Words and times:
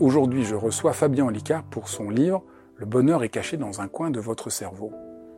Aujourd'hui, 0.00 0.44
je 0.44 0.54
reçois 0.54 0.92
Fabien 0.92 1.26
Olicard 1.26 1.64
pour 1.64 1.88
son 1.88 2.08
livre 2.08 2.44
Le 2.76 2.86
bonheur 2.86 3.24
est 3.24 3.30
caché 3.30 3.56
dans 3.56 3.80
un 3.80 3.88
coin 3.88 4.12
de 4.12 4.20
votre 4.20 4.48
cerveau. 4.48 4.92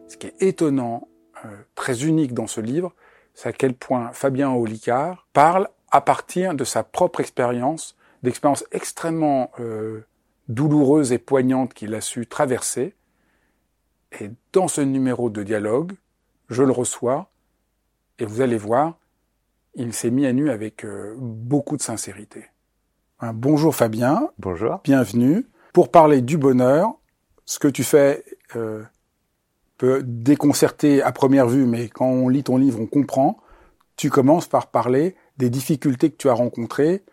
Ce 0.06 0.18
qui 0.18 0.26
est 0.26 0.42
étonnant, 0.42 1.08
euh, 1.46 1.48
très 1.74 2.04
unique 2.04 2.34
dans 2.34 2.46
ce 2.46 2.60
livre, 2.60 2.94
c'est 3.32 3.48
à 3.48 3.52
quel 3.54 3.72
point 3.72 4.12
Fabien 4.12 4.50
Olicard 4.50 5.26
parle 5.32 5.66
à 5.90 6.02
partir 6.02 6.54
de 6.54 6.64
sa 6.64 6.82
propre 6.82 7.20
expérience, 7.20 7.96
d'expériences 8.22 8.66
extrêmement 8.70 9.50
euh, 9.60 10.02
douloureuses 10.48 11.12
et 11.12 11.18
poignantes 11.18 11.72
qu'il 11.72 11.94
a 11.94 12.02
su 12.02 12.26
traverser. 12.26 12.94
Et 14.20 14.30
dans 14.52 14.68
ce 14.68 14.82
numéro 14.82 15.30
de 15.30 15.42
dialogue, 15.42 15.92
je 16.50 16.62
le 16.62 16.72
reçois, 16.72 17.30
et 18.18 18.26
vous 18.26 18.42
allez 18.42 18.58
voir, 18.58 18.98
il 19.74 19.94
s'est 19.94 20.10
mis 20.10 20.26
à 20.26 20.34
nu 20.34 20.50
avec 20.50 20.84
euh, 20.84 21.14
beaucoup 21.16 21.78
de 21.78 21.82
sincérité 21.82 22.44
bonjour 23.34 23.74
Fabien. 23.74 24.30
Bonjour. 24.38 24.80
Bienvenue. 24.84 25.46
Pour 25.72 25.90
parler 25.90 26.20
du 26.20 26.38
bonheur, 26.38 26.94
ce 27.44 27.58
que 27.58 27.68
tu 27.68 27.84
fais 27.84 28.24
euh, 28.56 28.82
peut 29.78 30.02
déconcerter 30.04 31.02
à 31.02 31.12
première 31.12 31.46
vue, 31.48 31.66
mais 31.66 31.88
quand 31.88 32.06
on 32.06 32.28
lit 32.28 32.42
ton 32.42 32.56
livre, 32.56 32.80
on 32.80 32.86
comprend. 32.86 33.38
Tu 33.96 34.10
commences 34.10 34.48
par 34.48 34.68
parler 34.68 35.14
des 35.36 35.50
difficultés 35.50 36.10
que 36.10 36.16
tu 36.16 36.28
as 36.28 36.34
rencontrées 36.34 37.04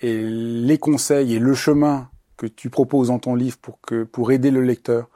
et 0.00 0.22
les 0.22 0.78
conseils 0.78 1.34
et 1.34 1.38
le 1.38 1.54
chemin 1.54 2.08
que 2.36 2.46
tu 2.46 2.68
proposes 2.70 3.08
dans 3.08 3.18
ton 3.18 3.34
livre 3.34 3.58
pour 3.58 3.80
que 3.80 4.04
pour 4.04 4.32
aider 4.32 4.50
le 4.50 4.62
lecteur 4.62 5.08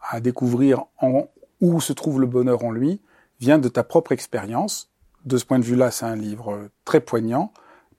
à 0.00 0.20
découvrir 0.20 0.84
en, 1.00 1.28
où 1.60 1.80
se 1.80 1.92
trouve 1.92 2.20
le 2.20 2.26
bonheur 2.26 2.64
en 2.64 2.72
lui 2.72 3.00
vient 3.40 3.58
de 3.58 3.68
ta 3.68 3.84
propre 3.84 4.12
expérience. 4.12 4.90
De 5.24 5.36
ce 5.36 5.44
point 5.44 5.60
de 5.60 5.64
vue-là, 5.64 5.92
c'est 5.92 6.06
un 6.06 6.16
livre 6.16 6.68
très 6.84 7.00
poignant. 7.00 7.52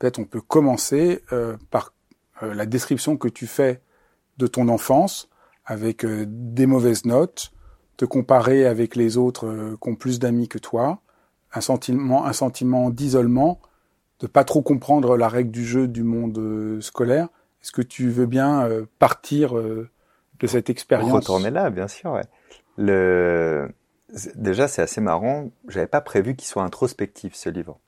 Peut-être 0.04 0.20
on 0.20 0.26
peut 0.26 0.42
commencer 0.42 1.24
euh, 1.32 1.56
par 1.72 1.94
euh, 2.44 2.54
la 2.54 2.66
description 2.66 3.16
que 3.16 3.30
tu 3.30 3.48
fais 3.48 3.80
de 4.38 4.48
ton 4.48 4.68
enfance 4.68 5.30
avec 5.64 6.04
euh, 6.04 6.26
des 6.28 6.66
mauvaises 6.66 7.06
notes, 7.06 7.54
te 7.96 8.04
comparer 8.04 8.66
avec 8.66 8.98
les 8.98 9.16
autres 9.16 9.78
qui 9.82 9.90
ont 9.90 9.96
plus 9.96 10.20
d'amis 10.20 10.50
que 10.50 10.58
toi, 10.58 11.00
un 11.54 11.62
sentiment, 11.62 12.90
d'isolement, 12.90 13.62
de 14.20 14.28
pas 14.28 14.44
trop 14.44 14.62
comprendre 14.62 15.16
la 15.16 15.30
règle 15.30 15.52
du 15.52 15.64
jeu 15.64 15.88
du 15.88 16.04
monde 16.04 16.82
scolaire. 16.82 17.30
Est-ce 17.62 17.72
que 17.72 17.82
tu 17.82 18.10
veux 18.10 18.26
bien 18.26 18.68
partir 19.00 19.54
de 19.54 20.48
cette 20.48 20.70
expérience? 20.70 21.14
Retourner 21.14 21.50
là, 21.50 21.70
bien 21.70 21.88
sûr. 21.88 22.20
Déjà, 22.78 24.68
c'est 24.68 24.82
assez 24.82 25.00
marrant. 25.00 25.50
J'avais 25.70 25.88
pas 25.88 26.02
prévu 26.02 26.36
qu'il 26.36 26.50
soit 26.50 26.64
introspectif 26.64 27.36
ce 27.36 27.48
livre 27.48 27.80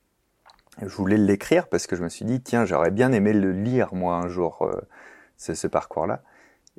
je 0.82 0.88
voulais 0.88 1.18
l'écrire 1.18 1.68
parce 1.68 1.88
que 1.88 1.96
je 1.96 2.04
me 2.04 2.10
suis 2.10 2.26
dit, 2.26 2.42
tiens, 2.42 2.66
j'aurais 2.66 2.92
bien 2.92 3.12
aimé 3.12 3.34
le 3.34 3.52
lire, 3.52 3.94
moi, 3.94 4.16
un 4.16 4.28
jour, 4.28 4.62
euh, 4.64 4.82
ce, 5.38 5.68
parcours-là. 5.68 6.22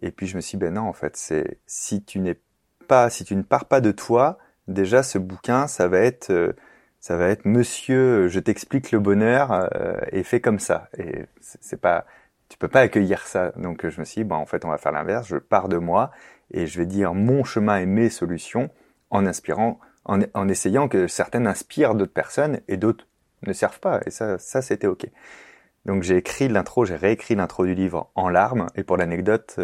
Et 0.03 0.11
puis 0.11 0.27
je 0.27 0.37
me 0.37 0.41
suis 0.41 0.59
dit, 0.59 0.65
ben 0.65 0.75
non, 0.75 0.83
en 0.83 0.93
fait, 0.93 1.17
c'est 1.17 1.59
si 1.67 2.03
tu 2.03 2.21
n'es 2.21 2.39
pas, 2.89 3.09
si 3.11 3.25
tu 3.25 3.35
ne 3.37 3.43
pars 3.43 3.65
pas 3.65 3.81
de 3.81 3.93
toi, 3.93 4.39
déjà 4.69 5.03
ce 5.03 5.19
bouquin, 5.19 5.67
ça 5.67 5.89
va 5.89 5.99
être, 5.99 6.31
euh, 6.31 6.53
ça 7.01 7.17
va 7.17 7.29
être 7.29 7.47
Monsieur, 7.47 8.29
je 8.29 8.41
t'explique 8.41 8.91
le 8.93 8.99
bonheur 8.99 9.53
euh, 9.53 9.97
et 10.13 10.23
fais 10.23 10.41
comme 10.41 10.59
ça. 10.59 10.89
Et 10.99 11.25
c'est 11.41 11.81
pas, 11.81 12.05
tu 12.49 12.59
peux 12.59 12.69
pas 12.69 12.81
accueillir 12.81 13.27
ça. 13.27 13.53
Donc 13.57 13.89
je 13.89 14.01
me 14.01 14.05
suis 14.05 14.23
dit, 14.23 14.29
ben 14.29 14.37
en 14.37 14.47
fait, 14.47 14.65
on 14.65 14.69
va 14.69 14.79
faire 14.79 14.93
l'inverse. 14.93 15.27
Je 15.27 15.37
pars 15.37 15.69
de 15.69 15.79
moi 15.79 16.11
et 16.51 16.67
je 16.67 16.79
vais 16.79 16.87
dire 16.87 17.15
mon 17.15 17.45
chemin 17.45 17.79
et 17.79 17.87
mes 17.87 18.11
solutions 18.11 18.71
en 19.11 19.25
inspirant, 19.27 19.81
en, 20.05 20.21
en 20.35 20.49
essayant 20.49 20.89
que 20.89 21.07
certaines 21.07 21.47
inspirent 21.47 21.95
d'autres 21.95 22.13
personnes 22.13 22.61
et 22.69 22.77
d'autres 22.77 23.07
ne 23.47 23.53
servent 23.53 23.81
pas. 23.81 24.01
Et 24.07 24.11
ça, 24.11 24.39
ça 24.39 24.63
c'était 24.63 24.87
ok. 24.87 25.07
Donc 25.85 26.03
j'ai 26.03 26.17
écrit 26.17 26.49
l'intro, 26.49 26.85
j'ai 26.85 26.97
réécrit 26.97 27.35
l'intro 27.37 27.65
du 27.65 27.75
livre 27.75 28.11
en 28.15 28.29
larmes. 28.29 28.67
Et 28.75 28.83
pour 28.83 28.97
l'anecdote, 28.97 29.61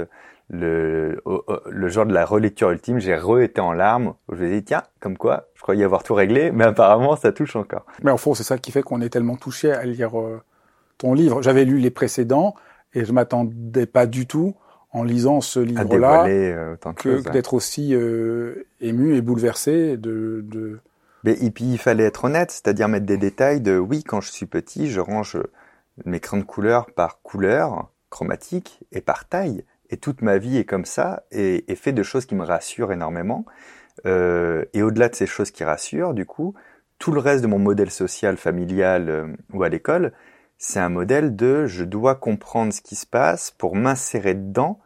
le, 0.49 1.21
le 1.69 1.89
jour 1.89 2.07
de 2.07 2.13
la 2.13 2.25
relecture 2.25 2.71
ultime, 2.71 3.01
j'ai 3.01 3.17
re-été 3.17 3.61
en 3.61 3.73
larmes. 3.73 4.15
Je 4.31 4.45
me 4.45 4.51
dit, 4.51 4.63
tiens, 4.63 4.83
comme 5.01 5.17
quoi, 5.17 5.49
je 5.55 5.63
croyais 5.63 5.85
avoir 5.85 6.03
tout 6.03 6.15
réglé, 6.15 6.53
mais 6.53 6.65
apparemment 6.65 7.17
ça 7.17 7.33
touche 7.33 7.57
encore. 7.57 7.87
Mais 8.03 8.11
en 8.11 8.17
fond, 8.17 8.35
c'est 8.35 8.45
ça 8.45 8.59
qui 8.59 8.71
fait 8.71 8.83
qu'on 8.83 9.01
est 9.01 9.09
tellement 9.09 9.37
touché 9.37 9.73
à 9.73 9.85
lire 9.85 10.19
euh, 10.21 10.41
ton 10.99 11.15
livre. 11.15 11.43
J'avais 11.43 11.65
lu 11.65 11.79
les 11.79 11.91
précédents 11.91 12.55
et 12.95 13.05
je 13.05 13.13
m'attendais 13.13 13.87
pas 13.87 14.07
du 14.07 14.27
tout 14.27 14.55
en 14.93 15.03
lisant 15.03 15.41
ce 15.41 15.59
livre-là 15.59 16.27
euh, 16.27 16.77
que, 16.97 17.29
d'être 17.31 17.55
aussi 17.55 17.95
euh, 17.95 18.67
ému 18.81 19.17
et 19.17 19.23
bouleversé 19.23 19.97
de, 19.97 20.45
de 20.47 20.81
mais, 21.25 21.33
et 21.43 21.51
puis 21.51 21.65
il 21.65 21.79
fallait 21.79 22.05
être 22.05 22.25
honnête, 22.25 22.51
c'est-à-dire 22.51 22.89
mettre 22.89 23.07
des 23.07 23.19
détails 23.19 23.61
de 23.61 23.79
oui, 23.79 24.03
quand 24.03 24.21
je 24.21 24.31
suis 24.31 24.47
petit, 24.47 24.91
je 24.91 25.01
range 25.01 25.39
mes 26.05 26.21
crayons 26.21 26.43
de 26.43 26.47
couleur 26.47 26.87
par 26.93 27.23
couleur 27.23 27.91
chromatique 28.11 28.81
et 28.93 29.01
par 29.01 29.29
taille. 29.29 29.65
Et 29.91 29.97
toute 29.99 30.23
ma 30.23 30.39
vie 30.39 30.57
est 30.57 30.65
comme 30.65 30.85
ça 30.85 31.25
et, 31.31 31.65
fait 31.77 31.93
de 31.93 32.03
choses 32.03 32.27
qui 32.27 32.35
me 32.35 32.45
rassurent 32.45 32.93
énormément. 32.93 33.45
Euh, 34.07 34.65
et 34.73 34.83
au-delà 34.83 35.09
de 35.09 35.15
ces 35.15 35.27
choses 35.27 35.51
qui 35.51 35.65
rassurent, 35.65 36.15
du 36.15 36.25
coup, 36.25 36.55
tout 36.99 37.13
le 37.13 37.21
reste 37.21 37.43
de 37.43 37.49
mon 37.49 37.59
modèle 37.59 37.91
social, 37.91 38.37
familial 38.37 39.09
euh, 39.11 39.27
ou 39.53 39.63
à 39.63 39.69
l'école, 39.69 40.13
c'est 40.57 40.81
un 40.81 40.89
modèle 40.89 41.37
de 41.37 41.67
je 41.67 41.85
dois 41.85 42.15
comprendre 42.15 42.73
ce 42.73 42.81
qui 42.81 42.95
se 42.95 43.07
passe 43.07 43.51
pour 43.51 43.77
m'insérer 43.77 44.35
dedans 44.35 44.81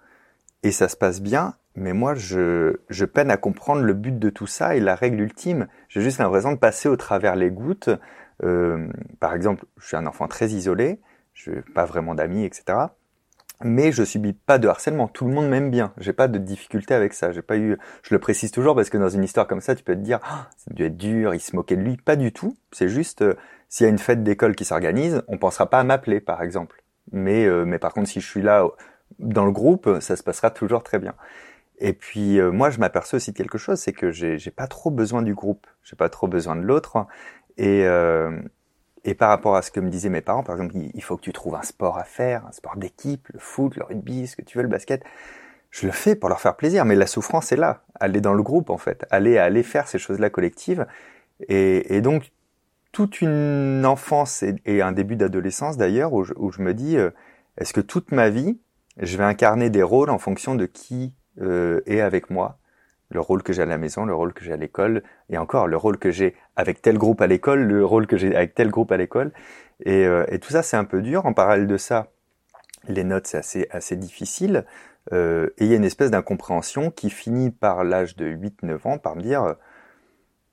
et 0.62 0.72
ça 0.72 0.88
se 0.88 0.96
passe 0.96 1.20
bien 1.20 1.54
mais 1.76 1.92
moi, 1.92 2.14
je, 2.14 2.76
je, 2.88 3.04
peine 3.04 3.30
à 3.30 3.36
comprendre 3.36 3.82
le 3.82 3.92
but 3.92 4.18
de 4.18 4.30
tout 4.30 4.46
ça 4.46 4.76
et 4.76 4.80
la 4.80 4.94
règle 4.94 5.20
ultime. 5.20 5.68
J'ai 5.88 6.00
juste 6.00 6.18
l'impression 6.18 6.52
de 6.52 6.58
passer 6.58 6.88
au 6.88 6.96
travers 6.96 7.36
les 7.36 7.50
gouttes. 7.50 7.90
Euh, 8.42 8.88
par 9.20 9.34
exemple, 9.34 9.64
je 9.78 9.86
suis 9.86 9.96
un 9.96 10.06
enfant 10.06 10.26
très 10.26 10.48
isolé, 10.48 11.00
je 11.34 11.50
n'ai 11.50 11.62
pas 11.74 11.84
vraiment 11.84 12.14
d'amis, 12.14 12.44
etc. 12.44 12.78
Mais 13.62 13.92
je 13.92 14.04
subis 14.04 14.34
pas 14.34 14.58
de 14.58 14.68
harcèlement. 14.68 15.08
Tout 15.08 15.26
le 15.26 15.32
monde 15.32 15.48
m'aime 15.48 15.70
bien. 15.70 15.92
J'ai 15.98 16.12
pas 16.12 16.28
de 16.28 16.38
difficulté 16.38 16.94
avec 16.94 17.14
ça. 17.14 17.32
J'ai 17.32 17.40
pas 17.40 17.56
eu. 17.56 17.78
Je 18.02 18.14
le 18.14 18.18
précise 18.18 18.50
toujours 18.50 18.74
parce 18.74 18.90
que 18.90 18.98
dans 18.98 19.08
une 19.08 19.24
histoire 19.24 19.46
comme 19.46 19.62
ça, 19.62 19.74
tu 19.74 19.82
peux 19.82 19.94
te 19.94 20.00
dire, 20.00 20.20
ah, 20.24 20.48
ça 20.58 20.70
a 20.78 20.82
être 20.82 20.96
dur. 20.96 21.34
Il 21.34 21.40
se 21.40 21.56
moquait 21.56 21.76
de 21.76 21.82
lui. 21.82 21.96
Pas 21.96 22.16
du 22.16 22.32
tout. 22.32 22.56
C'est 22.72 22.88
juste 22.88 23.22
euh, 23.22 23.34
s'il 23.70 23.84
y 23.84 23.86
a 23.86 23.90
une 23.90 23.98
fête 23.98 24.22
d'école 24.22 24.56
qui 24.56 24.66
s'organise, 24.66 25.22
on 25.28 25.38
pensera 25.38 25.70
pas 25.70 25.80
à 25.80 25.84
m'appeler, 25.84 26.20
par 26.20 26.42
exemple. 26.42 26.82
Mais 27.12 27.46
euh, 27.46 27.64
mais 27.64 27.78
par 27.78 27.94
contre, 27.94 28.08
si 28.08 28.20
je 28.20 28.28
suis 28.28 28.42
là 28.42 28.66
dans 29.18 29.46
le 29.46 29.52
groupe, 29.52 30.00
ça 30.00 30.16
se 30.16 30.22
passera 30.22 30.50
toujours 30.50 30.82
très 30.82 30.98
bien. 30.98 31.14
Et 31.78 31.92
puis 31.92 32.38
euh, 32.40 32.50
moi, 32.50 32.70
je 32.70 32.78
m'aperçois 32.78 33.18
aussi 33.18 33.32
de 33.32 33.36
quelque 33.36 33.58
chose, 33.58 33.78
c'est 33.78 33.92
que 33.92 34.10
j'ai, 34.10 34.38
pas 34.50 34.66
trop 34.66 34.90
besoin 34.90 35.22
du 35.22 35.34
groupe, 35.34 35.66
j'ai 35.82 35.96
pas 35.96 36.08
trop 36.08 36.26
besoin 36.28 36.56
de 36.56 36.62
l'autre. 36.62 37.06
Et, 37.58 37.84
euh, 37.86 38.40
et 39.04 39.14
par 39.14 39.28
rapport 39.28 39.56
à 39.56 39.62
ce 39.62 39.70
que 39.70 39.80
me 39.80 39.90
disaient 39.90 40.08
mes 40.08 40.22
parents, 40.22 40.42
par 40.42 40.54
exemple, 40.56 40.74
il 40.76 41.02
faut 41.02 41.16
que 41.16 41.22
tu 41.22 41.32
trouves 41.32 41.54
un 41.54 41.62
sport 41.62 41.98
à 41.98 42.04
faire, 42.04 42.46
un 42.46 42.52
sport 42.52 42.76
d'équipe, 42.76 43.28
le 43.32 43.38
foot, 43.38 43.76
le 43.76 43.84
rugby, 43.84 44.26
ce 44.26 44.36
que 44.36 44.42
tu 44.42 44.58
veux, 44.58 44.62
le 44.62 44.70
basket. 44.70 45.04
Je 45.70 45.86
le 45.86 45.92
fais 45.92 46.16
pour 46.16 46.28
leur 46.28 46.40
faire 46.40 46.56
plaisir, 46.56 46.84
mais 46.84 46.94
la 46.94 47.06
souffrance 47.06 47.52
est 47.52 47.56
là. 47.56 47.82
Aller 48.00 48.20
dans 48.20 48.32
le 48.32 48.42
groupe, 48.42 48.70
en 48.70 48.78
fait, 48.78 49.06
aller 49.10 49.36
aller 49.36 49.62
faire 49.62 49.88
ces 49.88 49.98
choses-là 49.98 50.30
collectives. 50.30 50.86
Et, 51.48 51.94
et 51.94 52.00
donc 52.00 52.32
toute 52.92 53.20
une 53.20 53.84
enfance 53.84 54.42
et, 54.42 54.80
un 54.80 54.92
début 54.92 55.16
d'adolescence 55.16 55.76
d'ailleurs, 55.76 56.14
où 56.14 56.24
où 56.36 56.50
je 56.50 56.62
me 56.62 56.72
dis, 56.72 56.96
euh, 56.96 57.10
est-ce 57.58 57.74
que 57.74 57.82
toute 57.82 58.10
ma 58.10 58.30
vie, 58.30 58.58
je 58.96 59.18
vais 59.18 59.24
incarner 59.24 59.68
des 59.68 59.82
rôles 59.82 60.08
en 60.08 60.18
fonction 60.18 60.54
de 60.54 60.64
qui 60.64 61.12
euh, 61.40 61.80
et 61.86 62.00
avec 62.00 62.30
moi, 62.30 62.58
le 63.10 63.20
rôle 63.20 63.42
que 63.42 63.52
j'ai 63.52 63.62
à 63.62 63.66
la 63.66 63.78
maison, 63.78 64.04
le 64.04 64.14
rôle 64.14 64.32
que 64.32 64.44
j'ai 64.44 64.52
à 64.52 64.56
l'école, 64.56 65.02
et 65.30 65.38
encore 65.38 65.68
le 65.68 65.76
rôle 65.76 65.98
que 65.98 66.10
j'ai 66.10 66.34
avec 66.56 66.82
tel 66.82 66.98
groupe 66.98 67.20
à 67.20 67.26
l'école, 67.26 67.62
le 67.62 67.84
rôle 67.84 68.06
que 68.06 68.16
j'ai 68.16 68.34
avec 68.34 68.54
tel 68.54 68.70
groupe 68.70 68.90
à 68.92 68.96
l'école. 68.96 69.32
Et, 69.84 70.06
euh, 70.06 70.24
tout 70.40 70.50
ça, 70.50 70.62
c'est 70.62 70.76
un 70.76 70.84
peu 70.84 71.02
dur. 71.02 71.26
En 71.26 71.32
parallèle 71.32 71.66
de 71.66 71.76
ça, 71.76 72.08
les 72.88 73.04
notes, 73.04 73.26
c'est 73.26 73.68
assez, 73.70 73.96
difficile. 73.96 74.64
Euh, 75.12 75.48
et 75.58 75.66
il 75.66 75.70
y 75.70 75.74
a 75.74 75.76
une 75.76 75.84
espèce 75.84 76.10
d'incompréhension 76.10 76.90
qui 76.90 77.10
finit 77.10 77.50
par 77.50 77.84
l'âge 77.84 78.16
de 78.16 78.26
8-9 78.26 78.88
ans 78.88 78.98
par 78.98 79.14
me 79.14 79.22
dire, 79.22 79.54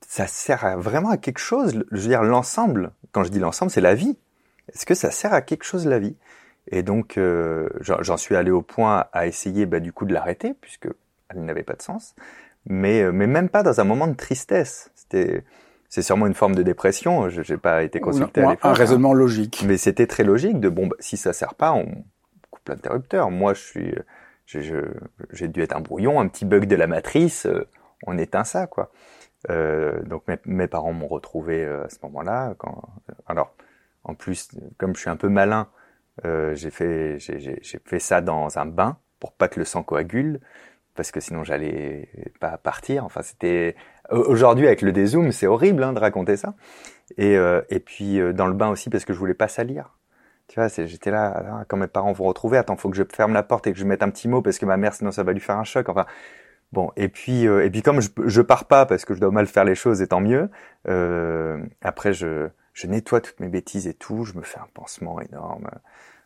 ça 0.07 0.27
sert 0.27 0.77
vraiment 0.77 1.09
à 1.09 1.17
quelque 1.17 1.39
chose. 1.39 1.83
Je 1.91 2.01
veux 2.01 2.07
dire, 2.07 2.23
l'ensemble, 2.23 2.91
quand 3.11 3.23
je 3.23 3.29
dis 3.29 3.39
l'ensemble, 3.39 3.71
c'est 3.71 3.81
la 3.81 3.95
vie. 3.95 4.17
Est-ce 4.71 4.85
que 4.85 4.93
ça 4.93 5.11
sert 5.11 5.33
à 5.33 5.41
quelque 5.41 5.63
chose 5.63 5.87
la 5.87 5.99
vie? 5.99 6.15
Et 6.67 6.83
donc, 6.83 7.17
euh, 7.17 7.69
j'en 7.81 8.17
suis 8.17 8.35
allé 8.35 8.51
au 8.51 8.61
point 8.61 9.05
à 9.11 9.27
essayer 9.27 9.65
bah, 9.65 9.79
du 9.79 9.91
coup 9.91 10.05
de 10.05 10.13
l'arrêter, 10.13 10.53
puisque 10.61 10.87
elle 11.29 11.43
n'avait 11.43 11.63
pas 11.63 11.73
de 11.73 11.81
sens. 11.81 12.15
Mais, 12.65 13.01
euh, 13.01 13.11
mais 13.11 13.27
même 13.27 13.49
pas 13.49 13.63
dans 13.63 13.81
un 13.81 13.83
moment 13.83 14.07
de 14.07 14.15
tristesse. 14.15 14.91
C'était, 14.95 15.43
c'est 15.89 16.01
sûrement 16.01 16.27
une 16.27 16.33
forme 16.33 16.55
de 16.55 16.63
dépression. 16.63 17.29
Je 17.29 17.53
n'ai 17.53 17.59
pas 17.59 17.83
été 17.83 17.99
consulté 17.99 18.41
à 18.41 18.51
l'époque. 18.51 18.65
Un 18.65 18.69
hein. 18.69 18.73
raisonnement 18.73 19.13
logique. 19.13 19.63
Mais 19.67 19.77
c'était 19.77 20.07
très 20.07 20.23
logique 20.23 20.59
de 20.59 20.69
bon, 20.69 20.87
bah, 20.87 20.95
si 20.99 21.17
ça 21.17 21.33
sert 21.33 21.55
pas, 21.55 21.73
on 21.73 21.85
coupe 22.49 22.69
l'interrupteur. 22.69 23.29
Moi, 23.29 23.53
je 23.53 23.61
suis, 23.61 23.95
j'ai 24.45 25.47
dû 25.49 25.61
être 25.61 25.75
un 25.75 25.81
brouillon, 25.81 26.19
un 26.21 26.27
petit 26.27 26.45
bug 26.45 26.65
de 26.65 26.75
la 26.75 26.87
matrice. 26.87 27.45
Euh, 27.45 27.67
on 28.07 28.17
éteint 28.17 28.45
ça, 28.45 28.67
quoi. 28.67 28.91
Euh, 29.49 30.01
donc 30.03 30.23
mes, 30.29 30.37
mes 30.45 30.67
parents 30.67 30.93
m'ont 30.93 31.07
retrouvé 31.07 31.65
à 31.65 31.89
ce 31.89 31.97
moment-là. 32.03 32.53
Quand, 32.57 32.81
alors, 33.27 33.53
en 34.05 34.15
plus, 34.15 34.49
comme 34.77 34.95
je 34.95 35.01
suis 35.01 35.09
un 35.09 35.17
peu 35.17 35.27
malin, 35.27 35.67
euh, 36.25 36.53
j'ai 36.55 36.71
fait, 36.71 37.17
j'ai 37.19 37.79
fait 37.85 37.99
ça 37.99 38.21
dans 38.21 38.57
un 38.57 38.65
bain 38.65 38.97
pour 39.19 39.33
pas 39.33 39.47
que 39.47 39.59
le 39.59 39.65
sang 39.65 39.83
coagule, 39.83 40.39
parce 40.95 41.11
que 41.11 41.19
sinon 41.19 41.43
j'allais 41.43 42.09
pas 42.39 42.57
partir. 42.57 43.05
Enfin, 43.05 43.21
c'était 43.21 43.75
aujourd'hui 44.09 44.67
avec 44.67 44.81
le 44.81 44.91
dézoom, 44.91 45.31
c'est 45.31 45.47
horrible 45.47 45.83
hein, 45.83 45.93
de 45.93 45.99
raconter 45.99 46.37
ça. 46.37 46.55
Et, 47.17 47.37
euh, 47.37 47.61
et 47.69 47.79
puis 47.79 48.19
euh, 48.19 48.33
dans 48.33 48.47
le 48.47 48.53
bain 48.53 48.69
aussi 48.69 48.89
parce 48.89 49.05
que 49.05 49.13
je 49.13 49.19
voulais 49.19 49.33
pas 49.33 49.47
salir. 49.47 49.97
Tu 50.47 50.59
vois, 50.59 50.67
j'étais 50.67 51.09
là, 51.09 51.63
quand 51.67 51.77
mes 51.77 51.87
parents 51.87 52.11
vont 52.11 52.25
retrouver, 52.25 52.57
attends, 52.57 52.75
faut 52.75 52.89
que 52.89 52.97
je 52.97 53.03
ferme 53.11 53.33
la 53.33 53.43
porte 53.43 53.65
et 53.67 53.73
que 53.73 53.79
je 53.79 53.85
mette 53.85 54.03
un 54.03 54.09
petit 54.09 54.27
mot 54.27 54.41
parce 54.41 54.59
que 54.59 54.65
ma 54.65 54.77
mère, 54.77 54.93
sinon 54.93 55.11
ça 55.11 55.23
va 55.23 55.31
lui 55.31 55.39
faire 55.39 55.57
un 55.57 55.63
choc. 55.63 55.87
Enfin, 55.89 56.05
bon, 56.73 56.91
et 56.97 57.07
puis 57.07 57.47
euh, 57.47 57.65
et 57.65 57.69
puis 57.69 57.81
comme 57.81 58.01
je, 58.01 58.09
je 58.25 58.41
pars 58.41 58.65
pas 58.65 58.85
parce 58.85 59.05
que 59.05 59.13
je 59.13 59.21
dois 59.21 59.31
mal 59.31 59.47
faire 59.47 59.63
les 59.63 59.75
choses, 59.75 60.01
et 60.01 60.07
tant 60.07 60.19
mieux. 60.19 60.49
Euh, 60.87 61.63
après, 61.81 62.13
je 62.13 62.49
je 62.73 62.87
nettoie 62.87 63.21
toutes 63.21 63.39
mes 63.39 63.49
bêtises 63.49 63.87
et 63.87 63.93
tout, 63.93 64.25
je 64.25 64.33
me 64.33 64.41
fais 64.41 64.59
un 64.59 64.67
pansement 64.73 65.21
énorme 65.21 65.69
euh, 65.73 65.77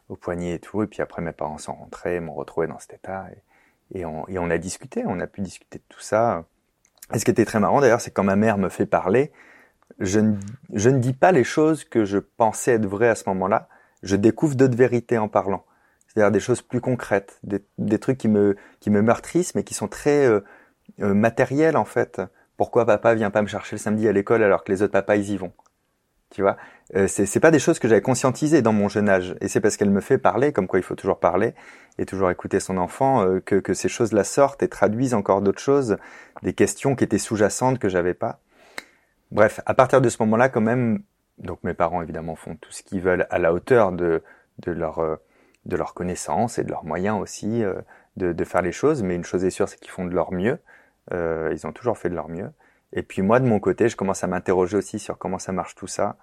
au 0.10 0.16
poignet 0.16 0.56
et 0.56 0.60
tout, 0.60 0.82
et 0.84 0.88
puis 0.88 1.02
après 1.02 1.22
mes 1.22 1.34
parents 1.34 1.58
sont 1.58 1.74
rentrés, 1.74 2.20
m'ont 2.20 2.34
retrouvé 2.34 2.68
dans 2.68 2.80
cet 2.80 2.94
état, 2.94 3.28
et, 3.94 4.06
on, 4.06 4.50
a 4.50 4.58
discuté, 4.58 5.04
on 5.06 5.20
a 5.20 5.28
pu 5.28 5.42
discuter 5.42 5.80
de 5.80 5.84
tout 5.88 6.02
ça. 6.02 6.46
Et 7.14 7.20
ce 7.20 7.26
qui 7.26 7.32
était 7.32 7.46
très 7.46 7.60
marrant 7.60 7.80
d'ailleurs, 7.80 8.02
c'est 8.02 8.12
quand 8.12 8.24
ma 8.24 8.36
mère 8.36 8.58
me 8.58 8.68
fait 8.68 8.86
parler, 8.86 9.32
je 10.00 10.20
ne, 10.20 10.98
dis 11.00 11.14
pas 11.14 11.32
les 11.32 11.46
choses 11.46 11.86
que 11.86 12.04
je 12.04 12.18
pensais 12.18 12.74
être 12.74 12.86
vraies 12.86 13.08
à 13.10 13.16
ce 13.16 13.24
moment-là, 13.30 13.70
je 14.04 14.16
découvre 14.16 14.56
d'autres 14.56 14.76
vérités 14.78 15.18
en 15.18 15.30
parlant. 15.30 15.66
C'est-à-dire 16.08 16.32
des 16.32 16.40
choses 16.40 16.62
plus 16.62 16.82
concrètes, 16.82 17.40
des, 17.44 18.00
trucs 18.00 18.18
qui 18.18 18.28
me, 18.28 18.56
me 18.88 19.02
meurtrissent, 19.02 19.56
mais 19.56 19.64
qui 19.64 19.74
sont 19.74 19.88
très 19.88 20.26
euh, 20.26 20.42
euh, 21.02 21.14
matériels 21.14 21.78
en 21.78 21.86
fait. 21.86 22.22
Pourquoi 22.58 22.86
papa 22.86 23.14
vient 23.14 23.32
pas 23.32 23.42
me 23.42 23.48
chercher 23.48 23.76
le 23.76 23.80
samedi 23.80 24.08
à 24.08 24.12
l'école 24.12 24.44
alors 24.44 24.64
que 24.64 24.72
les 24.72 24.82
autres 24.82 24.94
papas 24.94 25.16
ils 25.16 25.32
y 25.32 25.38
vont? 25.38 25.54
Tu 26.30 26.42
vois, 26.42 26.58
euh, 26.96 27.08
c'est 27.08 27.40
pas 27.40 27.52
des 27.52 27.60
choses 27.60 27.80
que 27.80 27.88
j'avais 27.88 28.02
conscientisées 28.02 28.62
dans 28.62 28.74
mon 28.74 28.90
jeune 28.90 29.10
âge. 29.10 29.36
Et 29.42 29.48
c'est 29.48 29.62
parce 29.62 29.78
qu'elle 29.78 29.90
me 29.90 30.02
fait 30.02 30.18
parler, 30.18 30.52
comme 30.52 30.68
quoi 30.68 30.80
il 30.80 30.84
faut 30.84 30.96
toujours 30.96 31.20
parler 31.20 31.54
et 31.98 32.06
toujours 32.06 32.30
écouter 32.30 32.60
son 32.60 32.78
enfant, 32.78 33.24
euh, 33.24 33.40
que, 33.40 33.56
que, 33.56 33.74
ces 33.74 33.90
choses-là 33.90 34.24
sortent 34.24 34.62
et 34.64 34.68
traduisent 34.68 35.14
encore 35.14 35.42
d'autres 35.42 35.62
choses, 35.62 35.98
des 36.44 36.54
questions 36.54 36.96
qui 36.96 37.04
étaient 37.04 37.18
sous-jacentes 37.18 37.80
que 37.80 37.90
j'avais 37.90 38.14
pas. 38.14 38.40
Bref, 39.32 39.60
à 39.66 39.74
partir 39.74 40.02
de 40.02 40.10
ce 40.10 40.18
moment-là, 40.22 40.50
quand 40.50 40.62
même, 40.62 41.04
donc 41.38 41.60
mes 41.64 41.74
parents 41.74 42.02
évidemment 42.02 42.36
font 42.36 42.56
tout 42.56 42.72
ce 42.72 42.84
qu'ils 42.84 43.02
veulent 43.02 43.28
à 43.30 43.40
la 43.40 43.54
hauteur 43.54 43.92
de, 43.92 44.24
de 44.60 44.72
leur 44.72 45.00
euh, 45.00 45.16
de 45.68 45.76
leur 45.76 45.94
connaissance 45.94 46.58
et 46.58 46.64
de 46.64 46.70
leurs 46.70 46.86
moyens 46.86 47.20
aussi 47.22 47.64
euh, 47.64 47.74
de, 48.16 48.34
de, 48.34 48.44
faire 48.46 48.62
les 48.62 48.72
choses. 48.72 49.04
Mais 49.04 49.16
une 49.16 49.26
chose 49.26 49.44
est 49.44 49.50
sûre, 49.50 49.70
c'est 49.70 49.80
qu'ils 49.80 49.92
font 49.92 50.06
de 50.06 50.16
leur 50.16 50.32
mieux. 50.32 50.60
Euh, 51.14 51.52
ils 51.54 51.68
ont 51.68 51.74
toujours 51.74 51.98
fait 51.98 52.10
de 52.10 52.16
leur 52.16 52.30
mieux. 52.30 52.50
Et 52.94 53.04
puis 53.04 53.22
moi, 53.22 53.39
de 53.39 53.45
mon 53.45 53.60
côté, 53.60 53.89
je 53.89 53.95
commence 53.95 54.24
à 54.24 54.28
m'interroger 54.28 54.78
aussi 54.78 55.00
sur 55.00 55.18
comment 55.18 55.39
ça 55.39 55.51
marche 55.51 55.75
tout 55.75 55.88
ça, 55.88 56.18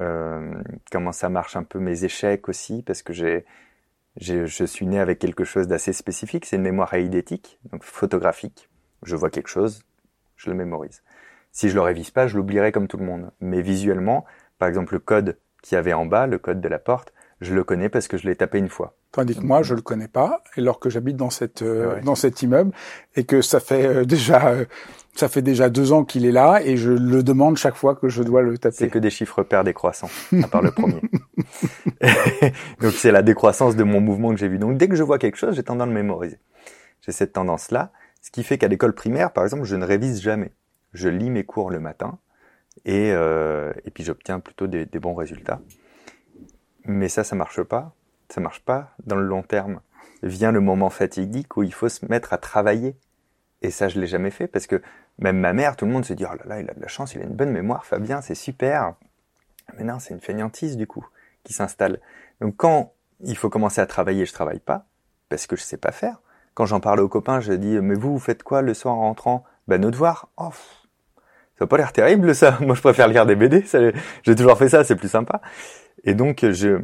euh, 0.00 0.54
comment 0.90 1.12
ça 1.12 1.28
marche 1.28 1.56
un 1.56 1.62
peu 1.62 1.78
mes 1.78 2.04
échecs 2.04 2.48
aussi, 2.48 2.82
parce 2.82 3.02
que 3.02 3.12
j'ai, 3.12 3.44
je 4.16 4.64
suis 4.64 4.86
né 4.86 5.00
avec 5.00 5.18
quelque 5.18 5.44
chose 5.44 5.66
d'assez 5.66 5.92
spécifique, 5.92 6.44
c'est 6.46 6.56
une 6.56 6.62
mémoire 6.62 6.92
eidétique, 6.94 7.58
donc 7.72 7.82
photographique. 7.84 8.68
Je 9.02 9.16
vois 9.16 9.30
quelque 9.30 9.48
chose, 9.48 9.84
je 10.36 10.50
le 10.50 10.56
mémorise. 10.56 11.02
Si 11.52 11.68
je 11.68 11.74
le 11.74 11.80
révise 11.82 12.10
pas, 12.10 12.26
je 12.26 12.36
l'oublierai 12.36 12.72
comme 12.72 12.88
tout 12.88 12.96
le 12.96 13.04
monde. 13.04 13.30
Mais 13.40 13.62
visuellement, 13.62 14.24
par 14.58 14.68
exemple, 14.68 14.94
le 14.94 15.00
code 15.00 15.38
qu'il 15.62 15.76
y 15.76 15.78
avait 15.78 15.92
en 15.92 16.06
bas, 16.06 16.26
le 16.26 16.38
code 16.38 16.60
de 16.60 16.68
la 16.68 16.78
porte, 16.78 17.12
je 17.44 17.54
le 17.54 17.64
connais 17.64 17.88
parce 17.88 18.08
que 18.08 18.16
je 18.16 18.26
l'ai 18.26 18.36
tapé 18.36 18.58
une 18.58 18.68
fois. 18.68 18.96
Tandis 19.12 19.36
que 19.36 19.42
moi, 19.42 19.62
je 19.62 19.74
le 19.74 19.80
connais 19.80 20.08
pas, 20.08 20.42
et 20.56 20.60
alors 20.60 20.80
que 20.80 20.90
j'habite 20.90 21.16
dans 21.16 21.30
cette 21.30 21.62
euh, 21.62 22.00
dans 22.02 22.14
cet 22.14 22.42
immeuble 22.42 22.72
et 23.14 23.24
que 23.24 23.42
ça 23.42 23.60
fait 23.60 23.86
euh, 23.86 24.04
déjà 24.04 24.48
euh, 24.48 24.64
ça 25.14 25.28
fait 25.28 25.42
déjà 25.42 25.68
deux 25.68 25.92
ans 25.92 26.04
qu'il 26.04 26.26
est 26.26 26.32
là 26.32 26.60
et 26.64 26.76
je 26.76 26.90
le 26.90 27.22
demande 27.22 27.56
chaque 27.56 27.76
fois 27.76 27.94
que 27.94 28.08
je 28.08 28.22
dois 28.22 28.42
le 28.42 28.58
taper. 28.58 28.76
C'est 28.76 28.88
que 28.88 28.98
des 28.98 29.10
chiffres 29.10 29.42
pairs 29.42 29.64
décroissants, 29.64 30.10
à 30.42 30.48
part 30.48 30.62
le 30.62 30.72
premier. 30.72 31.00
Donc 32.80 32.92
c'est 32.92 33.12
la 33.12 33.22
décroissance 33.22 33.76
de 33.76 33.84
mon 33.84 34.00
mouvement 34.00 34.30
que 34.30 34.36
j'ai 34.36 34.48
vu. 34.48 34.58
Donc 34.58 34.76
dès 34.76 34.88
que 34.88 34.96
je 34.96 35.02
vois 35.02 35.18
quelque 35.18 35.36
chose, 35.36 35.54
j'ai 35.54 35.62
tendance 35.62 35.84
à 35.84 35.86
le 35.86 35.92
mémoriser. 35.92 36.38
J'ai 37.02 37.12
cette 37.12 37.34
tendance-là, 37.34 37.92
ce 38.22 38.30
qui 38.30 38.42
fait 38.42 38.58
qu'à 38.58 38.68
l'école 38.68 38.94
primaire, 38.94 39.32
par 39.32 39.44
exemple, 39.44 39.64
je 39.64 39.76
ne 39.76 39.84
révise 39.84 40.22
jamais. 40.22 40.52
Je 40.94 41.08
lis 41.08 41.30
mes 41.30 41.44
cours 41.44 41.70
le 41.70 41.78
matin 41.78 42.18
et, 42.84 43.12
euh, 43.12 43.72
et 43.84 43.90
puis 43.90 44.04
j'obtiens 44.04 44.40
plutôt 44.40 44.66
des, 44.66 44.86
des 44.86 44.98
bons 44.98 45.14
résultats. 45.14 45.60
Mais 46.84 47.08
ça, 47.08 47.24
ça 47.24 47.36
marche 47.36 47.62
pas. 47.62 47.94
Ça 48.28 48.40
marche 48.40 48.60
pas 48.64 48.94
dans 49.04 49.16
le 49.16 49.26
long 49.26 49.42
terme. 49.42 49.80
Vient 50.22 50.52
le 50.52 50.60
moment 50.60 50.90
fatidique 50.90 51.56
où 51.56 51.62
il 51.62 51.72
faut 51.72 51.88
se 51.88 52.06
mettre 52.06 52.32
à 52.32 52.38
travailler. 52.38 52.96
Et 53.62 53.70
ça, 53.70 53.88
je 53.88 53.98
l'ai 54.00 54.06
jamais 54.06 54.30
fait 54.30 54.46
parce 54.46 54.66
que 54.66 54.82
même 55.18 55.38
ma 55.38 55.52
mère, 55.52 55.76
tout 55.76 55.86
le 55.86 55.92
monde 55.92 56.04
se 56.04 56.12
dit, 56.12 56.24
oh 56.30 56.34
là 56.34 56.44
là, 56.44 56.60
il 56.60 56.70
a 56.70 56.74
de 56.74 56.80
la 56.80 56.88
chance, 56.88 57.14
il 57.14 57.22
a 57.22 57.24
une 57.24 57.34
bonne 57.34 57.50
mémoire, 57.50 57.86
Fabien, 57.86 58.20
c'est 58.20 58.34
super. 58.34 58.94
Mais 59.76 59.84
non, 59.84 59.98
c'est 59.98 60.12
une 60.12 60.20
fainéantise, 60.20 60.76
du 60.76 60.86
coup, 60.86 61.06
qui 61.44 61.52
s'installe. 61.52 62.00
Donc 62.40 62.56
quand 62.56 62.92
il 63.20 63.36
faut 63.36 63.48
commencer 63.48 63.80
à 63.80 63.86
travailler, 63.86 64.26
je 64.26 64.32
travaille 64.32 64.60
pas, 64.60 64.86
parce 65.28 65.46
que 65.46 65.56
je 65.56 65.62
sais 65.62 65.76
pas 65.76 65.92
faire. 65.92 66.20
Quand 66.54 66.66
j'en 66.66 66.80
parle 66.80 67.00
aux 67.00 67.08
copains, 67.08 67.40
je 67.40 67.52
dis, 67.52 67.80
mais 67.80 67.94
vous, 67.94 68.12
vous 68.12 68.18
faites 68.18 68.42
quoi 68.42 68.62
le 68.62 68.74
soir 68.74 68.94
en 68.94 69.00
rentrant? 69.00 69.44
Ben, 69.66 69.80
nos 69.80 69.90
devoirs. 69.90 70.28
Oh, 70.36 70.50
ça 71.58 71.64
n'a 71.64 71.66
pas 71.66 71.76
l'air 71.76 71.92
terrible, 71.92 72.34
ça. 72.34 72.58
Moi, 72.60 72.74
je 72.74 72.80
préfère 72.80 73.08
lire 73.08 73.26
des 73.26 73.36
BD. 73.36 73.64
J'ai 74.22 74.34
toujours 74.34 74.58
fait 74.58 74.68
ça, 74.68 74.84
c'est 74.84 74.96
plus 74.96 75.08
sympa. 75.08 75.40
Et 76.04 76.14
donc, 76.14 76.44
je, 76.44 76.80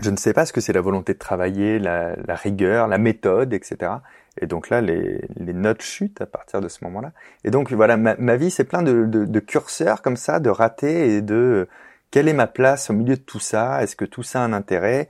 je 0.00 0.10
ne 0.10 0.16
sais 0.16 0.32
pas 0.32 0.46
ce 0.46 0.52
que 0.52 0.60
c'est 0.60 0.72
la 0.72 0.80
volonté 0.80 1.14
de 1.14 1.18
travailler, 1.18 1.78
la, 1.78 2.16
la, 2.16 2.34
rigueur, 2.34 2.88
la 2.88 2.98
méthode, 2.98 3.52
etc. 3.52 3.92
Et 4.40 4.46
donc 4.46 4.70
là, 4.70 4.80
les, 4.80 5.20
les 5.36 5.52
notes 5.52 5.82
chutent 5.82 6.20
à 6.20 6.26
partir 6.26 6.60
de 6.60 6.68
ce 6.68 6.84
moment-là. 6.84 7.12
Et 7.44 7.50
donc 7.50 7.72
voilà, 7.72 7.96
ma, 7.96 8.16
ma 8.16 8.36
vie, 8.36 8.50
c'est 8.50 8.64
plein 8.64 8.82
de, 8.82 9.04
de, 9.04 9.24
de, 9.24 9.40
curseurs 9.40 10.02
comme 10.02 10.16
ça, 10.16 10.40
de 10.40 10.50
ratés 10.50 11.16
et 11.16 11.22
de 11.22 11.68
quelle 12.10 12.28
est 12.28 12.34
ma 12.34 12.46
place 12.46 12.90
au 12.90 12.92
milieu 12.92 13.16
de 13.16 13.22
tout 13.22 13.40
ça? 13.40 13.82
Est-ce 13.82 13.96
que 13.96 14.04
tout 14.04 14.22
ça 14.22 14.42
a 14.42 14.44
un 14.44 14.52
intérêt? 14.52 15.08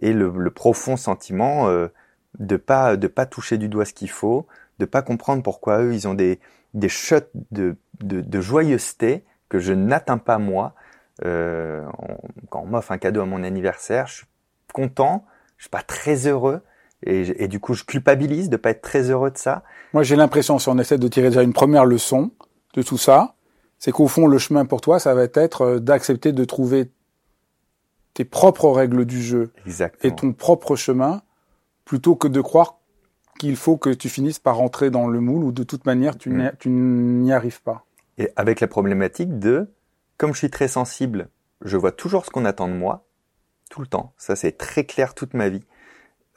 Et 0.00 0.12
le, 0.12 0.32
le, 0.34 0.50
profond 0.50 0.96
sentiment 0.96 1.68
euh, 1.68 1.88
de 2.38 2.56
pas 2.56 2.96
de 2.96 3.06
pas 3.06 3.26
toucher 3.26 3.58
du 3.58 3.68
doigt 3.68 3.84
ce 3.84 3.92
qu'il 3.92 4.10
faut, 4.10 4.46
de 4.78 4.86
pas 4.86 5.02
comprendre 5.02 5.42
pourquoi 5.42 5.82
eux 5.82 5.94
ils 5.94 6.08
ont 6.08 6.14
des 6.14 6.40
des 6.74 6.88
shots 6.88 7.16
de, 7.50 7.76
de, 8.00 8.20
de 8.20 8.40
joyeuseté 8.40 9.24
que 9.48 9.58
je 9.58 9.72
n'atteins 9.72 10.18
pas 10.18 10.38
moi. 10.38 10.74
Euh, 11.24 11.84
on, 11.98 12.16
quand 12.48 12.62
on 12.62 12.66
m'offre 12.66 12.92
un 12.92 12.98
cadeau 12.98 13.20
à 13.20 13.26
mon 13.26 13.42
anniversaire, 13.42 14.06
je 14.06 14.16
suis 14.16 14.26
content, 14.72 15.24
je 15.56 15.64
suis 15.64 15.70
pas 15.70 15.82
très 15.82 16.26
heureux. 16.26 16.60
Et, 17.02 17.44
et, 17.44 17.48
du 17.48 17.60
coup, 17.60 17.72
je 17.72 17.84
culpabilise 17.84 18.50
de 18.50 18.58
pas 18.58 18.70
être 18.70 18.82
très 18.82 19.10
heureux 19.10 19.30
de 19.30 19.38
ça. 19.38 19.62
Moi, 19.94 20.02
j'ai 20.02 20.16
l'impression, 20.16 20.58
si 20.58 20.68
on 20.68 20.78
essaie 20.78 20.98
de 20.98 21.08
tirer 21.08 21.28
déjà 21.28 21.42
une 21.42 21.54
première 21.54 21.86
leçon 21.86 22.30
de 22.74 22.82
tout 22.82 22.98
ça, 22.98 23.36
c'est 23.78 23.90
qu'au 23.90 24.06
fond, 24.06 24.26
le 24.26 24.36
chemin 24.36 24.66
pour 24.66 24.82
toi, 24.82 24.98
ça 24.98 25.14
va 25.14 25.24
être 25.24 25.62
euh, 25.62 25.78
d'accepter 25.80 26.32
de 26.32 26.44
trouver 26.44 26.90
tes 28.12 28.24
propres 28.26 28.70
règles 28.70 29.06
du 29.06 29.22
jeu 29.22 29.52
Exactement. 29.66 30.12
et 30.12 30.14
ton 30.14 30.32
propre 30.34 30.76
chemin, 30.76 31.22
plutôt 31.86 32.16
que 32.16 32.28
de 32.28 32.40
croire 32.42 32.78
qu'il 33.38 33.56
faut 33.56 33.78
que 33.78 33.88
tu 33.88 34.10
finisses 34.10 34.38
par 34.38 34.56
rentrer 34.56 34.90
dans 34.90 35.08
le 35.08 35.20
moule 35.20 35.44
ou 35.44 35.52
de 35.52 35.62
toute 35.62 35.86
manière, 35.86 36.18
tu 36.18 36.28
mmh. 36.28 37.22
n'y 37.22 37.32
arrives 37.32 37.62
pas. 37.62 37.86
Et 38.18 38.28
avec 38.36 38.60
la 38.60 38.66
problématique 38.66 39.38
de, 39.38 39.70
comme 40.20 40.34
je 40.34 40.38
suis 40.38 40.50
très 40.50 40.68
sensible, 40.68 41.30
je 41.62 41.78
vois 41.78 41.92
toujours 41.92 42.26
ce 42.26 42.30
qu'on 42.30 42.44
attend 42.44 42.68
de 42.68 42.74
moi, 42.74 43.06
tout 43.70 43.80
le 43.80 43.86
temps. 43.86 44.12
Ça, 44.18 44.36
c'est 44.36 44.52
très 44.52 44.84
clair 44.84 45.14
toute 45.14 45.32
ma 45.32 45.48
vie. 45.48 45.64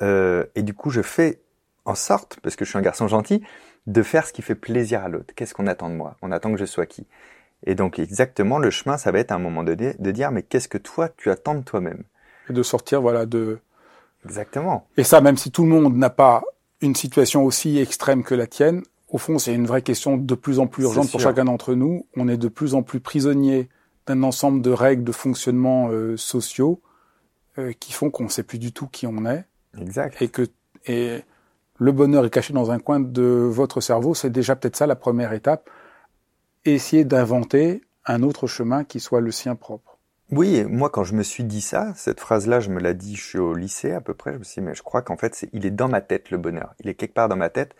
Euh, 0.02 0.46
et 0.56 0.63
du 0.63 0.74
coup, 0.74 0.90
je 0.90 1.02
fais 1.02 1.42
en 1.84 1.94
sorte, 1.94 2.40
parce 2.42 2.56
que 2.56 2.63
je 2.63 2.70
suis 2.70 2.80
un 2.80 2.82
garçon 2.82 3.10
gentil, 3.10 3.44
de 3.86 4.02
faire 4.02 4.25
ce 4.25 4.32
qui 4.32 4.42
fait 4.42 4.56
plaisir 4.56 5.04
à 5.04 5.10
l'autre. 5.10 5.34
Qu'est-ce 5.36 5.54
qu'on 5.54 5.68
attend 5.68 5.90
de 5.90 5.96
moi? 5.96 6.16
On 6.22 6.32
attend 6.32 6.54
que 6.54 6.58
je 6.58 6.63
sois 6.63 6.86
qui 6.86 7.08
Et 7.66 7.75
donc, 7.75 8.00
exactement, 8.00 8.58
le 8.58 8.70
chemin, 8.70 8.98
ça 8.98 9.12
va 9.12 9.20
être 9.20 9.34
à 9.34 9.36
un 9.36 9.40
moment 9.40 9.66
donné 9.66 9.96
de 10.00 10.12
dire, 10.12 10.32
mais 10.32 10.44
qu'est-ce 10.44 10.70
que 10.70 10.78
toi, 10.78 11.10
tu 11.10 11.30
attends 11.30 11.56
de 11.56 11.63
toi-même? 11.63 12.04
Et 12.50 12.54
de 12.54 12.63
sortir, 12.63 13.02
voilà, 13.02 13.25
de... 13.25 13.60
Exactement. 14.24 14.88
Et 14.96 15.04
ça, 15.04 15.20
même 15.20 15.36
si 15.36 15.52
tout 15.52 15.63
le 15.63 15.70
monde 15.70 15.98
n'a 15.98 16.10
pas 16.10 16.46
une 16.80 16.96
situation 16.96 17.44
aussi 17.44 17.80
extrême 17.80 18.24
que 18.24 18.34
la 18.34 18.48
tienne, 18.48 18.82
au 19.13 19.20
fond, 19.20 19.38
c'est 19.38 19.53
une 19.53 19.67
vraie 19.67 19.84
question 19.84 20.17
de 20.17 20.36
plus 20.36 20.60
en 20.60 20.65
plus 20.65 20.84
urgente 20.84 21.12
pour 21.12 21.20
chacun 21.20 21.46
d'entre 21.46 21.75
nous. 21.75 22.08
On 22.17 22.27
est 22.27 22.36
de 22.36 22.48
plus 22.48 22.74
en 22.74 22.82
plus 22.82 23.00
prisonnier 23.00 23.70
d'un 24.08 24.24
ensemble 24.24 24.63
de 24.63 24.72
règles 24.72 25.03
de 25.03 25.12
fonctionnement 25.12 25.89
euh, 25.91 26.17
sociaux 26.17 26.82
euh, 27.60 27.74
qui 27.79 27.93
font 27.93 28.10
qu'on 28.10 28.24
ne 28.24 28.29
sait 28.29 28.41
plus 28.41 28.58
du 28.58 28.74
tout 28.74 28.88
qui 28.88 29.05
on 29.05 29.24
est. 29.27 29.46
Exact. 29.79 30.20
Et 30.20 30.29
que 30.29 30.48
et 30.88 31.22
le 31.77 31.91
bonheur 31.91 32.25
est 32.25 32.32
caché 32.32 32.53
dans 32.53 32.72
un 32.72 32.79
coin 32.79 33.00
de 33.00 33.22
votre 33.22 33.82
cerveau. 33.82 34.15
C'est 34.15 34.32
déjà 34.32 34.55
peut-être 34.55 34.75
ça 34.75 34.88
la 34.88 34.96
première 34.96 35.32
étape. 35.34 35.70
essayer 36.65 37.05
d'inventer 37.05 37.84
un 38.08 38.24
autre 38.24 38.48
chemin 38.48 38.84
qui 38.84 39.00
soit 39.00 39.22
le 39.22 39.32
sien 39.32 39.55
propre. 39.55 40.00
Oui, 40.32 40.63
moi 40.63 40.89
quand 40.89 41.03
je 41.03 41.13
me 41.13 41.22
suis 41.22 41.43
dit 41.43 41.62
ça, 41.62 41.93
cette 41.96 42.20
phrase-là, 42.20 42.62
je 42.62 42.72
me 42.72 42.79
l'ai 42.79 42.96
dit, 42.96 43.15
je 43.15 43.24
suis 43.24 43.38
au 43.38 43.53
lycée 43.53 43.91
à 43.91 44.01
peu 44.01 44.15
près, 44.15 44.34
je 44.34 44.39
me 44.39 44.43
suis 44.43 44.60
dit, 44.60 44.65
mais 44.65 44.74
je 44.74 44.82
crois 44.82 45.03
qu'en 45.03 45.17
fait, 45.17 45.48
il 45.53 45.67
est 45.67 45.72
dans 45.72 45.88
ma 45.88 46.01
tête 46.01 46.32
le 46.32 46.39
bonheur. 46.39 46.74
Il 46.79 46.89
est 46.89 46.96
quelque 46.96 47.13
part 47.13 47.29
dans 47.29 47.36
ma 47.36 47.50
tête. 47.50 47.75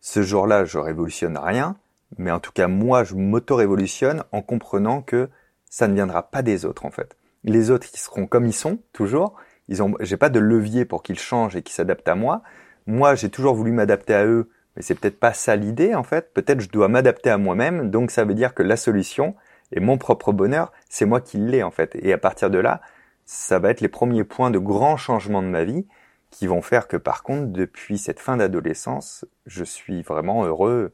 Ce 0.00 0.22
jour-là, 0.22 0.64
je 0.64 0.78
révolutionne 0.78 1.36
rien, 1.36 1.76
mais 2.18 2.30
en 2.30 2.40
tout 2.40 2.52
cas, 2.52 2.68
moi, 2.68 3.04
je 3.04 3.14
m'auto-révolutionne 3.14 4.24
en 4.32 4.42
comprenant 4.42 5.02
que 5.02 5.28
ça 5.68 5.88
ne 5.88 5.94
viendra 5.94 6.22
pas 6.30 6.42
des 6.42 6.64
autres 6.64 6.86
en 6.86 6.90
fait. 6.90 7.16
Les 7.44 7.70
autres, 7.70 7.88
ils 7.92 7.98
seront 7.98 8.26
comme 8.26 8.46
ils 8.46 8.54
sont, 8.54 8.78
toujours. 8.92 9.36
Ils 9.68 9.82
ont, 9.82 9.94
j'ai 10.00 10.16
pas 10.16 10.30
de 10.30 10.40
levier 10.40 10.84
pour 10.84 11.02
qu'ils 11.02 11.18
changent 11.18 11.54
et 11.56 11.62
qu'ils 11.62 11.74
s'adaptent 11.74 12.08
à 12.08 12.14
moi. 12.14 12.42
Moi, 12.86 13.14
j'ai 13.14 13.30
toujours 13.30 13.54
voulu 13.54 13.72
m'adapter 13.72 14.14
à 14.14 14.26
eux, 14.26 14.50
mais 14.74 14.82
c'est 14.82 14.94
peut-être 14.94 15.20
pas 15.20 15.32
ça 15.32 15.54
l'idée 15.54 15.94
en 15.94 16.02
fait. 16.02 16.32
Peut-être 16.34 16.60
je 16.60 16.68
dois 16.68 16.88
m'adapter 16.88 17.30
à 17.30 17.38
moi-même. 17.38 17.90
Donc 17.90 18.10
ça 18.10 18.24
veut 18.24 18.34
dire 18.34 18.54
que 18.54 18.62
la 18.62 18.76
solution 18.76 19.36
et 19.72 19.80
mon 19.80 19.98
propre 19.98 20.32
bonheur, 20.32 20.72
c'est 20.88 21.06
moi 21.06 21.20
qui 21.20 21.38
l'ai 21.38 21.62
en 21.62 21.70
fait. 21.70 21.96
Et 22.02 22.12
à 22.12 22.18
partir 22.18 22.50
de 22.50 22.58
là, 22.58 22.80
ça 23.26 23.58
va 23.58 23.70
être 23.70 23.80
les 23.80 23.88
premiers 23.88 24.24
points 24.24 24.50
de 24.50 24.58
grands 24.58 24.96
changements 24.96 25.42
de 25.42 25.48
ma 25.48 25.64
vie 25.64 25.86
qui 26.30 26.46
vont 26.46 26.62
faire 26.62 26.88
que 26.88 26.96
par 26.96 27.22
contre, 27.22 27.48
depuis 27.48 27.98
cette 27.98 28.20
fin 28.20 28.36
d'adolescence, 28.36 29.24
je 29.46 29.64
suis 29.64 30.02
vraiment 30.02 30.44
heureux 30.44 30.92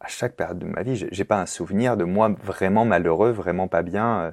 à 0.00 0.08
chaque 0.08 0.36
période 0.36 0.58
de 0.58 0.66
ma 0.66 0.82
vie. 0.82 1.06
J'ai 1.10 1.24
pas 1.24 1.40
un 1.40 1.46
souvenir 1.46 1.96
de 1.96 2.04
moi 2.04 2.28
vraiment 2.42 2.84
malheureux, 2.84 3.30
vraiment 3.30 3.68
pas 3.68 3.82
bien. 3.82 4.20
Euh, 4.20 4.32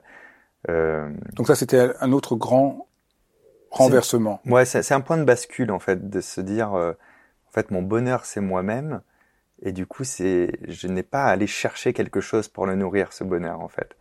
euh, 0.69 1.09
Donc 1.33 1.47
ça, 1.47 1.55
c'était 1.55 1.91
un 1.99 2.11
autre 2.11 2.35
grand 2.35 2.87
renversement. 3.71 4.41
Ouais, 4.45 4.65
c'est 4.65 4.91
un 4.91 5.01
point 5.01 5.17
de 5.17 5.23
bascule 5.23 5.71
en 5.71 5.79
fait, 5.79 6.09
de 6.09 6.21
se 6.21 6.41
dire, 6.41 6.73
euh, 6.73 6.91
en 7.47 7.51
fait, 7.51 7.71
mon 7.71 7.81
bonheur 7.81 8.25
c'est 8.25 8.41
moi-même, 8.41 9.01
et 9.61 9.71
du 9.71 9.85
coup, 9.85 10.03
c'est, 10.03 10.51
je 10.67 10.87
n'ai 10.87 11.03
pas 11.03 11.25
à 11.25 11.29
aller 11.29 11.47
chercher 11.47 11.93
quelque 11.93 12.19
chose 12.19 12.47
pour 12.47 12.65
le 12.65 12.75
nourrir 12.75 13.13
ce 13.13 13.23
bonheur 13.23 13.61
en 13.61 13.67
fait. 13.67 13.95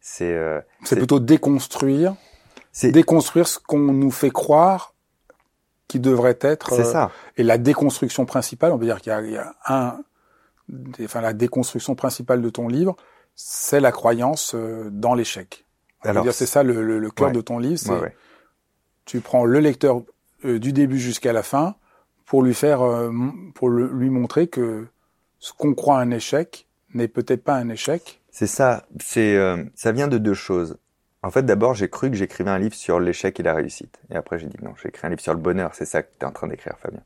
C'est 0.00 0.34
euh, 0.34 0.60
c'est 0.84 0.96
plutôt 0.96 1.20
déconstruire, 1.20 2.14
c'est 2.72 2.90
déconstruire 2.90 3.48
ce 3.48 3.58
qu'on 3.58 3.78
nous 3.78 4.10
fait 4.10 4.30
croire 4.30 4.93
qui 5.88 6.00
devrait 6.00 6.38
être. 6.40 6.74
C'est 6.74 6.84
ça. 6.84 7.10
Et 7.36 7.42
la 7.42 7.58
déconstruction 7.58 8.26
principale, 8.26 8.72
on 8.72 8.78
peut 8.78 8.86
dire 8.86 9.00
qu'il 9.00 9.12
y, 9.12 9.32
y, 9.32 9.36
a 9.36 9.54
un, 9.66 9.98
enfin 11.02 11.20
la 11.20 11.32
déconstruction 11.32 11.94
principale 11.94 12.42
de 12.42 12.50
ton 12.50 12.68
livre, 12.68 12.96
c'est 13.34 13.80
la 13.80 13.92
croyance 13.92 14.54
dans 14.90 15.14
l'échec. 15.14 15.64
Alors, 16.02 16.26
c'est 16.32 16.46
ça 16.46 16.62
le, 16.62 16.98
le, 16.98 17.10
cœur 17.10 17.32
de 17.32 17.40
ton 17.40 17.58
livre, 17.58 17.78
c'est 17.78 18.14
tu 19.04 19.20
prends 19.20 19.44
le 19.44 19.60
lecteur 19.60 20.02
euh, 20.44 20.58
du 20.58 20.72
début 20.72 20.98
jusqu'à 20.98 21.32
la 21.32 21.42
fin 21.42 21.76
pour 22.26 22.42
lui 22.42 22.54
faire, 22.54 22.82
euh, 22.82 23.10
pour 23.54 23.68
lui 23.68 24.10
montrer 24.10 24.46
que 24.46 24.86
ce 25.38 25.52
qu'on 25.52 25.74
croit 25.74 25.98
un 25.98 26.10
échec 26.10 26.66
n'est 26.94 27.08
peut-être 27.08 27.44
pas 27.44 27.54
un 27.54 27.68
échec. 27.68 28.20
C'est 28.30 28.46
ça, 28.46 28.86
c'est 29.00 29.36
euh, 29.36 29.62
ça 29.74 29.92
vient 29.92 30.08
de 30.08 30.18
deux 30.18 30.34
choses. 30.34 30.76
En 31.24 31.30
fait, 31.30 31.42
d'abord, 31.42 31.74
j'ai 31.74 31.88
cru 31.88 32.10
que 32.10 32.16
j'écrivais 32.16 32.50
un 32.50 32.58
livre 32.58 32.74
sur 32.74 33.00
l'échec 33.00 33.40
et 33.40 33.42
la 33.42 33.54
réussite, 33.54 33.98
et 34.10 34.16
après 34.16 34.38
j'ai 34.38 34.46
dit 34.46 34.58
non, 34.62 34.74
j'ai 34.80 34.90
écrit 34.90 35.06
un 35.06 35.10
livre 35.10 35.22
sur 35.22 35.32
le 35.32 35.40
bonheur. 35.40 35.74
C'est 35.74 35.86
ça 35.86 36.02
que 36.02 36.08
tu 36.12 36.18
es 36.20 36.24
en 36.24 36.32
train 36.32 36.48
d'écrire, 36.48 36.76
Fabien. 36.78 37.02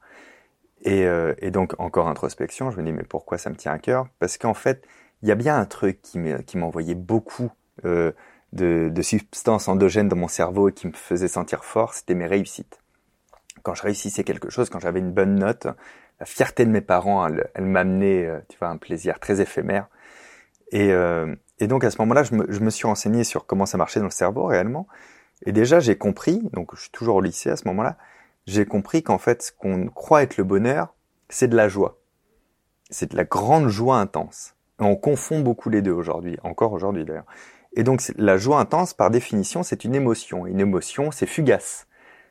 Et, 0.83 1.07
et 1.39 1.51
donc 1.51 1.75
encore 1.79 2.09
introspection, 2.09 2.71
je 2.71 2.79
me 2.79 2.85
dis 2.85 2.93
mais 2.93 3.05
pourquoi 3.05 3.39
ça 3.39 3.51
me 3.51 3.57
tient 3.57 3.73
à 3.73 3.79
cœur? 3.79 4.09
Parce 4.19 4.39
qu'en 4.39 4.55
fait, 4.55 4.85
il 5.23 5.29
y 5.29 5.33
a 5.33 5.35
bien 5.35 5.59
un 5.59 5.67
truc 5.67 6.01
qui 6.03 6.59
m'envoyait 6.59 6.95
beaucoup 6.95 7.51
euh, 7.85 8.13
de, 8.53 8.89
de 8.93 9.03
substances 9.03 9.69
endogènes 9.69 10.09
dans 10.09 10.17
mon 10.17 10.29
cerveau 10.29 10.69
et 10.69 10.73
qui 10.73 10.87
me 10.87 10.93
faisait 10.93 11.29
sentir 11.29 11.65
fort, 11.65 11.95
c'était 11.95 12.15
mes 12.15 12.27
réussites. 12.27 12.79
Quand 13.63 13.75
je 13.75 13.83
réussissais 13.83 14.25
quelque 14.25 14.51
chose, 14.51 14.71
quand 14.71 14.81
j'avais 14.81 15.01
une 15.01 15.13
bonne 15.13 15.35
note, 15.35 15.67
la 16.21 16.27
fierté 16.27 16.65
de 16.65 16.71
mes 16.71 16.81
parents, 16.81 17.27
elle, 17.27 17.51
elle 17.55 17.67
m'amenait, 17.67 18.27
euh, 18.27 18.39
tu 18.49 18.59
vois, 18.59 18.69
un 18.69 18.77
plaisir 18.77 19.21
très 19.21 19.41
éphémère. 19.41 19.89
Et, 20.71 20.93
euh, 20.93 21.35
et 21.61 21.67
donc 21.67 21.85
à 21.85 21.91
ce 21.91 21.99
moment-là, 22.01 22.23
je 22.23 22.35
me, 22.35 22.47
je 22.49 22.61
me, 22.61 22.71
suis 22.71 22.87
renseigné 22.87 23.25
sur 23.25 23.47
comment 23.47 23.67
ça 23.67 23.79
marchait 23.79 24.01
dans 24.01 24.07
le 24.07 24.13
cerveau 24.13 24.45
réellement. 24.45 24.87
Et 25.47 25.53
déjà, 25.53 25.81
j'ai 25.81 25.97
compris, 25.97 26.43
donc 26.53 26.75
je 26.75 26.83
suis 26.83 26.91
toujours 26.91 27.17
au 27.17 27.21
lycée 27.21 27.51
à 27.51 27.57
ce 27.57 27.67
moment-là, 27.69 27.97
j'ai 28.47 28.65
compris 28.65 29.03
qu'en 29.03 29.19
fait, 29.19 29.43
ce 29.43 29.53
qu'on 29.53 29.89
croit 29.89 30.23
être 30.23 30.37
le 30.37 30.45
bonheur, 30.45 30.95
c'est 31.29 31.49
de 31.49 31.57
la 31.57 31.69
joie. 31.69 31.99
C'est 32.91 33.13
de 33.13 33.17
la 33.17 33.25
grande 33.25 33.69
joie 33.69 33.99
intense. 33.99 34.55
on 34.79 34.97
confond 34.97 35.41
beaucoup 35.41 35.69
les 35.69 35.83
deux 35.83 35.93
aujourd'hui, 35.93 36.39
encore 36.43 36.73
aujourd'hui 36.73 37.05
d'ailleurs. 37.05 37.27
Et 37.75 37.83
donc 37.83 38.03
la 38.17 38.39
joie 38.39 38.59
intense, 38.59 38.95
par 38.95 39.11
définition, 39.11 39.63
c'est 39.63 39.85
une 39.85 39.95
émotion. 39.95 40.47
Une 40.47 40.61
émotion, 40.61 41.11
c'est 41.11 41.27
fugace. 41.27 41.87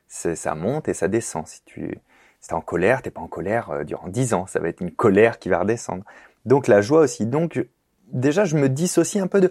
Ça 0.08 0.56
monte 0.56 0.88
et 0.88 0.94
ça 0.94 1.08
descend. 1.08 1.48
Si 1.48 1.62
tu 1.66 1.86
es 1.86 2.54
en 2.54 2.62
colère, 2.62 3.02
t'es 3.02 3.12
pas 3.12 3.22
en 3.22 3.28
colère 3.28 3.70
euh, 3.72 3.84
durant 3.84 4.08
dix 4.08 4.34
ans. 4.34 4.48
Ça 4.48 4.60
va 4.60 4.70
être 4.70 4.82
une 4.82 4.92
colère 4.92 5.38
qui 5.38 5.50
va 5.50 5.60
redescendre. 5.60 6.04
Donc 6.46 6.68
la 6.68 6.82
joie 6.82 7.02
aussi. 7.02 7.26
Donc 7.26 7.64
déjà, 8.12 8.46
je 8.46 8.56
me 8.56 8.70
dissocie 8.70 9.24
un 9.24 9.28
peu 9.28 9.42
de 9.42 9.50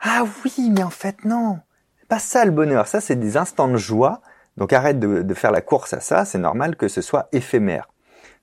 ah 0.00 0.24
oui, 0.44 0.70
mais 0.70 0.82
en 0.82 0.90
fait 0.90 1.24
non, 1.24 1.60
pas 2.08 2.18
ça 2.18 2.44
le 2.44 2.50
bonheur. 2.50 2.86
Ça, 2.86 3.00
c'est 3.00 3.16
des 3.16 3.36
instants 3.36 3.68
de 3.68 3.76
joie. 3.76 4.20
Donc 4.56 4.72
arrête 4.72 5.00
de, 5.00 5.22
de 5.22 5.34
faire 5.34 5.50
la 5.50 5.62
course 5.62 5.94
à 5.94 6.00
ça. 6.00 6.24
C'est 6.24 6.38
normal 6.38 6.76
que 6.76 6.88
ce 6.88 7.00
soit 7.00 7.28
éphémère. 7.32 7.88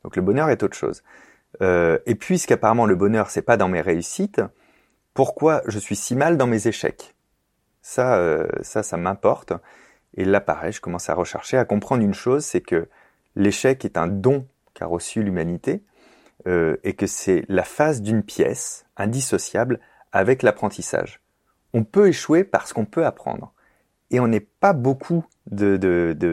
Donc 0.03 0.15
le 0.15 0.21
bonheur 0.21 0.49
est 0.49 0.63
autre 0.63 0.75
chose. 0.75 1.03
Euh, 1.61 1.99
et 2.05 2.15
puisqu'apparemment 2.15 2.85
le 2.85 2.95
bonheur 2.95 3.29
c'est 3.29 3.41
pas 3.41 3.57
dans 3.57 3.67
mes 3.67 3.81
réussites, 3.81 4.41
pourquoi 5.13 5.61
je 5.67 5.79
suis 5.79 5.95
si 5.95 6.15
mal 6.15 6.37
dans 6.37 6.47
mes 6.47 6.67
échecs? 6.67 7.15
Ça, 7.81 8.15
euh, 8.15 8.47
ça, 8.61 8.83
ça 8.83 8.97
m'importe. 8.97 9.53
Et 10.15 10.25
là, 10.25 10.41
pareil, 10.41 10.71
je 10.71 10.81
commence 10.81 11.09
à 11.09 11.13
rechercher, 11.13 11.57
à 11.57 11.65
comprendre 11.65 12.03
une 12.03 12.13
chose, 12.13 12.45
c'est 12.45 12.61
que 12.61 12.87
l'échec 13.35 13.85
est 13.85 13.97
un 13.97 14.07
don 14.07 14.47
qu'a 14.73 14.85
reçu 14.85 15.23
l'humanité, 15.23 15.83
euh, 16.47 16.77
et 16.83 16.93
que 16.93 17.07
c'est 17.07 17.45
la 17.47 17.63
phase 17.63 18.01
d'une 18.01 18.23
pièce 18.23 18.85
indissociable 18.97 19.79
avec 20.11 20.43
l'apprentissage. 20.43 21.21
On 21.73 21.83
peut 21.83 22.07
échouer 22.07 22.43
parce 22.43 22.73
qu'on 22.73 22.85
peut 22.85 23.05
apprendre. 23.05 23.53
Et 24.09 24.19
on 24.19 24.27
n'est 24.27 24.39
pas 24.41 24.73
beaucoup 24.73 25.25
de, 25.49 25.77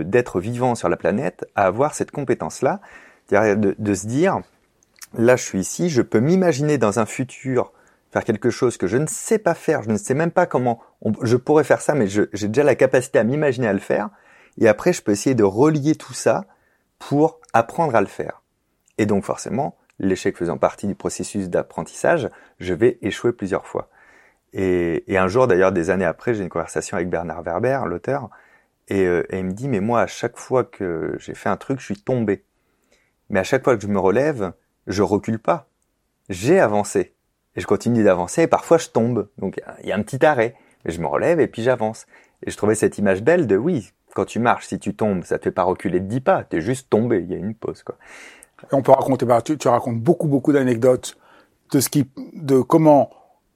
d'êtres 0.04 0.40
vivants 0.40 0.74
sur 0.74 0.88
la 0.88 0.96
planète 0.96 1.46
à 1.54 1.66
avoir 1.66 1.94
cette 1.94 2.10
compétence-là, 2.10 2.80
de, 3.30 3.74
de 3.78 3.94
se 3.94 4.06
dire, 4.06 4.40
là 5.14 5.36
je 5.36 5.44
suis 5.44 5.60
ici, 5.60 5.88
je 5.88 6.02
peux 6.02 6.18
m'imaginer 6.18 6.76
dans 6.76 6.98
un 6.98 7.06
futur 7.06 7.72
faire 8.10 8.24
quelque 8.24 8.50
chose 8.50 8.76
que 8.76 8.86
je 8.86 8.96
ne 8.96 9.06
sais 9.06 9.38
pas 9.38 9.54
faire, 9.54 9.82
je 9.82 9.90
ne 9.90 9.98
sais 9.98 10.14
même 10.14 10.30
pas 10.30 10.46
comment 10.46 10.80
je 11.22 11.36
pourrais 11.36 11.64
faire 11.64 11.80
ça, 11.80 11.94
mais 11.94 12.06
j'ai 12.08 12.48
déjà 12.48 12.64
la 12.64 12.74
capacité 12.74 13.18
à 13.18 13.24
m'imaginer 13.24 13.68
à 13.68 13.72
le 13.72 13.78
faire. 13.78 14.08
Et 14.58 14.68
après, 14.68 14.92
je 14.92 15.02
peux 15.02 15.12
essayer 15.12 15.34
de 15.34 15.44
relier 15.44 15.94
tout 15.94 16.14
ça 16.14 16.46
pour 16.98 17.40
apprendre 17.52 17.94
à 17.94 18.00
le 18.00 18.06
faire. 18.06 18.42
Et 18.96 19.06
donc 19.06 19.24
forcément, 19.24 19.76
l'échec 19.98 20.36
faisant 20.36 20.58
partie 20.58 20.86
du 20.86 20.94
processus 20.94 21.48
d'apprentissage, 21.48 22.28
je 22.60 22.74
vais 22.74 22.98
échouer 23.02 23.32
plusieurs 23.32 23.66
fois. 23.66 23.88
Et, 24.52 25.04
un 25.08 25.28
jour, 25.28 25.46
d'ailleurs, 25.46 25.72
des 25.72 25.90
années 25.90 26.04
après, 26.04 26.34
j'ai 26.34 26.42
une 26.42 26.48
conversation 26.48 26.96
avec 26.96 27.10
Bernard 27.10 27.42
Werber, 27.42 27.80
l'auteur, 27.86 28.30
et, 28.88 29.04
euh, 29.06 29.26
et 29.30 29.38
il 29.38 29.44
me 29.44 29.52
dit, 29.52 29.68
mais 29.68 29.80
moi, 29.80 30.00
à 30.00 30.06
chaque 30.06 30.38
fois 30.38 30.64
que 30.64 31.16
j'ai 31.18 31.34
fait 31.34 31.50
un 31.50 31.56
truc, 31.58 31.80
je 31.80 31.84
suis 31.84 32.00
tombé. 32.00 32.44
Mais 33.28 33.40
à 33.40 33.44
chaque 33.44 33.64
fois 33.64 33.76
que 33.76 33.82
je 33.82 33.88
me 33.88 33.98
relève, 33.98 34.52
je 34.86 35.02
recule 35.02 35.38
pas. 35.38 35.68
J'ai 36.28 36.58
avancé 36.60 37.14
et 37.56 37.60
je 37.60 37.66
continue 37.66 38.04
d'avancer 38.04 38.42
et 38.42 38.46
parfois 38.46 38.78
je 38.78 38.88
tombe. 38.88 39.28
Donc 39.38 39.60
il 39.82 39.88
y 39.88 39.92
a 39.92 39.96
un 39.96 40.02
petit 40.02 40.24
arrêt, 40.24 40.54
mais 40.84 40.92
je 40.92 41.00
me 41.00 41.06
relève 41.06 41.40
et 41.40 41.48
puis 41.48 41.62
j'avance. 41.62 42.06
Et 42.44 42.50
je 42.50 42.56
trouvais 42.56 42.74
cette 42.74 42.98
image 42.98 43.22
belle 43.22 43.46
de 43.46 43.56
oui, 43.56 43.92
quand 44.14 44.24
tu 44.24 44.38
marches, 44.38 44.66
si 44.66 44.78
tu 44.78 44.94
tombes, 44.94 45.24
ça 45.24 45.38
te 45.38 45.44
fait 45.44 45.50
pas 45.50 45.62
reculer 45.62 46.00
de 46.00 46.06
10 46.06 46.20
pas, 46.20 46.44
tu 46.44 46.56
es 46.56 46.60
juste 46.60 46.88
tombé, 46.88 47.20
il 47.20 47.30
y 47.30 47.34
a 47.34 47.38
une 47.38 47.54
pause 47.54 47.82
quoi. 47.82 47.96
Et 48.64 48.74
on 48.74 48.82
peut 48.82 48.92
raconter, 48.92 49.24
bah, 49.24 49.40
tu, 49.42 49.56
tu 49.56 49.68
racontes 49.68 50.00
beaucoup 50.00 50.28
beaucoup 50.28 50.52
d'anecdotes 50.52 51.16
de 51.72 51.80
ce 51.80 51.88
qui, 51.88 52.10
de 52.34 52.60
comment, 52.60 53.10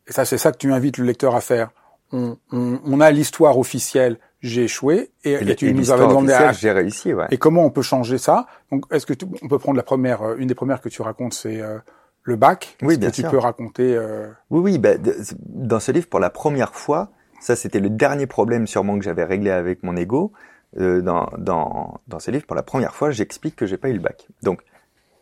et 0.07 0.13
ça 0.13 0.25
c'est 0.25 0.39
ça 0.39 0.53
que 0.53 0.59
tu 0.59 0.73
invites 0.73 0.99
le 0.99 1.05
lecteur 1.05 1.35
à 1.35 1.41
faire. 1.41 1.71
On, 2.13 2.37
on, 2.53 2.79
on 2.85 3.01
a 3.01 3.11
l'histoire 3.11 3.59
officielle, 3.59 4.19
j'ai 4.41 4.65
échoué, 4.65 5.11
et, 5.25 5.33
et, 5.33 5.57
tu 5.57 5.73
nous 5.73 5.91
avais 5.91 6.07
demandé 6.07 6.33
à, 6.33 6.53
j'ai 6.53 6.71
réussi, 6.71 7.15
ouais. 7.15 7.27
Et 7.31 7.39
comment 7.39 7.65
on 7.65 7.71
peut 7.71 7.83
changer 7.83 8.19
ça? 8.19 8.47
Donc 8.71 8.85
est-ce 8.91 9.07
que 9.07 9.15
tu, 9.15 9.27
on 9.43 9.49
peut 9.49 9.59
prendre 9.59 9.77
la 9.77 9.83
première, 9.83 10.23
euh, 10.23 10.37
une 10.37 10.47
des 10.47 10.55
premières 10.55 10.81
que 10.81 10.89
tu 10.89 11.03
racontes, 11.03 11.35
c'est 11.35 11.61
euh, 11.61 11.79
le 12.23 12.37
bac? 12.37 12.77
Oui, 12.83 12.99
bien 12.99 13.11
que 13.11 13.15
tu 13.15 13.23
peux 13.23 13.39
raconter. 13.39 13.97
Euh... 13.97 14.29
Oui, 14.51 14.61
oui. 14.61 14.79
Bah, 14.79 14.91
dans 15.39 15.81
ce 15.81 15.91
livre, 15.91 16.09
pour 16.09 16.21
la 16.21 16.31
première 16.31 16.75
fois, 16.75 17.11
ça 17.41 17.57
c'était 17.57 17.81
le 17.81 17.91
dernier 17.91 18.27
problème 18.27 18.67
sûrement 18.67 18.99
que 18.99 19.05
j'avais 19.05 19.25
réglé 19.25 19.51
avec 19.51 19.83
mon 19.83 19.97
ego. 19.97 20.33
Euh, 20.81 21.03
dans, 21.03 21.29
dans, 21.37 22.01
dans 22.09 22.19
ce 22.19 22.31
livre, 22.31 22.47
pour 22.47 22.57
la 22.57 22.63
première 22.63 22.95
fois, 22.95 23.11
j'explique 23.11 23.57
que 23.57 23.67
j'ai 23.67 23.77
pas 23.77 23.91
eu 23.91 23.93
le 23.93 24.01
bac. 24.01 24.27
Donc, 24.43 24.63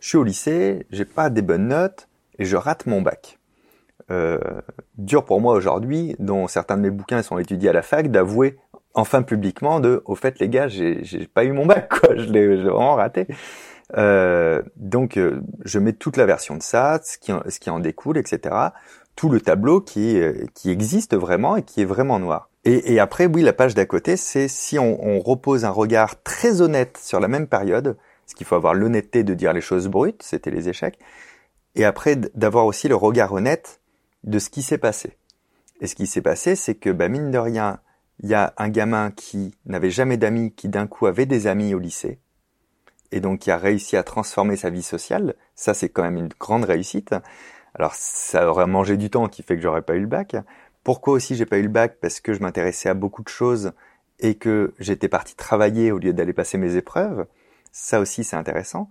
je 0.01 0.09
suis 0.09 0.19
au 0.19 0.25
lycée, 0.25 0.87
j'ai 0.91 1.05
pas 1.05 1.31
des 1.31 1.43
bonnes 1.43 1.69
notes 1.69 2.09
et 2.39 2.45
je 2.45 2.57
rate 2.57 2.87
mon 2.87 3.03
bac. 3.03 3.39
Euh, 4.11 4.39
dur 4.99 5.25
pour 5.25 5.41
moi 5.41 5.55
aujourd'hui, 5.55 6.17
dont 6.19 6.49
certains 6.49 6.77
de 6.77 6.83
mes 6.83 6.91
bouquins 6.91 7.23
sont 7.23 7.39
étudiés 7.39 7.69
à 7.69 7.73
la 7.73 7.83
fac, 7.83 8.11
d'avouer 8.11 8.59
enfin 8.95 9.23
publiquement 9.23 9.81
de, 9.81 10.03
au 10.05 10.15
fait 10.15 10.39
les 10.39 10.49
gars, 10.49 10.69
j'ai, 10.69 11.03
pas 11.33 11.45
eu 11.45 11.53
mon 11.53 11.67
bac, 11.67 11.89
quoi. 11.89 12.11
Je 12.17 12.25
l'ai 12.25 12.57
vraiment 12.57 12.95
raté. 12.95 13.27
Euh, 13.97 14.63
donc, 14.77 15.17
euh, 15.17 15.41
je 15.65 15.79
mets 15.81 15.93
toute 15.93 16.17
la 16.17 16.25
version 16.27 16.57
de 16.57 16.63
ça, 16.63 17.01
ce 17.05 17.19
qui, 17.19 17.33
en, 17.33 17.43
ce 17.49 17.59
qui 17.59 17.71
en 17.71 17.81
découle, 17.81 18.19
etc. 18.19 18.55
Tout 19.17 19.29
le 19.29 19.41
tableau 19.41 19.81
qui, 19.81 20.21
euh, 20.21 20.45
qui 20.55 20.71
existe 20.71 21.17
vraiment 21.17 21.57
et 21.57 21.63
qui 21.63 21.83
est 21.83 21.87
vraiment 21.87 22.21
noir. 22.21 22.51
Et, 22.65 22.95
et 22.95 23.01
après, 23.01 23.27
oui, 23.27 23.43
la 23.43 23.53
page 23.53 23.75
d'à 23.75 23.87
côté, 23.87 24.17
c'est 24.17 24.47
si 24.47 24.79
on, 24.79 25.05
on, 25.05 25.19
repose 25.19 25.65
un 25.65 25.71
regard 25.71 26.23
très 26.23 26.61
honnête 26.61 26.99
sur 27.03 27.19
la 27.19 27.27
même 27.27 27.47
période, 27.49 27.97
ce 28.31 28.37
qu'il 28.37 28.47
faut 28.47 28.55
avoir 28.55 28.75
l'honnêteté 28.75 29.25
de 29.25 29.35
dire 29.35 29.53
les 29.53 29.61
choses 29.61 29.89
brutes, 29.89 30.23
c'était 30.23 30.53
les 30.53 30.69
échecs, 30.69 31.01
et 31.75 31.85
après 31.85 32.15
d'avoir 32.15 32.65
aussi 32.65 32.87
le 32.87 32.95
regard 32.95 33.33
honnête 33.33 33.81
de 34.23 34.39
ce 34.39 34.51
qui 34.51 34.63
s'est 34.63 34.79
passé. 34.79 35.17
Et 35.81 35.89
ce 35.89 35.97
qui 35.97 36.07
s'est 36.07 36.23
passé, 36.23 36.55
c'est 36.55 36.77
que, 36.77 36.91
bah, 36.91 37.09
mine 37.09 37.33
de 37.33 37.39
rien, 37.39 37.81
il 38.23 38.29
y 38.29 38.35
a 38.35 38.55
un 38.57 38.69
gamin 38.69 39.11
qui 39.11 39.53
n'avait 39.67 39.91
jamais 39.91 40.17
d'amis, 40.17 40.53
qui 40.53 40.69
d'un 40.69 40.87
coup 40.87 41.07
avait 41.07 41.27
des 41.27 41.49
amis 41.49 41.75
au 41.75 41.81
lycée, 41.81 42.21
et 43.11 43.19
donc 43.19 43.41
qui 43.41 43.51
a 43.51 43.57
réussi 43.57 43.97
à 43.97 44.05
transformer 44.05 44.55
sa 44.55 44.71
vie 44.71 44.85
sociale. 44.85 45.35
Ça, 45.57 45.75
c'est 45.75 45.89
quand 45.89 46.05
même 46.05 46.19
une 46.19 46.31
grande 46.39 46.65
réussite. 46.65 47.13
Alors, 47.75 47.95
ça 47.97 48.49
aurait 48.49 48.69
mangé 48.69 48.97
du 48.97 49.11
temps 49.11 49.27
qui 49.27 49.43
fait 49.43 49.57
que 49.57 49.63
j'aurais 49.63 49.83
pas 49.83 49.97
eu 49.97 50.01
le 50.01 50.07
bac. 50.07 50.37
Pourquoi 50.85 51.15
aussi 51.15 51.35
j'ai 51.35 51.47
pas 51.47 51.59
eu 51.59 51.63
le 51.63 51.69
bac? 51.69 51.97
Parce 52.01 52.21
que 52.21 52.33
je 52.33 52.41
m'intéressais 52.41 52.91
à 52.91 52.95
beaucoup 52.95 53.25
de 53.25 53.29
choses 53.29 53.73
et 54.21 54.37
que 54.37 54.73
j'étais 54.79 55.09
parti 55.09 55.35
travailler 55.35 55.91
au 55.91 55.99
lieu 55.99 56.13
d'aller 56.13 56.33
passer 56.33 56.59
mes 56.59 56.77
épreuves. 56.77 57.27
Ça 57.73 58.01
aussi, 58.01 58.25
c'est 58.25 58.37
intéressant. 58.37 58.89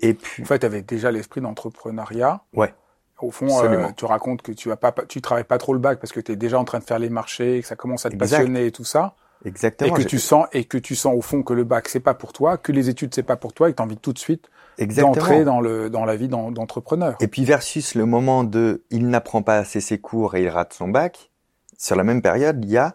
Et 0.00 0.14
puis. 0.14 0.42
En 0.42 0.46
fait, 0.46 0.60
tu 0.60 0.66
avais 0.66 0.82
déjà 0.82 1.10
l'esprit 1.10 1.40
d'entrepreneuriat. 1.40 2.42
Ouais. 2.54 2.74
Au 3.20 3.32
fond, 3.32 3.48
euh, 3.64 3.88
tu 3.96 4.04
racontes 4.04 4.42
que 4.42 4.52
tu 4.52 4.70
as 4.70 4.76
pas, 4.76 4.92
tu 5.08 5.20
travailles 5.20 5.44
pas 5.44 5.58
trop 5.58 5.72
le 5.72 5.80
bac 5.80 5.98
parce 5.98 6.12
que 6.12 6.20
tu 6.20 6.32
es 6.32 6.36
déjà 6.36 6.58
en 6.58 6.64
train 6.64 6.78
de 6.78 6.84
faire 6.84 7.00
les 7.00 7.10
marchés, 7.10 7.60
que 7.60 7.66
ça 7.66 7.74
commence 7.74 8.06
à 8.06 8.10
te 8.10 8.16
passionner 8.16 8.66
et 8.66 8.70
tout 8.70 8.84
ça. 8.84 9.16
Exactement. 9.44 9.96
Et 9.96 10.02
que 10.02 10.08
tu 10.08 10.18
sens 10.18 10.46
et 10.52 10.64
que 10.64 10.78
tu 10.78 10.94
sens 10.94 11.14
au 11.16 11.20
fond 11.20 11.42
que 11.42 11.52
le 11.52 11.64
bac 11.64 11.88
c'est 11.88 12.00
pas 12.00 12.14
pour 12.14 12.32
toi, 12.32 12.56
que 12.58 12.72
les 12.72 12.88
études 12.88 13.14
c'est 13.14 13.22
pas 13.22 13.36
pour 13.36 13.52
toi 13.52 13.68
et 13.68 13.72
que 13.72 13.76
tu 13.76 13.82
as 13.82 13.84
envie 13.84 13.96
tout 13.96 14.12
de 14.12 14.18
suite 14.18 14.48
d'entrer 14.78 15.44
dans 15.44 15.60
le 15.60 15.90
dans 15.90 16.04
la 16.04 16.16
vie 16.16 16.28
d'entrepreneur. 16.28 17.16
Et 17.20 17.28
puis 17.28 17.44
versus 17.44 17.94
le 17.94 18.04
moment 18.06 18.44
de 18.44 18.84
il 18.90 19.08
n'apprend 19.08 19.42
pas 19.42 19.58
assez 19.58 19.80
ses 19.80 19.98
cours 19.98 20.34
et 20.34 20.42
il 20.42 20.48
rate 20.48 20.72
son 20.72 20.88
bac, 20.88 21.30
sur 21.76 21.96
la 21.96 22.04
même 22.04 22.22
période, 22.22 22.64
il 22.64 22.70
y 22.70 22.78
a 22.78 22.94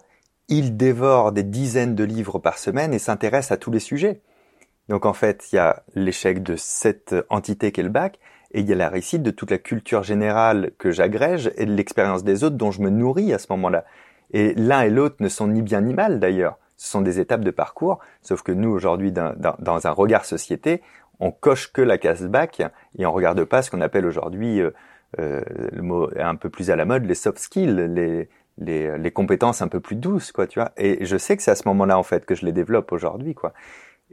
il 0.49 0.75
dévore 0.75 1.31
des 1.31 1.43
dizaines 1.43 1.95
de 1.95 2.03
livres 2.03 2.39
par 2.39 2.57
semaine 2.57 2.93
et 2.93 2.99
s'intéresse 2.99 3.51
à 3.51 3.57
tous 3.57 3.71
les 3.71 3.79
sujets. 3.79 4.21
Donc 4.89 5.05
en 5.05 5.13
fait, 5.13 5.51
il 5.51 5.55
y 5.55 5.59
a 5.59 5.83
l'échec 5.95 6.43
de 6.43 6.55
cette 6.57 7.15
entité 7.29 7.71
qu'est 7.71 7.83
le 7.83 7.89
bac, 7.89 8.19
et 8.53 8.59
il 8.59 8.67
y 8.67 8.73
a 8.73 8.75
la 8.75 8.89
réussite 8.89 9.23
de 9.23 9.31
toute 9.31 9.51
la 9.51 9.57
culture 9.57 10.03
générale 10.03 10.71
que 10.77 10.91
j'agrège 10.91 11.51
et 11.57 11.65
de 11.65 11.73
l'expérience 11.73 12.23
des 12.23 12.43
autres 12.43 12.55
dont 12.55 12.71
je 12.71 12.81
me 12.81 12.89
nourris 12.89 13.33
à 13.33 13.39
ce 13.39 13.47
moment-là. 13.51 13.83
Et 14.31 14.53
l'un 14.55 14.81
et 14.81 14.89
l'autre 14.89 15.17
ne 15.19 15.29
sont 15.29 15.47
ni 15.47 15.61
bien 15.61 15.81
ni 15.81 15.93
mal 15.93 16.19
d'ailleurs. 16.19 16.57
Ce 16.77 16.89
sont 16.89 17.01
des 17.01 17.19
étapes 17.19 17.41
de 17.41 17.51
parcours, 17.51 17.99
sauf 18.21 18.41
que 18.43 18.51
nous 18.51 18.69
aujourd'hui, 18.69 19.11
dans, 19.11 19.87
un 19.87 19.91
regard 19.91 20.25
société, 20.25 20.81
on 21.19 21.31
coche 21.31 21.71
que 21.71 21.81
la 21.81 21.97
case 21.97 22.27
bac 22.27 22.61
et 22.97 23.05
on 23.05 23.11
regarde 23.11 23.43
pas 23.45 23.61
ce 23.61 23.71
qu'on 23.71 23.81
appelle 23.81 24.05
aujourd'hui 24.05 24.59
euh, 24.59 24.71
euh, 25.19 25.41
le 25.71 25.81
mot 25.81 26.09
un 26.17 26.35
peu 26.35 26.49
plus 26.49 26.71
à 26.71 26.75
la 26.75 26.85
mode, 26.85 27.05
les 27.05 27.15
soft 27.15 27.39
skills, 27.39 27.87
les, 28.57 28.97
les 28.97 29.11
compétences 29.11 29.61
un 29.61 29.67
peu 29.67 29.79
plus 29.79 29.95
douces, 29.95 30.31
quoi, 30.31 30.45
tu 30.47 30.59
vois. 30.59 30.71
Et 30.77 31.05
je 31.05 31.17
sais 31.17 31.37
que 31.37 31.43
c'est 31.43 31.51
à 31.51 31.55
ce 31.55 31.67
moment-là 31.67 31.97
en 31.97 32.03
fait 32.03 32.25
que 32.25 32.35
je 32.35 32.45
les 32.45 32.51
développe 32.51 32.91
aujourd'hui, 32.91 33.33
quoi. 33.33 33.53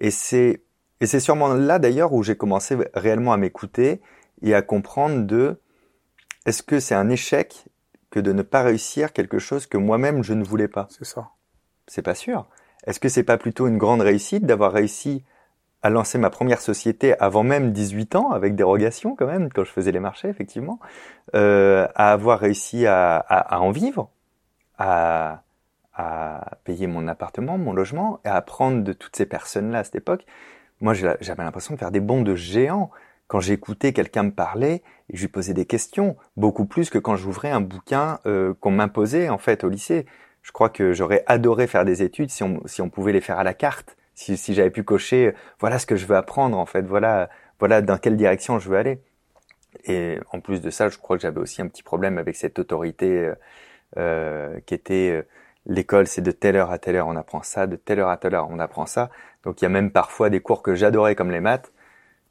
Et 0.00 0.10
c'est 0.10 0.62
et 1.00 1.06
c'est 1.06 1.20
sûrement 1.20 1.48
là 1.54 1.78
d'ailleurs 1.78 2.12
où 2.12 2.22
j'ai 2.22 2.36
commencé 2.36 2.76
réellement 2.94 3.32
à 3.32 3.38
m'écouter 3.38 4.00
et 4.42 4.54
à 4.54 4.62
comprendre 4.62 5.24
de 5.26 5.58
est-ce 6.46 6.62
que 6.62 6.80
c'est 6.80 6.94
un 6.94 7.08
échec 7.08 7.66
que 8.10 8.20
de 8.20 8.32
ne 8.32 8.42
pas 8.42 8.62
réussir 8.62 9.12
quelque 9.12 9.38
chose 9.38 9.66
que 9.66 9.78
moi-même 9.78 10.22
je 10.22 10.34
ne 10.34 10.44
voulais 10.44 10.68
pas? 10.68 10.88
C'est 10.90 11.06
ça. 11.06 11.30
C'est 11.86 12.02
pas 12.02 12.14
sûr. 12.14 12.46
Est-ce 12.86 13.00
que 13.00 13.08
c'est 13.08 13.22
pas 13.22 13.38
plutôt 13.38 13.66
une 13.66 13.78
grande 13.78 14.00
réussite 14.00 14.44
d'avoir 14.44 14.72
réussi 14.72 15.24
à 15.82 15.90
lancer 15.90 16.18
ma 16.18 16.28
première 16.28 16.60
société 16.60 17.18
avant 17.18 17.42
même 17.42 17.72
18 17.72 18.16
ans, 18.16 18.30
avec 18.30 18.54
dérogation 18.54 19.16
quand 19.16 19.26
même, 19.26 19.50
quand 19.50 19.64
je 19.64 19.70
faisais 19.70 19.92
les 19.92 20.00
marchés, 20.00 20.28
effectivement, 20.28 20.78
euh, 21.34 21.86
à 21.94 22.12
avoir 22.12 22.38
réussi 22.38 22.86
à, 22.86 23.16
à, 23.16 23.56
à 23.56 23.58
en 23.60 23.70
vivre, 23.70 24.10
à, 24.78 25.42
à 26.00 26.58
payer 26.64 26.86
mon 26.86 27.08
appartement, 27.08 27.58
mon 27.58 27.72
logement, 27.72 28.20
et 28.24 28.28
à 28.28 28.36
apprendre 28.36 28.82
de 28.82 28.92
toutes 28.92 29.16
ces 29.16 29.26
personnes-là 29.26 29.80
à 29.80 29.84
cette 29.84 29.96
époque. 29.96 30.24
Moi, 30.80 30.94
j'avais 30.94 31.42
l'impression 31.42 31.74
de 31.74 31.78
faire 31.78 31.90
des 31.90 32.00
bonds 32.00 32.22
de 32.22 32.34
géant 32.34 32.90
quand 33.26 33.40
j'écoutais 33.40 33.92
quelqu'un 33.92 34.24
me 34.24 34.32
parler 34.32 34.82
et 35.08 35.16
je 35.16 35.20
lui 35.20 35.28
posais 35.28 35.54
des 35.54 35.66
questions, 35.66 36.16
beaucoup 36.36 36.64
plus 36.64 36.90
que 36.90 36.98
quand 36.98 37.16
j'ouvrais 37.16 37.50
un 37.50 37.60
bouquin 37.60 38.18
euh, 38.26 38.54
qu'on 38.60 38.70
m'imposait 38.70 39.28
en 39.28 39.38
fait 39.38 39.62
au 39.62 39.68
lycée. 39.68 40.06
Je 40.42 40.52
crois 40.52 40.70
que 40.70 40.92
j'aurais 40.92 41.22
adoré 41.26 41.66
faire 41.66 41.84
des 41.84 42.02
études 42.02 42.30
si 42.30 42.42
on, 42.42 42.60
si 42.66 42.80
on 42.80 42.88
pouvait 42.88 43.12
les 43.12 43.20
faire 43.20 43.38
à 43.38 43.44
la 43.44 43.54
carte, 43.54 43.96
si, 44.14 44.36
si 44.36 44.54
j'avais 44.54 44.70
pu 44.70 44.82
cocher, 44.82 45.28
euh, 45.28 45.32
voilà 45.60 45.78
ce 45.78 45.86
que 45.86 45.96
je 45.96 46.06
veux 46.06 46.16
apprendre 46.16 46.58
en 46.58 46.66
fait, 46.66 46.82
voilà, 46.82 47.28
voilà 47.58 47.82
dans 47.82 47.98
quelle 47.98 48.16
direction 48.16 48.58
je 48.58 48.68
veux 48.68 48.78
aller. 48.78 48.98
Et 49.84 50.18
en 50.32 50.40
plus 50.40 50.60
de 50.60 50.70
ça, 50.70 50.88
je 50.88 50.98
crois 50.98 51.16
que 51.16 51.22
j'avais 51.22 51.40
aussi 51.40 51.62
un 51.62 51.68
petit 51.68 51.82
problème 51.82 52.18
avec 52.18 52.34
cette 52.36 52.58
autorité 52.58 53.06
euh, 53.06 53.34
euh 53.96 54.60
qui 54.66 54.74
était 54.74 55.24
l'école, 55.66 56.06
c'est 56.06 56.22
de 56.22 56.30
telle 56.30 56.56
heure 56.56 56.70
à 56.70 56.78
telle 56.78 56.96
heure 56.96 57.08
on 57.08 57.16
apprend 57.16 57.42
ça, 57.42 57.66
de 57.66 57.76
telle 57.76 58.00
heure 58.00 58.08
à 58.08 58.16
telle 58.16 58.34
heure 58.34 58.48
on 58.50 58.58
apprend 58.58 58.86
ça. 58.86 59.10
Donc 59.44 59.60
il 59.60 59.64
y 59.64 59.66
a 59.66 59.70
même 59.70 59.90
parfois 59.90 60.30
des 60.30 60.40
cours 60.40 60.62
que 60.62 60.74
j'adorais 60.74 61.14
comme 61.14 61.30
les 61.30 61.40
maths. 61.40 61.72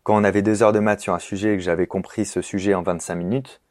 Quand 0.04 0.16
on 0.16 0.24
avait 0.24 0.42
deux 0.42 0.64
heures 0.64 0.74
de 0.74 0.80
maths 0.80 1.02
sur 1.02 1.14
un 1.14 1.20
sujet 1.20 1.54
et 1.54 1.58
que 1.58 1.64
j'avais 1.64 1.88
compris 1.88 2.26
ce 2.26 2.42
sujet 2.42 2.74
en 2.74 2.82
25 2.82 3.16
minutes, 3.16 3.62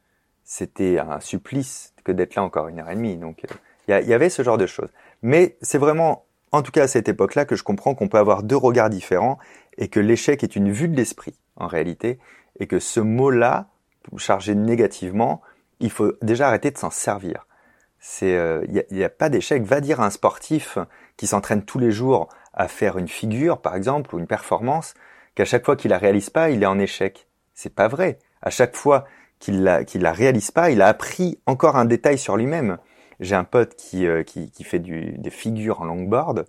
c'était 0.43 0.99
un 0.99 1.19
supplice 1.19 1.93
que 2.03 2.11
d'être 2.11 2.35
là 2.35 2.43
encore 2.43 2.67
une 2.67 2.79
heure 2.79 2.89
et 2.89 2.95
demie. 2.95 3.17
Donc 3.17 3.45
euh, 3.45 3.53
il 3.87 4.07
y, 4.07 4.13
avait 4.13 4.29
ce 4.29 4.43
genre 4.43 4.57
de 4.57 4.67
choses. 4.67 4.89
Mais 5.23 5.57
c'est 5.61 5.79
vraiment, 5.79 6.25
en 6.51 6.61
tout 6.61 6.71
cas 6.71 6.83
à 6.83 6.87
cette 6.87 7.09
époque-là, 7.09 7.45
que 7.45 7.55
je 7.55 7.63
comprends 7.63 7.95
qu'on 7.95 8.07
peut 8.07 8.19
avoir 8.19 8.43
deux 8.43 8.55
regards 8.55 8.89
différents 8.89 9.39
et 9.77 9.87
que 9.87 9.99
l'échec 9.99 10.43
est 10.43 10.55
une 10.55 10.71
vue 10.71 10.87
de 10.87 10.95
l'esprit 10.95 11.39
en 11.55 11.65
réalité 11.65 12.19
et 12.59 12.67
que 12.67 12.79
ce 12.79 12.99
mot-là, 12.99 13.67
chargé 14.17 14.53
négativement, 14.53 15.41
il 15.79 15.91
faut 15.91 16.13
déjà 16.21 16.47
arrêter 16.47 16.71
de 16.71 16.77
s'en 16.77 16.91
servir. 16.91 17.47
C'est, 17.99 18.31
il 18.31 18.35
euh, 18.35 18.83
n'y 18.91 19.03
a, 19.03 19.09
pas 19.09 19.29
d'échec. 19.29 19.63
Va 19.63 19.81
dire 19.81 19.99
à 19.99 20.05
un 20.05 20.09
sportif 20.09 20.77
qui 21.17 21.27
s'entraîne 21.27 21.63
tous 21.63 21.79
les 21.79 21.91
jours 21.91 22.29
à 22.53 22.67
faire 22.67 22.97
une 22.97 23.07
figure, 23.07 23.61
par 23.61 23.75
exemple, 23.75 24.15
ou 24.15 24.19
une 24.19 24.27
performance, 24.27 24.93
qu'à 25.35 25.45
chaque 25.45 25.65
fois 25.65 25.75
qu'il 25.75 25.91
la 25.91 25.97
réalise 25.97 26.29
pas, 26.29 26.49
il 26.49 26.63
est 26.63 26.67
en 26.67 26.79
échec. 26.79 27.27
C'est 27.53 27.73
pas 27.73 27.87
vrai. 27.87 28.19
À 28.41 28.49
chaque 28.49 28.75
fois 28.75 29.05
qu'il 29.39 29.63
la, 29.63 29.83
qu'il 29.83 30.01
la 30.01 30.13
réalise 30.13 30.51
pas, 30.51 30.71
il 30.71 30.81
a 30.81 30.87
appris 30.87 31.39
encore 31.45 31.75
un 31.75 31.85
détail 31.85 32.17
sur 32.17 32.37
lui-même. 32.37 32.77
J'ai 33.19 33.35
un 33.35 33.43
pote 33.43 33.75
qui, 33.75 34.05
euh, 34.07 34.23
qui, 34.23 34.49
qui, 34.51 34.63
fait 34.63 34.79
du, 34.79 35.17
des 35.17 35.29
figures 35.29 35.81
en 35.81 35.85
longboard. 35.85 36.45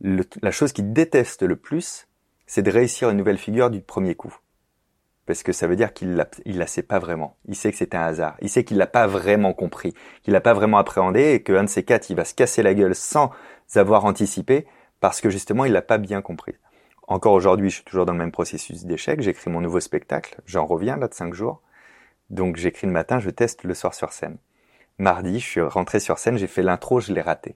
la 0.00 0.50
chose 0.50 0.72
qu'il 0.72 0.92
déteste 0.92 1.42
le 1.42 1.56
plus, 1.56 2.06
c'est 2.46 2.62
de 2.62 2.70
réussir 2.70 3.10
une 3.10 3.18
nouvelle 3.18 3.38
figure 3.38 3.70
du 3.70 3.80
premier 3.80 4.14
coup 4.14 4.34
parce 5.28 5.42
que 5.42 5.52
ça 5.52 5.66
veut 5.66 5.76
dire 5.76 5.92
qu'il 5.92 6.26
il 6.46 6.56
la 6.56 6.66
sait 6.66 6.82
pas 6.82 6.98
vraiment. 6.98 7.36
Il 7.44 7.54
sait 7.54 7.70
que 7.70 7.76
c'est 7.76 7.94
un 7.94 8.00
hasard. 8.00 8.38
Il 8.40 8.48
sait 8.48 8.64
qu'il 8.64 8.78
l'a 8.78 8.86
pas 8.86 9.06
vraiment 9.06 9.52
compris, 9.52 9.92
qu'il 10.22 10.32
l'a 10.32 10.40
pas 10.40 10.54
vraiment 10.54 10.78
appréhendé 10.78 11.34
et 11.34 11.42
qu'un 11.42 11.64
de 11.64 11.68
ces 11.68 11.82
quatre, 11.84 12.08
il 12.08 12.16
va 12.16 12.24
se 12.24 12.32
casser 12.32 12.62
la 12.62 12.72
gueule 12.72 12.94
sans 12.94 13.30
avoir 13.74 14.06
anticipé 14.06 14.66
parce 15.00 15.20
que 15.20 15.28
justement, 15.28 15.66
il 15.66 15.72
l'a 15.72 15.82
pas 15.82 15.98
bien 15.98 16.22
compris. 16.22 16.54
Encore 17.08 17.34
aujourd'hui, 17.34 17.68
je 17.68 17.74
suis 17.74 17.84
toujours 17.84 18.06
dans 18.06 18.14
le 18.14 18.18
même 18.18 18.32
processus 18.32 18.86
d'échec. 18.86 19.20
J'écris 19.20 19.50
mon 19.50 19.60
nouveau 19.60 19.80
spectacle. 19.80 20.40
J'en 20.46 20.64
reviens 20.64 20.96
là 20.96 21.08
de 21.08 21.14
cinq 21.14 21.34
jours. 21.34 21.60
Donc 22.30 22.56
j'écris 22.56 22.86
le 22.86 22.94
matin, 22.94 23.18
je 23.18 23.28
teste 23.28 23.64
le 23.64 23.74
soir 23.74 23.92
sur 23.92 24.14
scène. 24.14 24.38
Mardi, 24.96 25.40
je 25.40 25.44
suis 25.44 25.60
rentré 25.60 26.00
sur 26.00 26.16
scène, 26.16 26.38
j'ai 26.38 26.46
fait 26.46 26.62
l'intro, 26.62 27.00
je 27.00 27.12
l'ai 27.12 27.20
raté. 27.20 27.54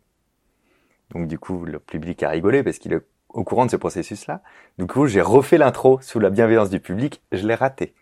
Donc 1.12 1.26
du 1.26 1.38
coup, 1.38 1.64
le 1.64 1.78
public 1.78 2.22
a 2.22 2.28
rigolé 2.28 2.62
parce 2.62 2.78
qu'il 2.78 2.92
au 3.32 3.44
courant 3.44 3.66
de 3.66 3.70
ce 3.70 3.76
processus-là. 3.76 4.42
Du 4.78 4.86
coup, 4.86 5.06
j'ai 5.06 5.20
refait 5.20 5.58
l'intro 5.58 6.00
sous 6.00 6.18
la 6.18 6.30
bienveillance 6.30 6.70
du 6.70 6.80
public. 6.80 7.22
Je 7.32 7.46
l'ai 7.46 7.54
raté. 7.54 7.94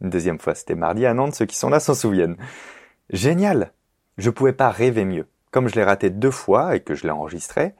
Une 0.00 0.10
deuxième 0.10 0.38
fois, 0.38 0.54
c'était 0.54 0.74
mardi 0.74 1.06
à 1.06 1.14
Nantes. 1.14 1.34
Ceux 1.34 1.46
qui 1.46 1.56
sont 1.56 1.70
là 1.70 1.80
s'en 1.80 1.94
souviennent. 1.94 2.36
Génial. 3.10 3.72
Je 4.16 4.30
pouvais 4.30 4.52
pas 4.52 4.70
rêver 4.70 5.04
mieux. 5.04 5.26
Comme 5.50 5.68
je 5.68 5.74
l'ai 5.74 5.84
raté 5.84 6.10
deux 6.10 6.30
fois 6.30 6.76
et 6.76 6.80
que 6.80 6.94
je 6.94 7.04
l'ai 7.04 7.10
enregistré, 7.10 7.74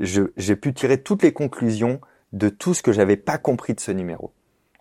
j'ai 0.00 0.56
pu 0.56 0.74
tirer 0.74 1.02
toutes 1.02 1.22
les 1.22 1.32
conclusions 1.32 2.00
de 2.32 2.48
tout 2.48 2.74
ce 2.74 2.82
que 2.82 2.92
j'avais 2.92 3.16
pas 3.16 3.38
compris 3.38 3.74
de 3.74 3.80
ce 3.80 3.92
numéro. 3.92 4.32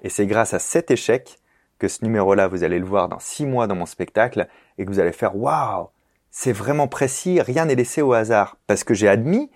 Et 0.01 0.09
c'est 0.09 0.25
grâce 0.25 0.53
à 0.53 0.59
cet 0.59 0.91
échec 0.91 1.39
que 1.79 1.87
ce 1.87 2.03
numéro-là, 2.03 2.47
vous 2.47 2.63
allez 2.63 2.79
le 2.79 2.85
voir 2.85 3.09
dans 3.09 3.19
six 3.19 3.45
mois 3.45 3.67
dans 3.67 3.75
mon 3.75 3.85
spectacle 3.85 4.47
et 4.77 4.85
que 4.85 4.89
vous 4.89 4.99
allez 4.99 5.11
faire 5.11 5.35
waouh, 5.35 5.89
c'est 6.31 6.51
vraiment 6.51 6.87
précis, 6.87 7.41
rien 7.41 7.65
n'est 7.65 7.75
laissé 7.75 8.01
au 8.01 8.13
hasard. 8.13 8.57
Parce 8.67 8.83
que 8.83 8.93
j'ai 8.93 9.07
admis 9.07 9.51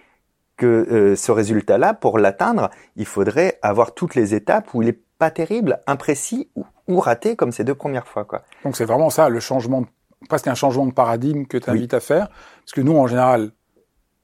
que 0.57 0.65
euh, 0.65 1.15
ce 1.15 1.31
résultat-là, 1.31 1.93
pour 1.93 2.17
l'atteindre, 2.17 2.69
il 2.95 3.05
faudrait 3.05 3.59
avoir 3.61 3.93
toutes 3.93 4.15
les 4.15 4.33
étapes 4.35 4.73
où 4.73 4.81
il 4.81 4.89
est 4.89 4.99
pas 5.17 5.31
terrible, 5.31 5.79
imprécis 5.87 6.49
ou, 6.87 6.99
raté 6.99 7.35
comme 7.35 7.51
ces 7.51 7.63
deux 7.63 7.75
premières 7.75 8.07
fois. 8.07 8.25
Quoi. 8.25 8.43
Donc 8.63 8.75
c'est 8.75 8.85
vraiment 8.85 9.09
ça, 9.09 9.29
le 9.29 9.39
changement, 9.39 9.85
presque 10.29 10.47
un 10.47 10.55
changement 10.55 10.85
de 10.85 10.93
paradigme 10.93 11.45
que 11.45 11.57
tu 11.57 11.69
invites 11.69 11.93
à 11.93 11.99
faire. 11.99 12.29
Parce 12.29 12.71
que 12.73 12.81
nous, 12.81 12.97
en 12.97 13.07
général, 13.07 13.51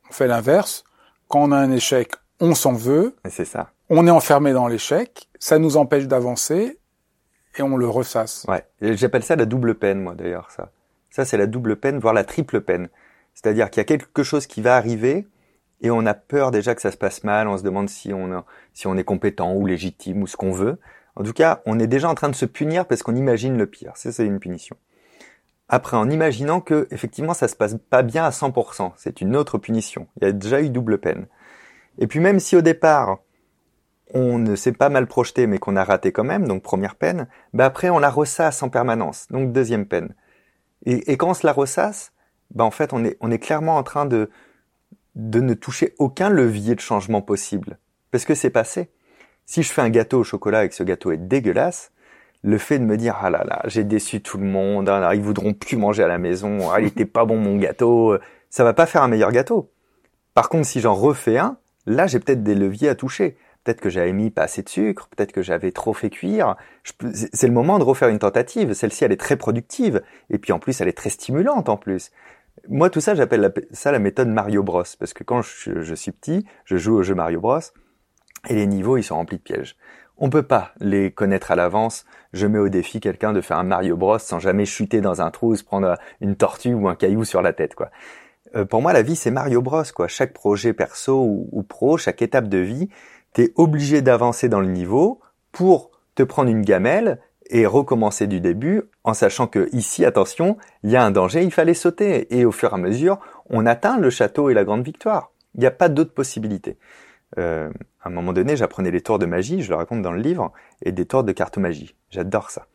on 0.10 0.14
fait 0.14 0.28
l'inverse. 0.28 0.84
Quand 1.28 1.44
on 1.44 1.52
a 1.52 1.58
un 1.58 1.72
échec, 1.72 2.14
on 2.40 2.56
s'en 2.56 2.74
veut. 2.74 3.16
C'est 3.30 3.46
ça. 3.46 3.72
On 3.90 4.08
est 4.08 4.12
enfermé 4.12 4.54
dans 4.54 4.68
l'échec, 4.68 5.30
ça 5.40 5.60
nous 5.60 5.78
empêche 5.78 6.08
d'avancer 6.08 6.80
et 7.58 7.62
on 7.62 7.78
le 7.78 7.88
ressasse. 7.88 8.46
Ouais, 8.48 8.66
j'appelle 8.82 9.24
ça 9.24 9.36
la 9.36 9.46
double 9.46 9.76
peine, 9.76 10.02
moi 10.02 10.16
d'ailleurs, 10.16 10.50
ça. 10.52 10.72
Ça, 11.10 11.26
c'est 11.26 11.38
la 11.38 11.46
double 11.46 11.76
peine, 11.76 12.00
voire 12.00 12.14
la 12.14 12.24
triple 12.24 12.62
peine. 12.62 12.90
C'est-à-dire 13.36 13.70
qu'il 13.70 13.82
y 13.82 13.82
a 13.82 13.86
quelque 13.86 14.24
chose 14.24 14.48
qui 14.48 14.62
va 14.62 14.76
arriver, 14.76 15.28
et 15.84 15.92
on 15.92 16.06
a 16.06 16.14
peur 16.14 16.52
déjà 16.52 16.74
que 16.74 16.82
ça 16.82 16.92
se 16.92 16.98
passe 16.98 17.26
mal, 17.26 17.50
on 17.50 17.58
se 17.58 17.64
demande 17.64 17.90
si 17.90 18.14
on, 18.14 18.98
est 18.98 19.04
compétent 19.04 19.54
ou 19.54 19.66
légitime 19.66 20.24
ou 20.24 20.28
ce 20.28 20.38
qu'on 20.38 20.52
veut. 20.52 20.80
En 21.16 21.24
tout 21.24 21.34
cas, 21.34 21.62
on 21.66 21.78
est 21.78 21.88
déjà 21.88 22.10
en 22.10 22.16
train 22.16 22.30
de 22.30 22.36
se 22.36 22.46
punir 22.46 22.88
parce 22.88 23.04
qu'on 23.04 23.16
imagine 23.16 23.58
le 23.58 23.68
pire. 23.68 23.92
Ça, 23.96 24.14
c'est 24.14 24.26
une 24.26 24.40
punition. 24.40 24.78
Après, 25.68 25.98
en 25.98 26.10
imaginant 26.10 26.62
que 26.62 26.88
effectivement 26.90 27.34
ça 27.34 27.48
se 27.48 27.56
passe 27.56 27.76
pas 27.90 28.02
bien 28.02 28.24
à 28.24 28.30
100%, 28.30 28.94
c'est 28.96 29.22
une 29.22 29.36
autre 29.36 29.58
punition. 29.58 30.08
Il 30.18 30.26
y 30.26 30.28
a 30.28 30.32
déjà 30.32 30.62
eu 30.62 30.70
double 30.70 31.00
peine. 31.00 31.28
Et 31.98 32.08
puis 32.08 32.20
même 32.20 32.40
si 32.40 32.56
au 32.56 32.62
départ 32.62 33.20
on 34.14 34.38
ne 34.38 34.56
s'est 34.56 34.74
pas 34.74 34.90
mal 34.90 35.08
projeté 35.08 35.48
mais 35.48 35.58
qu'on 35.58 35.76
a 35.76 35.84
raté 35.84 36.12
quand 36.12 36.24
même, 36.24 36.48
donc 36.48 36.64
première 36.64 36.96
peine, 36.96 37.28
bah 37.54 37.66
après 37.66 37.90
on 37.90 38.00
la 38.00 38.10
ressasse 38.10 38.62
en 38.62 38.70
permanence, 38.70 39.28
donc 39.32 39.52
deuxième 39.52 39.86
peine. 39.86 40.16
Et, 40.86 41.18
quand 41.18 41.30
on 41.30 41.34
se 41.34 41.48
la 41.48 41.54
ressasse, 41.54 42.12
ben 42.52 42.66
en 42.66 42.72
fait, 42.72 42.92
on 42.94 43.32
est 43.32 43.40
clairement 43.40 43.78
en 43.78 43.84
train 43.84 44.06
de, 44.06 44.30
de 45.16 45.40
ne 45.40 45.54
toucher 45.54 45.94
aucun 46.00 46.30
levier 46.30 46.76
de 46.76 46.80
changement 46.80 47.22
possible. 47.22 47.78
Parce 48.12 48.26
que 48.26 48.36
c'est 48.36 48.50
passé. 48.50 48.90
Si 49.46 49.64
je 49.64 49.72
fais 49.72 49.82
un 49.82 49.90
gâteau 49.90 50.20
au 50.20 50.24
chocolat 50.24 50.66
et 50.66 50.70
que 50.70 50.76
ce 50.76 50.84
gâteau 50.84 51.12
est 51.12 51.18
dégueulasse, 51.18 51.92
le 52.44 52.58
fait 52.58 52.80
de 52.80 52.86
me 52.86 52.98
dire 52.98 53.18
ah 53.22 53.30
là 53.30 53.44
là 53.46 53.62
j'ai 53.66 53.84
déçu 53.84 54.22
tout 54.22 54.38
le 54.38 54.46
monde, 54.46 54.90
ah, 54.90 55.16
ils 55.16 55.22
voudront 55.22 55.54
plus 55.54 55.78
manger 55.78 56.04
à 56.04 56.08
la 56.08 56.18
maison, 56.18 56.70
ah, 56.72 56.82
il 56.82 56.88
était 56.88 57.06
pas 57.06 57.26
bon 57.26 57.38
mon 57.38 57.56
gâteau, 57.58 58.18
ça 58.50 58.64
va 58.64 58.74
pas 58.74 58.86
faire 58.86 59.04
un 59.04 59.08
meilleur 59.08 59.32
gâteau. 59.32 59.72
Par 60.34 60.50
contre 60.50 60.68
si 60.68 60.80
j'en 60.82 60.94
refais 60.94 61.38
un, 61.38 61.58
là 61.86 62.08
j'ai 62.08 62.20
peut-être 62.20 62.44
des 62.44 62.56
leviers 62.56 62.90
à 62.90 62.96
toucher. 62.96 63.38
Peut-être 63.64 63.80
que 63.80 63.90
j'avais 63.90 64.12
mis 64.12 64.30
pas 64.30 64.44
assez 64.44 64.62
de 64.62 64.68
sucre, 64.68 65.08
peut-être 65.08 65.32
que 65.32 65.42
j'avais 65.42 65.72
trop 65.72 65.94
fait 65.94 66.10
cuire. 66.10 66.58
C'est 67.32 67.48
le 67.48 67.54
moment 67.54 67.80
de 67.80 67.84
refaire 67.86 68.10
une 68.10 68.20
tentative. 68.20 68.74
Celle-ci, 68.74 69.06
elle 69.06 69.14
est 69.14 69.20
très 69.20 69.38
productive. 69.38 70.02
Et 70.30 70.38
puis 70.38 70.52
en 70.52 70.60
plus, 70.60 70.82
elle 70.82 70.90
est 70.90 70.98
très 70.98 71.10
stimulante 71.10 71.70
en 71.70 71.78
plus. 71.78 72.12
Moi, 72.70 72.90
tout 72.90 73.02
ça, 73.02 73.14
j'appelle 73.14 73.54
ça 73.72 73.92
la 73.92 74.00
méthode 74.00 74.30
Mario 74.30 74.64
Bros. 74.64 74.84
Parce 74.98 75.14
que 75.14 75.24
quand 75.24 75.42
je, 75.42 75.94
suis 75.96 76.12
petit, 76.12 76.46
je 76.66 76.78
joue 76.78 76.96
au 76.96 77.04
jeu 77.04 77.14
Mario 77.14 77.42
Bros. 77.42 77.60
Et 78.50 78.56
les 78.56 78.68
niveaux, 78.68 78.98
ils 78.98 79.04
sont 79.04 79.16
remplis 79.16 79.38
de 79.38 79.44
pièges. 79.44 79.76
On 80.18 80.30
peut 80.30 80.44
pas 80.44 80.74
les 80.80 81.12
connaître 81.12 81.52
à 81.52 81.56
l'avance. 81.56 82.06
Je 82.32 82.48
mets 82.48 82.60
au 82.60 82.70
défi 82.70 83.00
quelqu'un 83.00 83.34
de 83.34 83.42
faire 83.42 83.58
un 83.58 83.64
Mario 83.64 83.98
Bros 83.98 84.20
sans 84.20 84.40
jamais 84.40 84.66
chuter 84.66 85.02
dans 85.02 85.22
un 85.22 85.32
trou 85.32 85.52
ou 85.52 85.56
se 85.56 85.64
prendre 85.64 85.96
une 86.22 86.36
tortue 86.36 86.74
ou 86.74 86.88
un 86.88 86.96
caillou 86.96 87.26
sur 87.26 87.42
la 87.42 87.54
tête, 87.54 87.76
quoi. 87.76 87.90
Euh, 88.56 88.66
pour 88.66 88.82
moi, 88.82 88.94
la 88.94 89.02
vie, 89.02 89.16
c'est 89.16 89.32
Mario 89.32 89.62
Bros, 89.62 89.84
quoi. 89.96 90.08
Chaque 90.08 90.34
projet 90.34 90.74
perso 90.74 91.22
ou, 91.22 91.50
ou 91.52 91.64
pro, 91.64 91.98
chaque 91.98 92.22
étape 92.22 92.48
de 92.48 92.60
vie, 92.60 92.90
tu 93.34 93.42
es 93.42 93.54
obligé 93.56 94.02
d'avancer 94.02 94.48
dans 94.48 94.60
le 94.60 94.68
niveau 94.68 95.20
pour 95.52 95.92
te 96.16 96.24
prendre 96.24 96.50
une 96.50 96.62
gamelle 96.62 97.20
et 97.50 97.66
recommencer 97.66 98.28
du 98.28 98.40
début 98.40 98.84
en 99.04 99.14
sachant 99.14 99.48
que 99.48 99.70
ici, 99.74 100.06
attention, 100.06 100.58
il 100.84 100.92
y 100.92 100.96
a 100.96 101.04
un 101.04 101.12
danger, 101.12 101.44
il 101.44 101.52
fallait 101.52 101.74
sauter. 101.74 102.36
Et 102.38 102.46
au 102.46 102.52
fur 102.52 102.72
et 102.72 102.76
à 102.76 102.78
mesure, 102.78 103.20
on 103.50 103.66
atteint 103.66 103.98
le 103.98 104.10
château 104.10 104.50
et 104.50 104.54
la 104.54 104.64
grande 104.64 104.84
victoire. 104.84 105.32
Il 105.56 105.62
n'y 105.62 105.66
a 105.66 105.72
pas 105.72 105.90
d'autre 105.90 106.14
possibilité. 106.14 106.78
Euh, 107.38 107.70
à 108.02 108.10
un 108.10 108.12
moment 108.12 108.34
donné, 108.34 108.56
j'apprenais 108.56 108.92
les 108.92 109.02
tours 109.02 109.20
de 109.20 109.26
magie, 109.26 109.62
je 109.62 109.70
le 109.70 109.76
raconte 109.76 110.02
dans 110.02 110.12
le 110.12 110.22
livre, 110.22 110.52
et 110.84 110.92
des 110.92 111.06
tours 111.06 111.24
de 111.24 111.32
carte 111.32 111.58
magie. 111.58 111.96
J'adore 112.10 112.50
ça. 112.52 112.68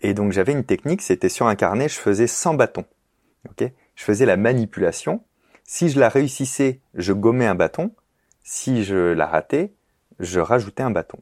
Et 0.00 0.14
donc 0.14 0.32
j'avais 0.32 0.52
une 0.52 0.64
technique, 0.64 1.02
c'était 1.02 1.28
sur 1.28 1.46
un 1.46 1.54
carnet, 1.54 1.88
je 1.88 1.98
faisais 1.98 2.26
100 2.26 2.54
bâtons. 2.54 2.84
ok? 3.48 3.70
Je 3.94 4.04
faisais 4.04 4.26
la 4.26 4.36
manipulation. 4.36 5.24
Si 5.64 5.88
je 5.88 5.98
la 5.98 6.08
réussissais, 6.08 6.80
je 6.94 7.12
gommais 7.12 7.46
un 7.46 7.54
bâton. 7.54 7.92
Si 8.42 8.84
je 8.84 9.12
la 9.12 9.26
ratais, 9.26 9.72
je 10.20 10.40
rajoutais 10.40 10.82
un 10.82 10.90
bâton. 10.90 11.18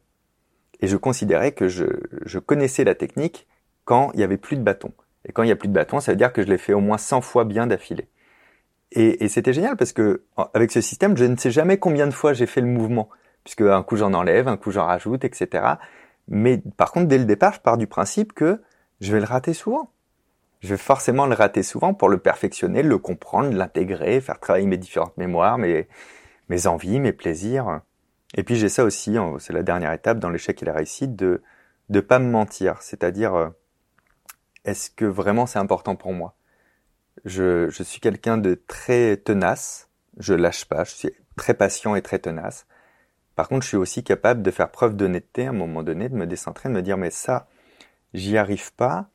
Et 0.80 0.86
je 0.86 0.96
considérais 0.96 1.52
que 1.52 1.68
je, 1.68 1.84
je 2.24 2.38
connaissais 2.38 2.84
la 2.84 2.94
technique 2.94 3.46
quand 3.84 4.10
il 4.14 4.20
y 4.20 4.24
avait 4.24 4.36
plus 4.36 4.56
de 4.56 4.62
bâtons. 4.62 4.92
Et 5.24 5.32
quand 5.32 5.42
il 5.42 5.48
y 5.48 5.52
a 5.52 5.56
plus 5.56 5.68
de 5.68 5.72
bâtons, 5.72 6.00
ça 6.00 6.12
veut 6.12 6.16
dire 6.16 6.32
que 6.32 6.42
je 6.42 6.48
l'ai 6.48 6.58
fait 6.58 6.72
au 6.72 6.80
moins 6.80 6.98
100 6.98 7.20
fois 7.20 7.44
bien 7.44 7.66
d'affilée. 7.66 8.08
Et, 8.92 9.24
et 9.24 9.28
c'était 9.28 9.52
génial 9.52 9.76
parce 9.76 9.92
que 9.92 10.22
avec 10.54 10.70
ce 10.70 10.80
système, 10.80 11.16
je 11.16 11.24
ne 11.24 11.36
sais 11.36 11.50
jamais 11.50 11.78
combien 11.78 12.06
de 12.06 12.12
fois 12.12 12.32
j'ai 12.32 12.46
fait 12.46 12.60
le 12.60 12.68
mouvement, 12.68 13.08
puisque 13.42 13.62
un 13.62 13.82
coup 13.82 13.96
j'en 13.96 14.14
enlève, 14.14 14.48
un 14.48 14.56
coup 14.56 14.70
j'en 14.70 14.86
rajoute, 14.86 15.24
etc. 15.24 15.64
Mais 16.28 16.62
par 16.76 16.92
contre, 16.92 17.08
dès 17.08 17.18
le 17.18 17.24
départ, 17.24 17.54
je 17.54 17.60
pars 17.60 17.76
du 17.76 17.86
principe 17.86 18.32
que 18.32 18.62
je 19.00 19.12
vais 19.12 19.20
le 19.20 19.26
rater 19.26 19.54
souvent. 19.54 19.90
Je 20.60 20.68
vais 20.68 20.78
forcément 20.78 21.26
le 21.26 21.34
rater 21.34 21.62
souvent 21.62 21.94
pour 21.94 22.08
le 22.08 22.18
perfectionner, 22.18 22.82
le 22.82 22.98
comprendre, 22.98 23.52
l'intégrer, 23.52 24.20
faire 24.20 24.40
travailler 24.40 24.66
mes 24.66 24.78
différentes 24.78 25.16
mémoires, 25.16 25.58
mes, 25.58 25.86
mes 26.48 26.66
envies, 26.66 26.98
mes 26.98 27.12
plaisirs. 27.12 27.80
Et 28.36 28.42
puis 28.42 28.56
j'ai 28.56 28.68
ça 28.68 28.84
aussi, 28.84 29.16
c'est 29.38 29.52
la 29.52 29.62
dernière 29.62 29.92
étape 29.92 30.18
dans 30.18 30.30
l'échec 30.30 30.62
et 30.62 30.66
la 30.66 30.74
réussite, 30.74 31.16
de 31.16 31.42
ne 31.88 32.00
pas 32.00 32.18
me 32.18 32.30
mentir. 32.30 32.82
C'est-à-dire, 32.82 33.34
euh, 33.34 33.48
est-ce 34.64 34.90
que 34.90 35.06
vraiment 35.06 35.46
c'est 35.46 35.58
important 35.58 35.96
pour 35.96 36.12
moi? 36.12 36.34
Je, 37.24 37.70
je 37.70 37.82
suis 37.82 37.98
quelqu'un 37.98 38.36
de 38.36 38.60
très 38.68 39.16
tenace, 39.16 39.88
je 40.18 40.34
lâche 40.34 40.66
pas, 40.66 40.84
je 40.84 40.90
suis 40.90 41.10
très 41.36 41.54
patient 41.54 41.94
et 41.94 42.02
très 42.02 42.18
tenace. 42.18 42.66
Par 43.36 43.48
contre, 43.48 43.62
je 43.62 43.68
suis 43.68 43.76
aussi 43.76 44.04
capable 44.04 44.42
de 44.42 44.50
faire 44.50 44.70
preuve 44.70 44.96
d'honnêteté 44.96 45.46
à 45.46 45.50
un 45.50 45.54
moment 45.54 45.82
donné, 45.82 46.08
de 46.08 46.14
me 46.14 46.26
décentrer, 46.26 46.68
de 46.68 46.74
me 46.74 46.82
dire 46.82 46.98
mais 46.98 47.10
ça, 47.10 47.48
j'y 48.12 48.36
arrive 48.36 48.74
pas. 48.74 49.08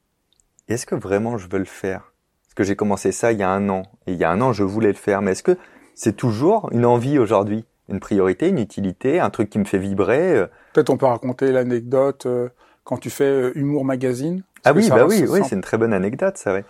Est-ce 0.67 0.85
que 0.85 0.95
vraiment 0.95 1.37
je 1.37 1.47
veux 1.47 1.59
le 1.59 1.65
faire? 1.65 2.13
Parce 2.43 2.55
que 2.55 2.63
j'ai 2.63 2.75
commencé 2.75 3.11
ça 3.11 3.31
il 3.31 3.39
y 3.39 3.43
a 3.43 3.49
un 3.49 3.69
an, 3.69 3.83
et 4.07 4.13
il 4.13 4.17
y 4.17 4.23
a 4.23 4.31
un 4.31 4.41
an 4.41 4.51
je 4.51 4.63
voulais 4.63 4.89
le 4.89 4.93
faire, 4.93 5.21
mais 5.21 5.31
est-ce 5.31 5.43
que 5.43 5.57
c'est 5.93 6.15
toujours 6.15 6.69
une 6.71 6.85
envie 6.85 7.19
aujourd'hui? 7.19 7.65
Une 7.91 7.99
priorité, 7.99 8.49
une 8.49 8.59
utilité, 8.59 9.19
un 9.19 9.29
truc 9.29 9.49
qui 9.49 9.59
me 9.59 9.65
fait 9.65 9.77
vibrer. 9.77 10.35
Euh. 10.35 10.47
Peut-être 10.73 10.89
on 10.89 10.97
peut 10.97 11.05
raconter 11.05 11.51
l'anecdote 11.51 12.25
euh, 12.25 12.49
quand 12.83 12.97
tu 12.97 13.09
fais 13.09 13.25
euh, 13.25 13.51
Humour 13.55 13.85
Magazine. 13.85 14.43
Ah 14.63 14.73
oui, 14.73 14.89
bah 14.89 15.05
oui, 15.07 15.25
oui, 15.27 15.41
c'est 15.43 15.55
une 15.55 15.61
très 15.61 15.77
bonne 15.77 15.93
anecdote, 15.93 16.37
ça. 16.37 16.53
Ouais. 16.53 16.65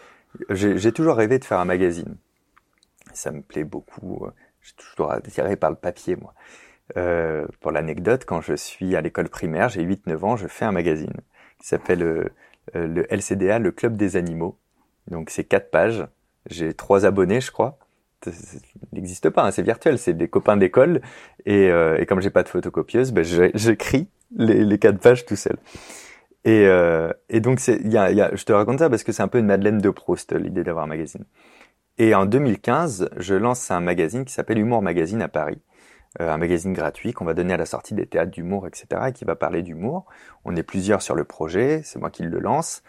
J'ai 0.49 0.91
toujours 0.93 1.15
rêvé 1.15 1.39
de 1.39 1.45
faire 1.45 1.59
un 1.59 1.65
magazine. 1.65 2.15
Ça 3.13 3.31
me 3.31 3.41
plaît 3.41 3.65
beaucoup. 3.65 4.27
J'ai 4.61 4.73
toujours 4.77 5.11
attiré 5.11 5.57
par 5.57 5.69
le 5.69 5.75
papier, 5.75 6.15
moi. 6.15 6.33
Euh, 6.95 7.45
pour 7.59 7.71
l'anecdote, 7.71 8.23
quand 8.25 8.39
je 8.39 8.53
suis 8.53 8.95
à 8.95 9.01
l'école 9.01 9.27
primaire, 9.27 9.67
j'ai 9.67 9.83
8-9 9.83 10.23
ans, 10.23 10.35
je 10.37 10.47
fais 10.47 10.63
un 10.63 10.71
magazine 10.71 11.13
qui 11.59 11.67
s'appelle 11.67 12.31
le 12.73 13.13
LCDA, 13.13 13.59
le 13.59 13.71
Club 13.71 13.97
des 13.97 14.15
Animaux. 14.15 14.57
Donc 15.07 15.29
c'est 15.29 15.43
quatre 15.43 15.69
pages. 15.69 16.07
J'ai 16.49 16.73
trois 16.73 17.05
abonnés, 17.05 17.41
je 17.41 17.51
crois 17.51 17.77
n'existe 18.93 19.29
pas, 19.29 19.43
hein, 19.43 19.51
c'est 19.51 19.61
virtuel, 19.61 19.97
c'est 19.97 20.13
des 20.13 20.27
copains 20.27 20.57
d'école 20.57 21.01
et, 21.45 21.69
euh, 21.69 21.97
et 21.99 22.05
comme 22.05 22.21
j'ai 22.21 22.29
pas 22.29 22.43
de 22.43 22.49
photocopieuse, 22.49 23.11
ben 23.11 23.23
j'écris 23.23 24.07
les, 24.35 24.63
les 24.63 24.79
quatre 24.79 24.99
pages 24.99 25.25
tout 25.25 25.35
seul. 25.35 25.57
Et, 26.43 26.65
euh, 26.65 27.11
et 27.29 27.39
donc 27.39 27.59
c'est, 27.59 27.81
y 27.81 27.97
a, 27.97 28.11
y 28.11 28.21
a, 28.21 28.35
je 28.35 28.43
te 28.43 28.51
raconte 28.51 28.79
ça 28.79 28.89
parce 28.89 29.03
que 29.03 29.11
c'est 29.11 29.21
un 29.21 29.27
peu 29.27 29.37
une 29.37 29.45
Madeleine 29.45 29.77
de 29.77 29.89
Proust 29.89 30.33
l'idée 30.33 30.63
d'avoir 30.63 30.85
un 30.85 30.87
magazine. 30.87 31.25
Et 31.97 32.15
en 32.15 32.25
2015, 32.25 33.09
je 33.17 33.35
lance 33.35 33.69
un 33.69 33.81
magazine 33.81 34.25
qui 34.25 34.33
s'appelle 34.33 34.57
Humour 34.57 34.81
Magazine 34.81 35.21
à 35.21 35.27
Paris, 35.27 35.61
euh, 36.19 36.31
un 36.31 36.37
magazine 36.37 36.73
gratuit 36.73 37.13
qu'on 37.13 37.25
va 37.25 37.33
donner 37.33 37.53
à 37.53 37.57
la 37.57 37.65
sortie 37.65 37.93
des 37.93 38.07
théâtres 38.07 38.31
d'humour, 38.31 38.65
etc., 38.65 38.87
et 39.09 39.11
qui 39.13 39.23
va 39.23 39.35
parler 39.35 39.61
d'humour. 39.61 40.05
On 40.45 40.55
est 40.55 40.63
plusieurs 40.63 41.01
sur 41.01 41.15
le 41.15 41.25
projet, 41.25 41.81
c'est 41.83 41.99
moi 41.99 42.09
qui 42.09 42.23
le 42.23 42.39
lance, 42.39 42.81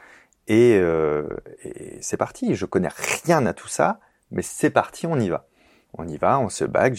et, 0.48 0.76
euh, 0.76 1.28
et 1.62 1.98
c'est 2.00 2.16
parti. 2.16 2.54
Je 2.54 2.64
connais 2.64 2.88
rien 3.24 3.44
à 3.44 3.52
tout 3.52 3.68
ça 3.68 4.00
mais 4.32 4.42
c'est 4.42 4.70
parti, 4.70 5.06
on 5.06 5.18
y 5.18 5.28
va. 5.28 5.46
On 5.94 6.06
y 6.08 6.16
va, 6.16 6.40
on 6.40 6.48
se 6.48 6.64
bague, 6.64 6.96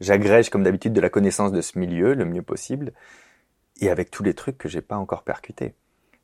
j'agrège 0.00 0.50
comme 0.50 0.62
d'habitude 0.62 0.92
de 0.92 1.00
la 1.00 1.08
connaissance 1.08 1.50
de 1.50 1.60
ce 1.60 1.78
milieu 1.78 2.14
le 2.14 2.24
mieux 2.24 2.42
possible, 2.42 2.92
et 3.80 3.90
avec 3.90 4.10
tous 4.10 4.22
les 4.22 4.34
trucs 4.34 4.58
que 4.58 4.68
j'ai 4.68 4.82
pas 4.82 4.96
encore 4.96 5.22
percutés. 5.22 5.74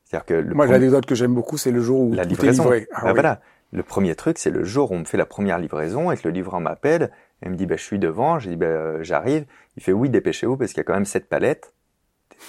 C'est-à-dire 0.04 0.26
que 0.26 0.34
le 0.34 0.54
Moi, 0.54 0.66
l'anecdote 0.66 1.06
que 1.06 1.14
j'aime 1.14 1.34
beaucoup, 1.34 1.56
c'est 1.56 1.70
le 1.70 1.80
jour 1.80 2.00
où 2.00 2.12
la 2.12 2.24
livraison. 2.24 2.70
Ah, 2.92 3.04
bah, 3.04 3.12
Voilà. 3.12 3.40
Le 3.72 3.82
premier 3.82 4.14
truc, 4.14 4.38
c'est 4.38 4.50
le 4.50 4.62
jour 4.62 4.92
où 4.92 4.94
on 4.94 5.00
me 5.00 5.04
fait 5.04 5.16
la 5.16 5.26
première 5.26 5.58
livraison 5.58 6.12
et 6.12 6.16
que 6.16 6.28
le 6.28 6.30
livreur 6.30 6.60
m'appelle 6.60 7.10
et 7.42 7.48
me 7.48 7.56
dit, 7.56 7.66
bah, 7.66 7.76
je 7.76 7.82
suis 7.82 7.98
devant. 7.98 8.38
J'ai 8.38 8.50
dit, 8.50 8.56
bah, 8.56 9.02
j'arrive. 9.02 9.46
Il 9.76 9.82
fait, 9.82 9.92
oui, 9.92 10.10
dépêchez-vous 10.10 10.56
parce 10.56 10.72
qu'il 10.72 10.78
y 10.78 10.82
a 10.82 10.84
quand 10.84 10.94
même 10.94 11.06
sept 11.06 11.28
palettes. 11.28 11.74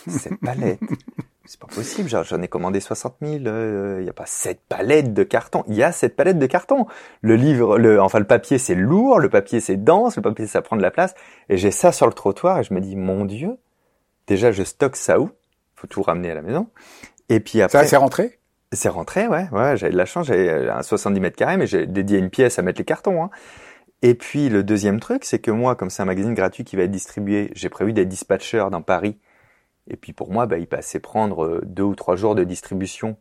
Sept 0.08 0.34
palettes. 0.42 0.80
c'est 1.46 1.60
pas 1.60 1.68
possible, 1.68 2.10
j'en 2.10 2.42
ai 2.42 2.48
commandé 2.48 2.80
60 2.80 3.18
000, 3.22 3.34
il 3.36 3.48
euh, 3.48 4.02
n'y 4.02 4.10
a 4.10 4.14
pas 4.14 4.26
cette 4.26 4.62
palette 4.62 5.14
de 5.14 5.24
carton. 5.24 5.64
Il 5.68 5.76
y 5.76 5.84
a 5.84 5.92
cette 5.92 6.16
palette 6.16 6.40
de 6.40 6.46
carton. 6.46 6.88
Le 7.22 7.36
livre, 7.36 7.78
le, 7.78 8.02
enfin 8.02 8.20
le 8.20 8.26
papier 8.26 8.58
c'est 8.58 8.76
lourd, 8.76 9.20
le 9.20 9.30
papier 9.30 9.60
c'est 9.60 9.78
dense, 9.78 10.16
le 10.16 10.22
papier 10.22 10.48
ça 10.48 10.62
prend 10.62 10.76
de 10.76 10.82
la 10.82 10.92
place. 10.92 11.14
Et 11.50 11.58
j'ai 11.58 11.72
ça 11.72 11.92
sur 11.92 12.08
le 12.08 12.14
trottoir 12.14 12.60
et 12.60 12.64
je 12.64 12.74
me 12.74 12.82
dis, 12.82 12.96
mon 12.96 13.26
Dieu, 13.26 13.58
déjà 14.28 14.52
je 14.52 14.64
stocke 14.64 14.96
ça 14.96 15.20
où? 15.20 15.30
Faut 15.76 15.88
tout 15.88 16.02
ramener 16.02 16.32
à 16.32 16.36
la 16.36 16.42
maison. 16.42 16.68
Et 17.30 17.40
puis 17.40 17.62
après... 17.62 17.80
Ça 17.80 17.86
c'est 17.88 17.98
rentré? 17.98 18.40
C'est 18.72 18.90
rentré, 18.90 19.28
ouais. 19.28 19.48
ouais 19.52 19.78
J'avais 19.78 19.94
de 19.94 19.98
la 19.98 20.06
chance, 20.06 20.28
j'avais 20.28 20.70
un 20.70 20.82
70 20.82 21.20
mètres 21.20 21.38
carrés, 21.38 21.58
mais 21.58 21.68
j'ai 21.68 21.86
dédié 21.86 22.18
une 22.18 22.30
pièce 22.30 22.58
à 22.58 22.62
mettre 22.64 22.80
les 22.80 22.86
cartons. 22.86 23.24
Hein. 23.24 23.30
Et 24.02 24.16
puis 24.16 24.50
le 24.50 24.64
deuxième 24.64 25.00
truc, 25.00 25.24
c'est 25.26 25.40
que 25.40 25.52
moi, 25.52 25.76
comme 25.76 25.90
c'est 25.90 26.02
un 26.02 26.06
magazine 26.06 26.34
gratuit 26.34 26.64
qui 26.64 26.76
va 26.76 26.84
être 26.84 26.92
distribué, 26.92 27.52
j'ai 27.54 27.70
prévu 27.70 27.94
des 27.94 28.06
dispatchers 28.06 28.68
dans 28.72 28.82
Paris 28.82 29.18
et 29.88 29.98
puis 29.98 30.14
pour 30.14 30.32
moi, 30.32 30.46
bah, 30.46 30.58
il 30.58 30.68
passait 30.68 31.00
prendre 31.00 31.46
euh, 31.46 31.62
deux 31.66 31.84
ou 31.84 31.96
trois 31.96 32.16
jours 32.16 32.36
de 32.36 32.44
distribution. 32.44 33.18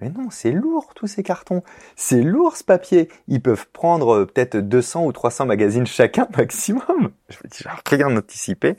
Mais 0.00 0.10
non, 0.10 0.28
c'est 0.30 0.52
lourd 0.52 0.92
tous 0.94 1.06
ces 1.06 1.22
cartons. 1.22 1.62
C'est 1.96 2.22
lourd 2.22 2.56
ce 2.56 2.64
papier. 2.64 3.08
Ils 3.28 3.40
peuvent 3.40 3.66
prendre 3.72 4.14
euh, 4.14 4.26
peut-être 4.26 4.56
200 4.56 5.06
ou 5.06 5.12
300 5.12 5.46
magazines 5.46 5.86
chacun 5.86 6.28
maximum. 6.36 7.12
Je 7.28 7.38
me 7.42 7.48
dis, 7.48 7.64
rien 7.86 8.16
anticipé. 8.16 8.76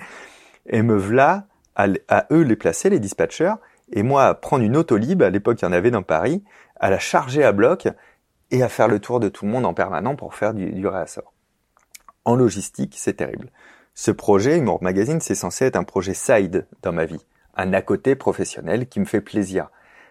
Et 0.68 0.82
me 0.82 0.98
voilà 0.98 1.48
à, 1.76 1.88
eux 2.32 2.42
les 2.42 2.56
placer, 2.56 2.90
les 2.90 3.00
dispatchers, 3.00 3.56
et 3.92 4.02
moi 4.02 4.34
prendre 4.34 4.64
une 4.64 4.78
autolib, 4.78 5.22
à 5.22 5.30
l'époque 5.30 5.62
il 5.62 5.66
y 5.66 5.68
en 5.68 5.74
avait 5.74 5.92
dans 5.92 6.04
Paris, 6.04 6.42
à 6.78 6.90
la 6.90 7.00
charger 7.00 7.44
à 7.44 7.52
bloc 7.52 7.90
et 8.52 8.64
à 8.64 8.70
faire 8.70 8.88
le 8.88 9.00
tour 9.00 9.20
de 9.20 9.28
tout 9.28 9.46
le 9.46 9.52
monde 9.52 9.66
en 9.66 9.74
permanent 9.74 10.16
pour 10.16 10.36
faire 10.36 10.54
du 10.54 10.88
réassort. 10.88 11.34
En 12.24 12.36
logistique, 12.36 12.96
c'est 12.98 13.16
terrible. 13.16 13.52
Ce 13.96 14.12
projet, 14.12 14.58
Humour 14.58 14.84
Magazine, 14.84 15.22
c'est 15.22 15.36
censé 15.36 15.66
être 15.66 15.78
un 15.78 15.84
projet 15.84 16.14
side 16.14 16.68
dans 16.82 16.92
ma 16.92 17.06
vie, 17.06 17.26
un 17.56 17.74
à 17.74 17.82
côté 17.82 18.16
professionnel 18.16 18.88
qui 18.88 19.00
me 19.00 19.06
fait 19.06 19.22
plaisir. 19.22 19.70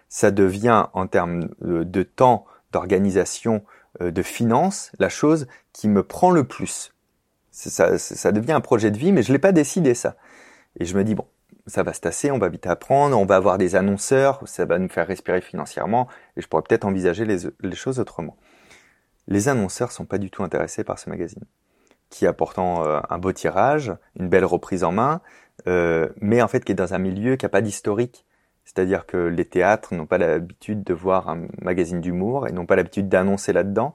Ça 0.09 0.31
devient, 0.31 0.87
en 0.93 1.07
termes 1.07 1.49
de 1.61 2.03
temps, 2.03 2.45
d'organisation, 2.71 3.63
euh, 4.01 4.11
de 4.11 4.21
finances, 4.21 4.91
la 4.99 5.09
chose 5.09 5.47
qui 5.71 5.87
me 5.87 6.03
prend 6.03 6.31
le 6.31 6.45
plus. 6.45 6.93
Ça, 7.51 7.97
ça 7.97 8.31
devient 8.33 8.51
un 8.51 8.61
projet 8.61 8.91
de 8.91 8.97
vie, 8.97 9.13
mais 9.13 9.23
je 9.23 9.31
l'ai 9.31 9.39
pas 9.39 9.53
décidé 9.53 9.93
ça. 9.93 10.17
Et 10.77 10.85
je 10.85 10.97
me 10.97 11.03
dis 11.05 11.15
bon, 11.15 11.25
ça 11.67 11.83
va 11.83 11.93
se 11.93 12.01
tasser, 12.01 12.31
on 12.31 12.37
va 12.37 12.49
vite 12.49 12.67
apprendre, 12.67 13.17
on 13.17 13.25
va 13.25 13.37
avoir 13.37 13.57
des 13.57 13.75
annonceurs, 13.75 14.41
ça 14.45 14.65
va 14.65 14.77
nous 14.77 14.89
faire 14.89 15.07
respirer 15.07 15.41
financièrement, 15.41 16.07
et 16.35 16.41
je 16.41 16.47
pourrais 16.47 16.63
peut-être 16.63 16.85
envisager 16.85 17.23
les, 17.23 17.37
les, 17.61 17.75
choses 17.75 17.99
autrement. 17.99 18.35
Les 19.27 19.47
annonceurs 19.47 19.91
sont 19.91 20.05
pas 20.05 20.17
du 20.17 20.29
tout 20.29 20.43
intéressés 20.43 20.83
par 20.83 20.99
ce 20.99 21.09
magazine, 21.09 21.43
qui 22.09 22.27
a 22.27 22.33
pourtant 22.33 22.85
euh, 22.85 22.99
un 23.09 23.17
beau 23.17 23.31
tirage, 23.31 23.93
une 24.19 24.29
belle 24.29 24.45
reprise 24.45 24.83
en 24.83 24.91
main, 24.91 25.21
euh, 25.67 26.09
mais 26.21 26.41
en 26.41 26.47
fait 26.47 26.63
qui 26.63 26.71
est 26.71 26.75
dans 26.75 26.93
un 26.93 26.99
milieu 26.99 27.35
qui 27.35 27.45
a 27.45 27.49
pas 27.49 27.61
d'historique. 27.61 28.25
C'est-à-dire 28.65 29.05
que 29.05 29.17
les 29.17 29.45
théâtres 29.45 29.93
n'ont 29.93 30.07
pas 30.07 30.17
l'habitude 30.17 30.83
de 30.83 30.93
voir 30.93 31.29
un 31.29 31.47
magazine 31.61 32.01
d'humour 32.01 32.47
et 32.47 32.51
n'ont 32.51 32.65
pas 32.65 32.75
l'habitude 32.75 33.07
d'annoncer 33.07 33.53
là-dedans. 33.53 33.93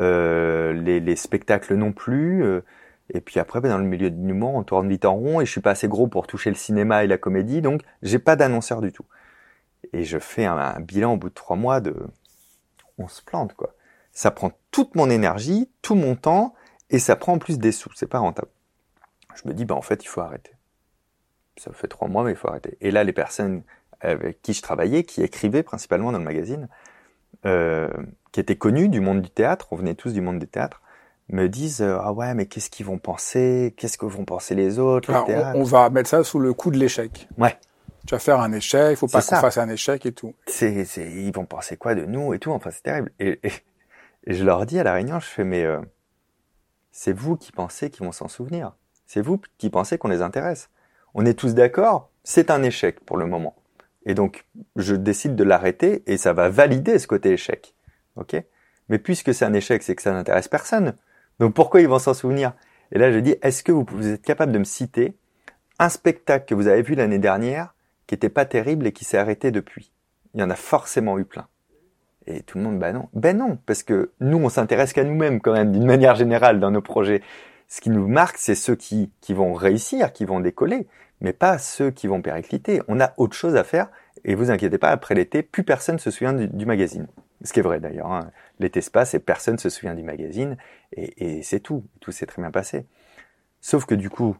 Euh, 0.00 0.72
les, 0.72 0.98
les, 1.00 1.16
spectacles 1.16 1.74
non 1.74 1.92
plus. 1.92 2.44
Euh, 2.44 2.62
et 3.10 3.20
puis 3.20 3.38
après, 3.38 3.60
ben, 3.60 3.68
dans 3.68 3.78
le 3.78 3.84
milieu 3.84 4.10
de 4.10 4.26
l'humour, 4.26 4.54
on 4.54 4.64
tourne 4.64 4.88
vite 4.88 5.04
en 5.04 5.14
rond 5.14 5.40
et 5.40 5.46
je 5.46 5.50
suis 5.50 5.60
pas 5.60 5.70
assez 5.70 5.88
gros 5.88 6.08
pour 6.08 6.26
toucher 6.26 6.50
le 6.50 6.56
cinéma 6.56 7.04
et 7.04 7.06
la 7.06 7.18
comédie, 7.18 7.60
donc 7.60 7.82
j'ai 8.02 8.18
pas 8.18 8.34
d'annonceur 8.34 8.80
du 8.80 8.92
tout. 8.92 9.04
Et 9.92 10.04
je 10.04 10.18
fais 10.18 10.46
un, 10.46 10.80
bilan 10.80 11.12
au 11.14 11.16
bout 11.16 11.28
de 11.28 11.34
trois 11.34 11.56
mois 11.56 11.80
de, 11.80 11.94
on 12.98 13.06
se 13.08 13.22
plante 13.22 13.54
quoi. 13.54 13.74
Ça 14.12 14.30
prend 14.30 14.52
toute 14.70 14.94
mon 14.94 15.10
énergie, 15.10 15.70
tout 15.82 15.94
mon 15.94 16.16
temps 16.16 16.54
et 16.94 17.00
ça 17.00 17.16
prend 17.16 17.32
en 17.32 17.38
plus 17.38 17.58
des 17.58 17.72
sous. 17.72 17.90
C'est 17.96 18.06
pas 18.06 18.20
rentable. 18.20 18.50
Je 19.34 19.48
me 19.48 19.52
dis, 19.52 19.64
ben 19.64 19.74
en 19.74 19.82
fait, 19.82 20.04
il 20.04 20.06
faut 20.06 20.20
arrêter. 20.20 20.52
Ça 21.56 21.72
fait 21.72 21.88
trois 21.88 22.06
mois, 22.06 22.22
mais 22.22 22.30
il 22.30 22.36
faut 22.36 22.48
arrêter. 22.48 22.78
Et 22.80 22.92
là, 22.92 23.02
les 23.02 23.12
personnes 23.12 23.62
avec 24.00 24.42
qui 24.42 24.52
je 24.52 24.62
travaillais, 24.62 25.02
qui 25.02 25.22
écrivaient 25.22 25.64
principalement 25.64 26.12
dans 26.12 26.18
le 26.18 26.24
magazine, 26.24 26.68
euh, 27.46 27.88
qui 28.30 28.38
étaient 28.38 28.56
connus 28.56 28.88
du 28.88 29.00
monde 29.00 29.22
du 29.22 29.30
théâtre, 29.30 29.68
on 29.72 29.76
venait 29.76 29.94
tous 29.96 30.12
du 30.12 30.20
monde 30.20 30.38
du 30.38 30.46
théâtre, 30.46 30.82
me 31.30 31.48
disent 31.48 31.82
euh, 31.82 31.98
ah 32.00 32.12
ouais 32.12 32.32
mais 32.34 32.46
qu'est-ce 32.46 32.70
qu'ils 32.70 32.86
vont 32.86 32.98
penser? 32.98 33.74
Qu'est-ce 33.76 33.98
que 33.98 34.06
vont 34.06 34.24
penser 34.24 34.54
les 34.54 34.78
autres 34.78 35.10
on, 35.54 35.64
va 35.64 35.90
mettre 35.90 36.10
ça 36.10 36.22
sous 36.22 36.38
le 36.38 36.52
coup 36.52 36.70
de 36.70 36.76
l'échec 36.76 37.28
ouais 37.38 37.56
tu 38.06 38.14
vas 38.14 38.18
faire 38.18 38.40
un 38.40 38.52
échec 38.52 38.90
il 38.90 38.96
faut 38.96 39.06
pas 39.06 39.22
qu'on 39.22 39.36
fasse 39.36 39.56
un 39.56 39.70
échec 39.70 40.04
et 40.04 40.12
tout 40.12 40.34
c'est 40.46 40.84
c'est 40.84 41.10
ils 41.10 41.32
vont 41.32 41.46
penser 41.46 41.78
quoi 41.78 41.94
de 41.94 42.04
nous 42.04 42.34
et 42.34 42.38
tout? 42.38 42.50
Enfin 42.50 42.70
c'est 42.70 42.82
terrible 42.82 43.10
et, 43.18 43.40
et, 43.42 43.52
je 44.26 44.44
leur 44.44 44.66
dis 44.66 44.78
à 44.78 44.84
la 44.84 44.92
réunion 44.92 45.18
je 45.18 45.26
fais 45.26 45.44
mais 45.44 45.64
euh, 45.64 45.80
c'est 46.96 47.12
vous 47.12 47.36
qui 47.36 47.50
pensez 47.50 47.90
qu'ils 47.90 48.06
vont 48.06 48.12
s'en 48.12 48.28
souvenir. 48.28 48.76
C'est 49.04 49.20
vous 49.20 49.40
qui 49.58 49.68
pensez 49.68 49.98
qu'on 49.98 50.08
les 50.08 50.22
intéresse. 50.22 50.70
On 51.12 51.26
est 51.26 51.34
tous 51.34 51.54
d'accord 51.54 52.10
c'est 52.22 52.50
un 52.50 52.62
échec 52.62 53.00
pour 53.00 53.18
le 53.18 53.26
moment. 53.26 53.56
Et 54.06 54.14
donc 54.14 54.46
je 54.76 54.94
décide 54.94 55.34
de 55.34 55.44
l'arrêter 55.44 56.04
et 56.06 56.16
ça 56.16 56.32
va 56.32 56.48
valider 56.48 56.98
ce 56.98 57.08
côté 57.08 57.32
échec. 57.32 57.74
Ok? 58.16 58.36
Mais 58.88 58.98
puisque 58.98 59.34
c'est 59.34 59.44
un 59.44 59.52
échec 59.52 59.82
c'est 59.82 59.96
que 59.96 60.02
ça 60.02 60.12
n'intéresse 60.12 60.48
personne. 60.48 60.94
Donc 61.40 61.52
pourquoi 61.52 61.80
ils 61.80 61.88
vont 61.88 61.98
s'en 61.98 62.14
souvenir? 62.14 62.54
Et 62.92 62.98
là, 62.98 63.10
je 63.10 63.18
dis, 63.18 63.34
est-ce 63.42 63.64
que 63.64 63.72
vous, 63.72 64.06
êtes 64.06 64.22
capable 64.22 64.52
de 64.52 64.58
me 64.58 64.64
citer 64.64 65.16
un 65.80 65.88
spectacle 65.88 66.46
que 66.46 66.54
vous 66.54 66.68
avez 66.68 66.82
vu 66.82 66.94
l'année 66.94 67.18
dernière 67.18 67.74
qui 68.06 68.14
était 68.14 68.28
pas 68.28 68.44
terrible 68.44 68.86
et 68.86 68.92
qui 68.92 69.04
s'est 69.04 69.18
arrêté 69.18 69.50
depuis? 69.50 69.92
Il 70.34 70.40
y 70.40 70.44
en 70.44 70.50
a 70.50 70.54
forcément 70.54 71.18
eu 71.18 71.24
plein. 71.24 71.48
Et 72.26 72.42
tout 72.42 72.58
le 72.58 72.64
monde, 72.64 72.78
ben 72.78 72.92
non. 72.92 73.08
Ben 73.12 73.36
non, 73.36 73.58
parce 73.66 73.82
que 73.82 74.12
nous, 74.20 74.38
on 74.38 74.48
s'intéresse 74.48 74.92
qu'à 74.92 75.04
nous-mêmes 75.04 75.40
quand 75.40 75.52
même, 75.52 75.72
d'une 75.72 75.86
manière 75.86 76.14
générale, 76.14 76.60
dans 76.60 76.70
nos 76.70 76.82
projets. 76.82 77.22
Ce 77.68 77.80
qui 77.80 77.90
nous 77.90 78.06
marque, 78.06 78.38
c'est 78.38 78.54
ceux 78.54 78.76
qui, 78.76 79.10
qui 79.20 79.34
vont 79.34 79.52
réussir, 79.52 80.12
qui 80.12 80.24
vont 80.24 80.40
décoller, 80.40 80.86
mais 81.20 81.32
pas 81.32 81.58
ceux 81.58 81.90
qui 81.90 82.06
vont 82.06 82.22
péricliter. 82.22 82.80
On 82.88 83.00
a 83.00 83.12
autre 83.16 83.34
chose 83.34 83.56
à 83.56 83.64
faire, 83.64 83.88
et 84.24 84.34
vous 84.34 84.50
inquiétez 84.50 84.78
pas, 84.78 84.90
après 84.90 85.14
l'été, 85.14 85.42
plus 85.42 85.64
personne 85.64 85.98
se 85.98 86.10
souvient 86.10 86.32
du 86.32 86.66
magazine. 86.66 87.08
Ce 87.42 87.52
qui 87.52 87.60
est 87.60 87.62
vrai 87.62 87.78
d'ailleurs. 87.78 88.10
Hein. 88.10 88.30
L'été 88.58 88.80
se 88.80 88.90
passe 88.90 89.14
et 89.14 89.18
personne 89.18 89.58
se 89.58 89.68
souvient 89.68 89.94
du 89.94 90.02
magazine 90.02 90.56
et, 90.92 91.38
et 91.38 91.42
c'est 91.42 91.60
tout. 91.60 91.84
Tout 92.00 92.10
s'est 92.10 92.26
très 92.26 92.40
bien 92.40 92.50
passé. 92.50 92.86
Sauf 93.60 93.84
que 93.84 93.94
du 93.94 94.08
coup, 94.08 94.36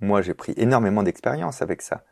moi 0.00 0.22
j'ai 0.22 0.34
pris 0.34 0.54
énormément 0.56 1.02
d'expérience 1.02 1.60
avec 1.60 1.82
ça. 1.82 2.02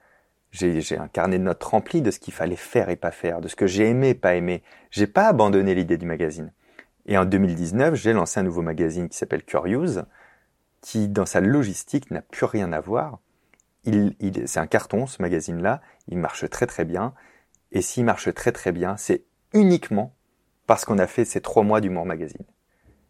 J'ai 0.50 0.98
un 0.98 1.08
carnet 1.08 1.38
de 1.38 1.44
notes 1.44 1.62
rempli 1.62 2.00
de 2.00 2.11
ce 2.11 2.18
qu'il 2.18 2.32
fallait 2.32 2.56
faire 2.56 2.88
et 2.88 2.96
pas 2.96 3.11
faire, 3.11 3.40
de 3.40 3.48
ce 3.48 3.56
que 3.56 3.66
j'ai 3.66 3.88
aimé 3.88 4.11
et 4.11 4.14
pas 4.14 4.34
aimé. 4.34 4.62
J'ai 4.90 5.06
pas 5.06 5.28
abandonné 5.28 5.74
l'idée 5.74 5.98
du 5.98 6.06
magazine. 6.06 6.52
Et 7.06 7.18
en 7.18 7.24
2019, 7.24 7.94
j'ai 7.94 8.12
lancé 8.12 8.40
un 8.40 8.42
nouveau 8.42 8.62
magazine 8.62 9.08
qui 9.08 9.16
s'appelle 9.16 9.44
Curious, 9.44 10.02
qui 10.80 11.08
dans 11.08 11.26
sa 11.26 11.40
logistique 11.40 12.11
n'a 12.11 12.22
plus 12.22 12.46
rien 12.46 12.72
à 12.72 12.80
voir. 12.80 13.18
Il, 13.84 14.14
il, 14.20 14.48
c'est 14.48 14.61
un 14.61 14.66
carton 14.66 15.06
ce 15.06 15.20
magazine-là, 15.22 15.80
il 16.08 16.18
marche 16.18 16.48
très 16.50 16.66
très 16.66 16.84
bien. 16.84 17.14
Et 17.72 17.82
s'il 17.82 18.04
marche 18.04 18.32
très 18.34 18.52
très 18.52 18.72
bien, 18.72 18.96
c'est 18.96 19.24
uniquement 19.52 20.14
parce 20.66 20.84
qu'on 20.84 20.98
a 20.98 21.06
fait 21.06 21.24
ces 21.24 21.40
trois 21.40 21.62
mois 21.62 21.80
d'Humour 21.80 22.06
Magazine. 22.06 22.44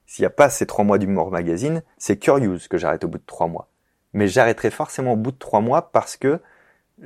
S'il 0.07 0.23
n'y 0.23 0.27
a 0.27 0.31
pas 0.31 0.49
ces 0.49 0.67
trois 0.67 0.85
mois 0.85 0.99
d'Humour 0.99 1.31
Magazine, 1.31 1.83
c'est 1.99 2.19
Curious 2.19 2.61
que 2.71 2.79
j'arrête 2.79 3.05
au 3.05 3.09
bout 3.09 3.19
de 3.19 3.27
trois 3.27 3.47
mois. 3.47 3.69
Mais 4.13 4.27
j'arrêterai 4.27 4.71
forcément 4.71 5.13
au 5.13 5.17
bout 5.17 5.33
de 5.33 5.39
trois 5.39 5.61
mois 5.61 5.91
parce 5.93 6.17
que 6.17 6.41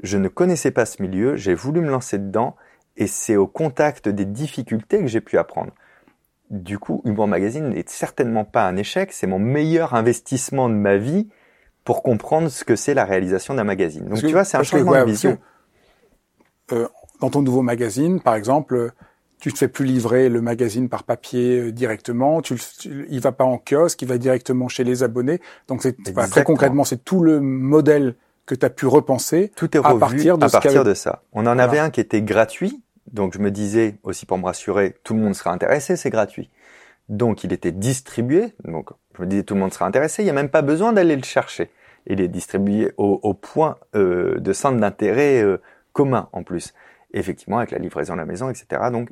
je 0.03 0.19
ne 0.19 0.29
connaissais 0.29 0.71
pas 0.71 0.87
ce 0.87 1.03
milieu, 1.03 1.37
j'ai 1.37 1.55
voulu 1.55 1.81
me 1.81 1.91
lancer 1.91 2.19
dedans, 2.19 2.57
et 2.97 3.07
c'est 3.07 3.37
au 3.37 3.47
contact 3.47 4.09
des 4.09 4.25
difficultés 4.25 5.01
que 5.01 5.07
j'ai 5.07 5.21
pu 5.21 5.39
apprendre. 5.39 5.73
Du 6.51 6.79
coup, 6.79 7.01
Humour 7.05 7.29
Magazine 7.29 7.71
n'est 7.71 7.85
certainement 7.87 8.45
pas 8.45 8.67
un 8.67 8.77
échec, 8.77 9.13
c'est 9.13 9.27
mon 9.27 9.39
meilleur 9.39 9.95
investissement 9.95 10.69
de 10.69 10.75
ma 10.75 10.97
vie 10.97 11.29
pour 11.85 12.03
comprendre 12.03 12.49
ce 12.49 12.65
que 12.65 12.77
c'est 12.77 12.95
la 12.95 13.05
réalisation 13.05 13.55
d'un 13.55 13.65
magazine. 13.65 14.05
Donc 14.07 14.19
tu 14.19 14.33
vois, 14.33 14.45
c'est 14.45 14.57
un 14.57 14.63
changement 14.63 14.93
de 14.93 15.05
vision. 15.05 15.39
euh, 16.73 16.89
dans 17.21 17.31
ton 17.31 17.43
nouveau 17.43 17.63
magazine, 17.63 18.21
par 18.21 18.35
exemple, 18.35 18.93
tu 19.41 19.53
te 19.53 19.59
fais 19.59 19.69
plus 19.69 19.85
livrer 19.85 20.29
le 20.29 20.41
magazine 20.41 20.89
par 20.89 21.03
papier 21.03 21.59
euh, 21.59 21.73
directement, 21.73 22.43
tu, 22.43 22.57
il 23.09 23.21
va 23.21 23.33
pas 23.33 23.45
en 23.45 23.59
kiosque, 23.59 24.01
il 24.03 24.09
va 24.09 24.19
directement 24.19 24.69
chez 24.69 24.85
les 24.85 25.03
abonnés. 25.03 25.41
Donc 25.69 25.83
c'est 25.83 25.97
très 26.31 26.45
concrètement, 26.45 26.85
c'est 26.85 27.05
tout 27.05 27.23
le 27.23 27.41
modèle 27.41 28.15
que 28.47 28.55
tu 28.55 28.67
as 28.67 28.71
pu 28.71 28.87
repenser 28.87 29.53
tout 29.57 29.77
est 29.77 29.81
revu 29.81 29.97
à 29.97 29.99
partir 29.99 30.39
de, 30.39 30.45
à 30.45 30.49
partir 30.49 30.85
de 30.85 30.95
ça. 30.95 31.23
On 31.33 31.47
en 31.47 31.59
avait 31.59 31.79
un 31.79 31.91
qui 31.91 32.01
était 32.01 32.23
gratuit, 32.23 32.83
donc 33.11 33.35
je 33.35 33.39
me 33.39 33.51
disais 33.51 33.99
aussi 34.03 34.27
pour 34.27 34.39
me 34.39 34.45
rassurer, 34.45 34.97
tout 35.05 35.15
le 35.15 35.21
monde 35.21 35.35
sera 35.35 35.53
intéressé, 35.53 35.97
c'est 35.97 36.11
gratuit. 36.11 36.51
Donc 37.09 37.45
il 37.45 37.53
était 37.53 37.73
distribué, 37.73 38.55
donc 38.65 38.91
je 39.17 39.23
me 39.23 39.27
disais 39.27 39.43
tout 39.43 39.55
le 39.55 39.61
monde 39.61 39.73
sera 39.73 39.87
intéressé, 39.87 40.23
il 40.23 40.27
n'y 40.27 40.31
a 40.31 40.35
même 40.35 40.49
pas 40.49 40.63
besoin 40.63 40.93
d'aller 40.93 41.17
le 41.17 41.25
chercher. 41.25 41.71
Il 42.07 42.21
est 42.21 42.29
distribué 42.29 42.93
au, 42.97 43.21
au 43.23 43.35
point 43.35 43.79
euh, 43.95 44.39
de 44.41 44.53
centre 44.53 44.81
d'intérêt 44.81 45.43
euh, 45.43 45.59
commun 45.93 46.29
en 46.33 46.43
plus. 46.43 46.75
effectivement 47.13 47.59
avec 47.59 47.71
la 47.71 47.79
livraison 47.79 48.15
à 48.15 48.17
la 48.17 48.25
maison, 48.25 48.51
etc. 48.51 48.83
Donc 48.91 49.11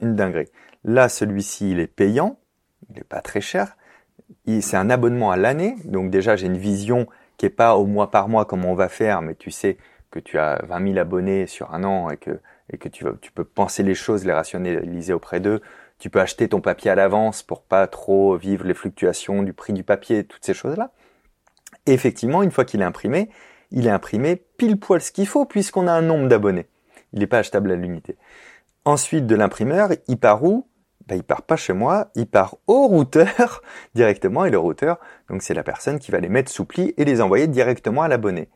une 0.00 0.14
dinguerie. 0.14 0.48
Là, 0.84 1.08
celui-ci, 1.08 1.70
il 1.70 1.80
est 1.80 1.86
payant, 1.86 2.38
il 2.88 2.96
n'est 2.96 3.04
pas 3.04 3.20
très 3.20 3.40
cher. 3.40 3.76
C'est 4.60 4.76
un 4.76 4.90
abonnement 4.90 5.30
à 5.30 5.36
l'année, 5.36 5.76
donc 5.84 6.10
déjà 6.10 6.36
j'ai 6.36 6.46
une 6.46 6.56
vision 6.56 7.06
qui 7.38 7.46
est 7.46 7.50
pas 7.50 7.76
au 7.76 7.86
mois 7.86 8.10
par 8.10 8.28
mois 8.28 8.44
comme 8.44 8.66
on 8.66 8.74
va 8.74 8.88
faire, 8.88 9.22
mais 9.22 9.34
tu 9.34 9.50
sais 9.50 9.78
que 10.10 10.18
tu 10.18 10.38
as 10.38 10.62
20 10.66 10.92
000 10.92 10.98
abonnés 10.98 11.46
sur 11.46 11.72
un 11.72 11.84
an 11.84 12.10
et 12.10 12.16
que, 12.16 12.40
et 12.70 12.78
que 12.78 12.88
tu, 12.88 13.04
peux 13.34 13.44
penser 13.44 13.82
les 13.82 13.94
choses, 13.94 14.24
les 14.24 14.32
rationaliser 14.32 15.12
auprès 15.12 15.40
d'eux. 15.40 15.60
Tu 15.98 16.10
peux 16.10 16.20
acheter 16.20 16.48
ton 16.48 16.60
papier 16.60 16.90
à 16.90 16.94
l'avance 16.94 17.42
pour 17.42 17.62
pas 17.62 17.86
trop 17.86 18.36
vivre 18.36 18.64
les 18.64 18.74
fluctuations 18.74 19.42
du 19.42 19.52
prix 19.52 19.72
du 19.72 19.84
papier, 19.84 20.24
toutes 20.24 20.44
ces 20.44 20.54
choses-là. 20.54 20.92
Effectivement, 21.86 22.42
une 22.42 22.50
fois 22.50 22.64
qu'il 22.64 22.80
est 22.80 22.84
imprimé, 22.84 23.30
il 23.70 23.86
est 23.86 23.90
imprimé 23.90 24.36
pile 24.36 24.78
poil 24.78 25.00
ce 25.00 25.12
qu'il 25.12 25.26
faut 25.26 25.44
puisqu'on 25.44 25.86
a 25.86 25.92
un 25.92 26.02
nombre 26.02 26.28
d'abonnés. 26.28 26.66
Il 27.12 27.20
n'est 27.20 27.26
pas 27.26 27.38
achetable 27.38 27.70
à 27.72 27.76
l'unité. 27.76 28.16
Ensuite, 28.84 29.26
de 29.26 29.34
l'imprimeur, 29.34 29.90
il 30.06 30.18
part 30.18 30.44
où? 30.44 30.67
Ben, 31.08 31.16
il 31.16 31.22
part 31.22 31.42
pas 31.42 31.56
chez 31.56 31.72
moi, 31.72 32.10
il 32.14 32.26
part 32.26 32.56
au 32.66 32.86
routeur 32.86 33.62
directement 33.94 34.44
et 34.44 34.50
le 34.50 34.58
routeur, 34.58 34.98
donc 35.30 35.42
c'est 35.42 35.54
la 35.54 35.62
personne 35.62 35.98
qui 35.98 36.10
va 36.10 36.20
les 36.20 36.28
mettre 36.28 36.52
sous 36.52 36.66
pli 36.66 36.92
et 36.98 37.04
les 37.04 37.22
envoyer 37.22 37.46
directement 37.46 38.02
à 38.02 38.08
l'abonné. 38.08 38.50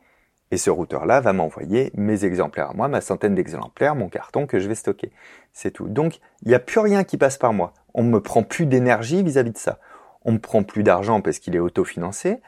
Et 0.51 0.57
ce 0.57 0.69
routeur-là 0.69 1.19
va 1.19 1.33
m'envoyer 1.33 1.91
mes 1.95 2.25
exemplaires 2.25 2.69
à 2.69 2.73
moi, 2.73 2.87
ma 2.87 3.01
centaine 3.01 3.33
d'exemplaires, 3.33 3.95
mon 3.95 4.07
carton 4.07 4.45
que 4.45 4.59
je 4.59 4.67
vais 4.67 4.75
stocker. 4.75 5.11
C'est 5.51 5.71
tout. 5.71 5.87
Donc, 5.87 6.19
il 6.43 6.49
n'y 6.49 6.53
a 6.53 6.59
plus 6.59 6.79
rien 6.79 7.03
qui 7.03 7.17
passe 7.17 7.39
par 7.39 7.53
moi. 7.53 7.73
On 7.95 8.03
me 8.03 8.19
prend 8.19 8.43
plus 8.43 8.67
d'énergie 8.67 9.23
vis-à-vis 9.23 9.51
de 9.51 9.57
ça. 9.57 9.79
On 10.25 10.33
me 10.33 10.37
prend 10.37 10.61
plus 10.61 10.83
d'argent 10.83 11.21
parce 11.21 11.39
qu'il 11.39 11.55
est 11.55 11.59
autofinancé. 11.59 12.39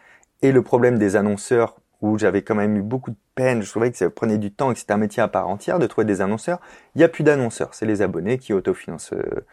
Et 0.44 0.52
le 0.52 0.62
problème 0.62 1.00
des 1.00 1.16
annonceurs, 1.16 1.78
où 2.02 2.20
j'avais 2.20 2.44
quand 2.44 2.54
même 2.54 2.78
eu 2.78 2.84
beaucoup 2.84 3.10
de 3.10 3.18
peine, 3.34 3.64
je 3.64 3.72
trouvais 3.72 3.92
que 3.92 3.98
ça 3.98 4.08
prenait 4.12 4.38
du 4.38 4.52
temps 4.52 4.70
et 4.70 4.74
que 4.76 4.80
c'était 4.80 4.94
un 4.94 4.98
métier 4.98 5.24
à 5.24 5.28
part 5.28 5.48
entière 5.48 5.80
de 5.80 5.88
trouver 5.88 6.06
des 6.06 6.22
annonceurs. 6.22 6.60
Il 6.94 7.00
n'y 7.00 7.04
a 7.04 7.10
plus 7.10 7.24
d'annonceurs, 7.24 7.74
c'est 7.74 7.88
les 7.88 8.04
abonnés 8.04 8.38
qui 8.38 8.54
autofinancent 8.54 9.14
euh, 9.14 9.46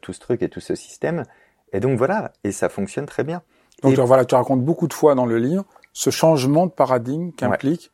tout 0.00 0.12
ce 0.12 0.20
truc 0.20 0.42
et 0.42 0.48
tout 0.48 0.60
ce 0.60 0.74
système. 0.74 1.24
Et 1.72 1.80
donc 1.80 1.98
voilà, 1.98 2.32
et 2.44 2.52
ça 2.52 2.68
fonctionne 2.68 3.06
très 3.06 3.24
bien. 3.24 3.42
Donc 3.82 3.98
voilà, 3.98 4.24
tu 4.24 4.34
racontes 4.34 4.64
beaucoup 4.64 4.88
de 4.88 4.94
fois 4.94 5.14
dans 5.14 5.26
le 5.26 5.38
livre 5.38 5.64
ce 5.92 6.10
changement 6.10 6.66
de 6.66 6.72
paradigme 6.72 7.32
qu'implique 7.32 7.90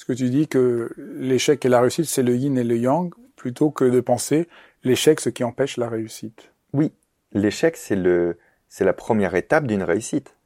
ce 0.00 0.06
que 0.06 0.14
tu 0.14 0.30
dis 0.30 0.48
que 0.48 0.94
l'échec 0.96 1.62
et 1.64 1.68
la 1.68 1.82
réussite, 1.82 2.06
c'est 2.06 2.22
le 2.22 2.34
yin 2.34 2.56
et 2.56 2.64
le 2.64 2.78
yang, 2.78 3.12
plutôt 3.36 3.70
que 3.70 3.84
de 3.84 4.00
penser 4.00 4.48
l'échec, 4.82 5.20
ce 5.20 5.28
qui 5.28 5.44
empêche 5.44 5.76
la 5.76 5.90
réussite. 5.90 6.52
Oui, 6.72 6.92
l'échec, 7.32 7.76
c'est 7.76 7.96
le, 7.96 8.38
c'est 8.70 8.86
la 8.86 8.94
première 8.94 9.34
étape 9.34 9.66
d'une 9.66 9.82
réussite. 9.82 10.36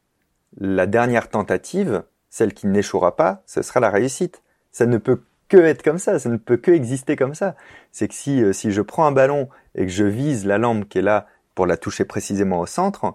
La 0.59 0.87
dernière 0.87 1.29
tentative, 1.29 2.03
celle 2.31 2.53
qui 2.53 2.67
n'échouera 2.67 3.15
pas, 3.15 3.45
ce 3.47 3.63
sera 3.63 3.79
la 3.79 3.91
réussite. 3.91 4.43
Ça 4.73 4.87
ne 4.87 4.99
peut 4.99 5.21
que 5.55 5.63
être 5.63 5.83
comme 5.83 5.99
ça, 5.99 6.19
ça 6.19 6.29
ne 6.29 6.37
peut 6.37 6.57
que 6.57 6.71
exister 6.71 7.17
comme 7.17 7.35
ça. 7.35 7.55
C'est 7.93 8.09
que 8.09 8.15
si, 8.15 8.43
euh, 8.43 8.53
si 8.53 8.73
je 8.73 8.83
prends 8.83 9.07
un 9.07 9.13
ballon 9.13 9.49
et 9.75 9.87
que 9.87 9.93
je 9.93 10.05
vise 10.05 10.47
la 10.47 10.59
lampe 10.59 10.89
qui 10.89 10.99
est 10.99 11.03
là 11.03 11.27
pour 11.55 11.67
la 11.67 11.77
toucher 11.77 12.05
précisément 12.05 12.61
au 12.61 12.67
centre, 12.67 13.15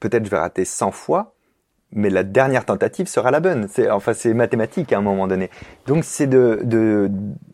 peut-être 0.00 0.24
je 0.24 0.30
vais 0.30 0.38
rater 0.38 0.64
100 0.64 0.90
fois, 0.90 1.34
mais 1.90 2.10
la 2.10 2.22
dernière 2.22 2.66
tentative 2.66 3.06
sera 3.06 3.30
la 3.30 3.40
bonne. 3.40 3.68
C'est 3.68 3.90
enfin 3.90 4.12
c'est 4.12 4.34
mathématique 4.34 4.92
à 4.92 4.98
un 4.98 5.02
moment 5.02 5.26
donné. 5.26 5.50
Donc 5.86 6.04
c'est 6.04 6.26
de 6.26 7.10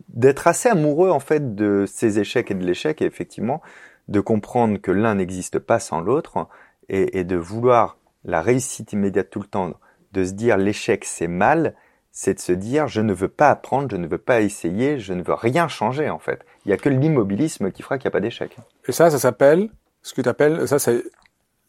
d'être 0.09 0.49
assez 0.49 0.68
amoureux 0.68 1.11
en 1.11 1.20
fait 1.20 1.55
de 1.55 1.85
ces 1.87 2.18
échecs 2.18 2.51
et 2.51 2.55
de 2.55 2.66
l'échec 2.66 3.01
et 3.01 3.05
effectivement 3.05 3.62
de 4.09 4.18
comprendre 4.18 4.79
que 4.79 4.90
l'un 4.90 5.14
n'existe 5.14 5.61
pas 5.61 5.79
sans 5.79 6.01
l'autre 6.01 6.49
et, 6.88 7.20
et, 7.20 7.25
de 7.25 7.37
vouloir 7.37 7.96
la 8.25 8.42
réussite 8.42 8.92
immédiate 8.92 9.31
tout 9.31 9.38
le 9.38 9.46
temps, 9.46 9.75
de 10.11 10.25
se 10.25 10.33
dire 10.33 10.57
l'échec 10.57 11.05
c'est 11.05 11.29
mal, 11.29 11.77
c'est 12.12 12.35
de 12.35 12.40
se 12.40 12.53
dire 12.53 12.88
je 12.88 13.01
ne 13.01 13.12
veux 13.12 13.29
pas 13.29 13.51
apprendre, 13.51 13.88
je 13.90 13.96
ne 13.96 14.07
veux 14.07 14.18
pas 14.18 14.40
essayer, 14.40 14.99
je 14.99 15.12
ne 15.12 15.23
veux 15.23 15.35
rien 15.35 15.68
changer 15.68 16.11
en 16.11 16.18
fait. 16.18 16.44
Il 16.64 16.70
y 16.70 16.73
a 16.73 16.77
que 16.77 16.88
l'immobilisme 16.88 17.70
qui 17.70 17.83
fera 17.83 17.99
qu'il 17.99 18.07
n'y 18.07 18.12
a 18.12 18.12
pas 18.12 18.20
d'échec. 18.20 18.57
Et 18.87 18.92
ça, 18.92 19.11
ça 19.11 19.18
s'appelle 19.18 19.70
ce 20.03 20.14
que 20.14 20.23
tu 20.23 20.29
appelles 20.29 20.66
ça 20.66 20.79
c'est 20.79 21.05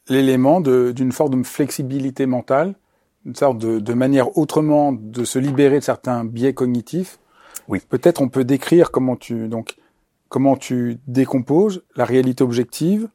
l'élément 0.08 0.62
d'une 0.62 1.12
forme 1.12 1.42
de 1.42 1.46
flexibilité 1.46 2.26
mentale, 2.26 2.76
une 3.26 3.36
sorte 3.36 3.60
de, 3.60 3.80
de 3.80 3.94
manière 3.94 4.38
autrement 4.38 4.92
de 4.94 5.24
se 5.24 5.38
libérer 5.38 5.80
de 5.80 5.84
certains 5.84 6.26
biais 6.26 6.54
cognitifs 6.54 7.20
oui. 7.68 7.80
Peut-être 7.88 8.22
on 8.22 8.30
peut 8.30 8.44
décrire 8.44 8.92
comment 8.92 9.16
tu 9.16 9.48
donc 9.48 9.78
comment 10.30 10.56
tu 10.56 11.00
décomposes 11.08 11.84
la 11.96 12.06
réalité 12.06 12.44
objective, 12.44 13.08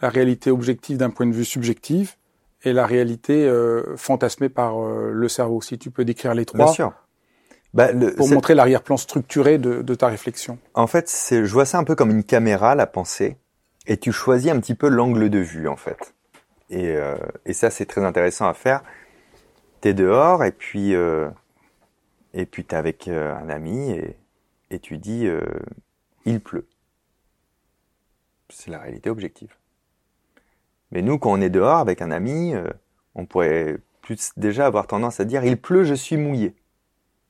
la 0.00 0.08
réalité 0.08 0.50
objective 0.50 0.96
d'un 0.96 1.10
point 1.10 1.26
de 1.26 1.32
vue 1.32 1.44
subjectif 1.44 2.18
et 2.64 2.72
la 2.72 2.86
réalité 2.86 3.46
euh, 3.46 3.96
fantasmée 3.96 4.48
par 4.48 4.80
euh, 4.80 5.10
le 5.12 5.28
cerveau. 5.28 5.60
Si 5.60 5.78
tu 5.78 5.90
peux 5.90 6.04
décrire 6.04 6.34
les 6.34 6.44
trois. 6.44 6.64
Bien 6.64 6.72
sûr. 6.72 6.92
Bah, 7.74 7.90
le, 7.92 8.14
pour 8.14 8.28
montrer 8.28 8.54
l'arrière-plan 8.54 8.98
structuré 8.98 9.56
de, 9.56 9.80
de, 9.80 9.94
ta 9.94 10.08
réflexion. 10.08 10.58
En 10.74 10.86
fait, 10.86 11.10
je 11.30 11.52
vois 11.52 11.64
ça 11.64 11.78
un 11.78 11.84
peu 11.84 11.94
comme 11.94 12.10
une 12.10 12.22
caméra, 12.22 12.74
la 12.74 12.86
pensée, 12.86 13.38
et 13.86 13.96
tu 13.96 14.12
choisis 14.12 14.50
un 14.50 14.60
petit 14.60 14.74
peu 14.74 14.88
l'angle 14.88 15.30
de 15.30 15.38
vue, 15.38 15.68
en 15.68 15.76
fait. 15.76 16.14
Et, 16.68 16.90
euh, 16.90 17.16
et 17.46 17.54
ça, 17.54 17.70
c'est 17.70 17.86
très 17.86 18.04
intéressant 18.04 18.46
à 18.46 18.52
faire. 18.52 18.82
T'es 19.80 19.94
dehors, 19.94 20.44
et 20.44 20.52
puis 20.52 20.94
euh, 20.94 21.28
et 22.34 22.46
puis 22.46 22.64
tu 22.64 22.74
es 22.74 22.78
avec 22.78 23.08
euh, 23.08 23.34
un 23.34 23.48
ami 23.48 23.90
et, 23.90 24.16
et 24.70 24.78
tu 24.78 24.98
dis 24.98 25.26
euh, 25.26 25.42
il 26.24 26.40
pleut. 26.40 26.68
C'est 28.48 28.70
la 28.70 28.78
réalité 28.78 29.10
objective. 29.10 29.56
Mais 30.92 31.02
nous, 31.02 31.18
quand 31.18 31.32
on 31.32 31.40
est 31.40 31.50
dehors 31.50 31.78
avec 31.78 32.02
un 32.02 32.10
ami, 32.10 32.54
euh, 32.54 32.68
on 33.14 33.26
pourrait 33.26 33.78
plus 34.02 34.32
déjà 34.36 34.66
avoir 34.66 34.86
tendance 34.86 35.20
à 35.20 35.24
dire 35.24 35.44
il 35.44 35.60
pleut, 35.60 35.84
je 35.84 35.94
suis 35.94 36.16
mouillé. 36.16 36.54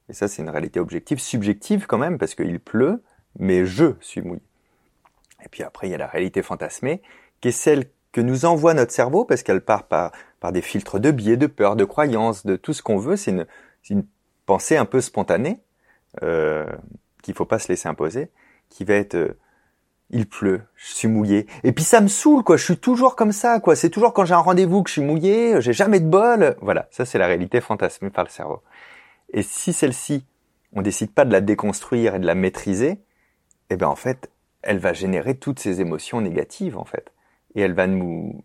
Et 0.08 0.12
ça, 0.12 0.28
c'est 0.28 0.42
une 0.42 0.50
réalité 0.50 0.80
objective, 0.80 1.20
subjective 1.20 1.86
quand 1.86 1.98
même, 1.98 2.18
parce 2.18 2.34
qu'il 2.34 2.58
pleut, 2.58 3.02
mais 3.38 3.64
je 3.64 3.94
suis 4.00 4.20
mouillé. 4.20 4.42
Et 5.44 5.48
puis 5.48 5.62
après, 5.62 5.88
il 5.88 5.90
y 5.92 5.94
a 5.94 5.98
la 5.98 6.06
réalité 6.06 6.42
fantasmée, 6.42 7.02
qui 7.40 7.48
est 7.48 7.52
celle 7.52 7.86
que 8.10 8.20
nous 8.20 8.44
envoie 8.44 8.74
notre 8.74 8.92
cerveau, 8.92 9.24
parce 9.24 9.42
qu'elle 9.42 9.62
part 9.62 9.84
par, 9.84 10.12
par 10.40 10.52
des 10.52 10.60
filtres 10.60 11.00
de 11.00 11.10
biais, 11.10 11.36
de 11.36 11.46
peur, 11.46 11.76
de 11.76 11.84
croyances, 11.84 12.44
de 12.44 12.56
tout 12.56 12.72
ce 12.72 12.82
qu'on 12.82 12.98
veut. 12.98 13.16
C'est 13.16 13.30
une, 13.30 13.46
une 13.88 14.04
pensée 14.44 14.76
un 14.76 14.84
peu 14.84 15.00
spontanée, 15.00 15.60
euh, 16.22 16.66
qu'il 17.22 17.34
faut 17.34 17.46
pas 17.46 17.58
se 17.58 17.68
laisser 17.68 17.88
imposer, 17.88 18.28
qui 18.68 18.84
va 18.84 18.94
être 18.94 19.14
euh, 19.14 19.38
il 20.12 20.28
pleut, 20.28 20.62
je 20.76 20.92
suis 20.92 21.08
mouillé. 21.08 21.46
Et 21.64 21.72
puis 21.72 21.84
ça 21.84 22.00
me 22.00 22.08
saoule, 22.08 22.44
quoi. 22.44 22.56
Je 22.56 22.64
suis 22.64 22.76
toujours 22.76 23.16
comme 23.16 23.32
ça, 23.32 23.60
quoi. 23.60 23.74
C'est 23.74 23.90
toujours 23.90 24.12
quand 24.12 24.24
j'ai 24.24 24.34
un 24.34 24.38
rendez-vous 24.38 24.82
que 24.82 24.88
je 24.90 24.94
suis 24.94 25.02
mouillé, 25.02 25.60
j'ai 25.60 25.72
jamais 25.72 26.00
de 26.00 26.06
bol. 26.06 26.56
Voilà, 26.60 26.88
ça 26.90 27.04
c'est 27.04 27.18
la 27.18 27.26
réalité 27.26 27.60
fantasmée 27.60 28.10
par 28.10 28.24
le 28.24 28.30
cerveau. 28.30 28.62
Et 29.32 29.42
si 29.42 29.72
celle-ci, 29.72 30.26
on 30.74 30.82
décide 30.82 31.12
pas 31.12 31.24
de 31.24 31.32
la 31.32 31.40
déconstruire 31.40 32.14
et 32.14 32.18
de 32.18 32.26
la 32.26 32.34
maîtriser, 32.34 33.00
eh 33.70 33.76
ben 33.76 33.88
en 33.88 33.96
fait, 33.96 34.30
elle 34.62 34.78
va 34.78 34.92
générer 34.92 35.34
toutes 35.36 35.58
ces 35.58 35.80
émotions 35.80 36.20
négatives, 36.20 36.78
en 36.78 36.84
fait. 36.84 37.12
Et 37.54 37.62
elle 37.62 37.74
va 37.74 37.86
nous, 37.86 38.44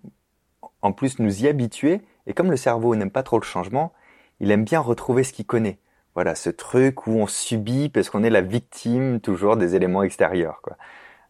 en 0.82 0.94
plus, 0.94 1.20
nous 1.20 1.44
y 1.44 1.48
habituer. 1.48 2.02
Et 2.26 2.34
comme 2.34 2.50
le 2.50 2.58
cerveau 2.58 2.96
n'aime 2.96 3.12
pas 3.12 3.24
trop 3.24 3.40
le 3.40 3.46
changement, 3.46 3.94
il 4.40 4.52
aime 4.52 4.64
bien 4.64 4.80
retrouver 4.80 5.24
ce 5.24 5.34
qu'il 5.34 5.46
connaît 5.46 5.80
voilà 6.18 6.34
ce 6.34 6.50
truc 6.50 7.06
où 7.06 7.12
on 7.12 7.28
subit 7.28 7.90
parce 7.90 8.10
qu'on 8.10 8.24
est 8.24 8.32
la 8.32 8.42
victime 8.42 9.20
toujours 9.20 9.56
des 9.56 9.76
éléments 9.76 10.02
extérieurs. 10.02 10.62
Quoi. 10.64 10.76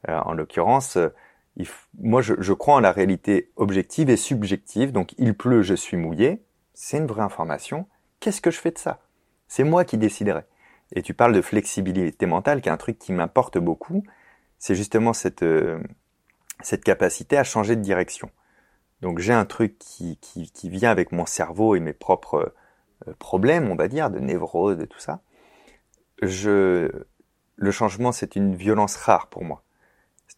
Euh, 0.10 0.20
en 0.20 0.34
l'occurrence, 0.34 0.98
euh, 0.98 1.10
moi 2.00 2.22
je, 2.22 2.54
crois 2.54 2.76
en 2.76 2.80
la 2.80 2.92
réalité 2.92 3.52
objective 3.56 4.10
et 4.10 4.18
subjective. 4.18 4.92
Donc 4.92 5.14
il 5.18 5.36
pleut, 5.36 5.62
je 5.62 5.74
suis 5.74 5.98
mouillé, 5.98 6.44
c'est 6.74 6.98
une 6.98 7.08
vraie 7.08 7.24
information. 7.24 7.88
Qu'est-ce 8.20 8.42
que 8.42 8.52
je 8.52 8.60
fais 8.60 8.72
de 8.72 8.78
ça? 8.78 9.00
C'est 9.48 9.64
moi 9.64 9.86
qui 9.86 9.98
déciderai. 9.98 10.44
Et 10.94 11.02
tu 11.02 11.14
parles 11.14 11.34
de 11.34 11.42
flexibilité 11.42 12.26
mentale, 12.26 12.62
qui 12.62 12.70
est 12.70 12.72
un 12.72 12.78
truc 12.78 12.98
qui 12.98 13.12
m'importe 13.12 13.58
beaucoup. 13.58 14.04
C'est 14.58 14.76
justement 14.76 15.14
cette 15.14 15.44
euh, 15.44 15.80
cette 16.62 16.84
capacité 16.84 17.38
à 17.38 17.44
changer 17.44 17.76
de 17.76 17.82
direction. 17.82 18.30
Donc 19.02 19.20
j'ai 19.20 19.34
un 19.34 19.46
truc 19.46 19.78
qui, 19.78 20.18
qui, 20.18 20.70
vient 20.70 20.90
avec 20.90 21.12
mon 21.12 21.28
cerveau 21.28 21.76
et 21.76 21.80
mes 21.80 21.94
propres 21.94 22.54
euh, 23.08 23.14
problème, 23.20 23.70
on 23.70 23.76
va 23.76 23.88
dire, 23.88 24.10
de 24.10 24.20
névrose, 24.20 24.78
de 24.78 24.86
tout 24.86 25.00
ça, 25.00 25.22
je, 26.22 26.90
le 27.56 27.72
changement, 27.72 28.12
c'est 28.12 28.36
une 28.36 28.56
violence 28.56 28.96
rare 28.96 29.28
pour 29.28 29.44
moi. 29.44 29.64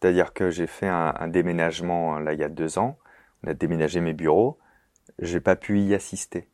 C'est-à-dire 0.00 0.32
que 0.32 0.50
j'ai 0.50 0.66
fait 0.66 0.88
un, 0.88 1.28
déménagement 1.28 2.18
là 2.18 2.32
il 2.32 2.40
y 2.40 2.44
a 2.44 2.48
deux 2.48 2.78
ans. 2.78 2.98
On 3.44 3.50
a 3.50 3.54
déménagé 3.54 4.00
mes 4.00 4.14
bureaux. 4.14 4.58
J'ai 5.18 5.40
pas 5.40 5.56
pu 5.56 5.80
y 5.80 5.94
assister. 5.94 6.48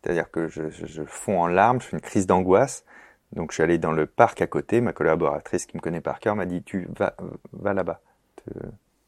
C'est-à-dire 0.00 0.30
que 0.30 0.46
je, 0.46 0.70
je, 0.70 1.02
fonds 1.04 1.40
en 1.40 1.48
larmes, 1.48 1.80
je 1.80 1.86
fais 1.86 1.96
une 1.96 2.00
crise 2.02 2.26
d'angoisse. 2.26 2.84
Donc 3.32 3.50
je 3.50 3.54
suis 3.56 3.62
allé 3.62 3.78
dans 3.78 3.92
le 3.92 4.06
parc 4.06 4.40
à 4.42 4.46
côté. 4.46 4.80
Ma 4.80 4.92
collaboratrice 4.92 5.66
qui 5.66 5.76
me 5.76 5.82
connaît 5.82 6.00
par 6.00 6.20
cœur 6.20 6.36
m'a 6.36 6.46
dit 6.46 6.62
tu 6.62 6.86
vas 6.96 7.16
va 7.52 7.74
là-bas, 7.74 8.00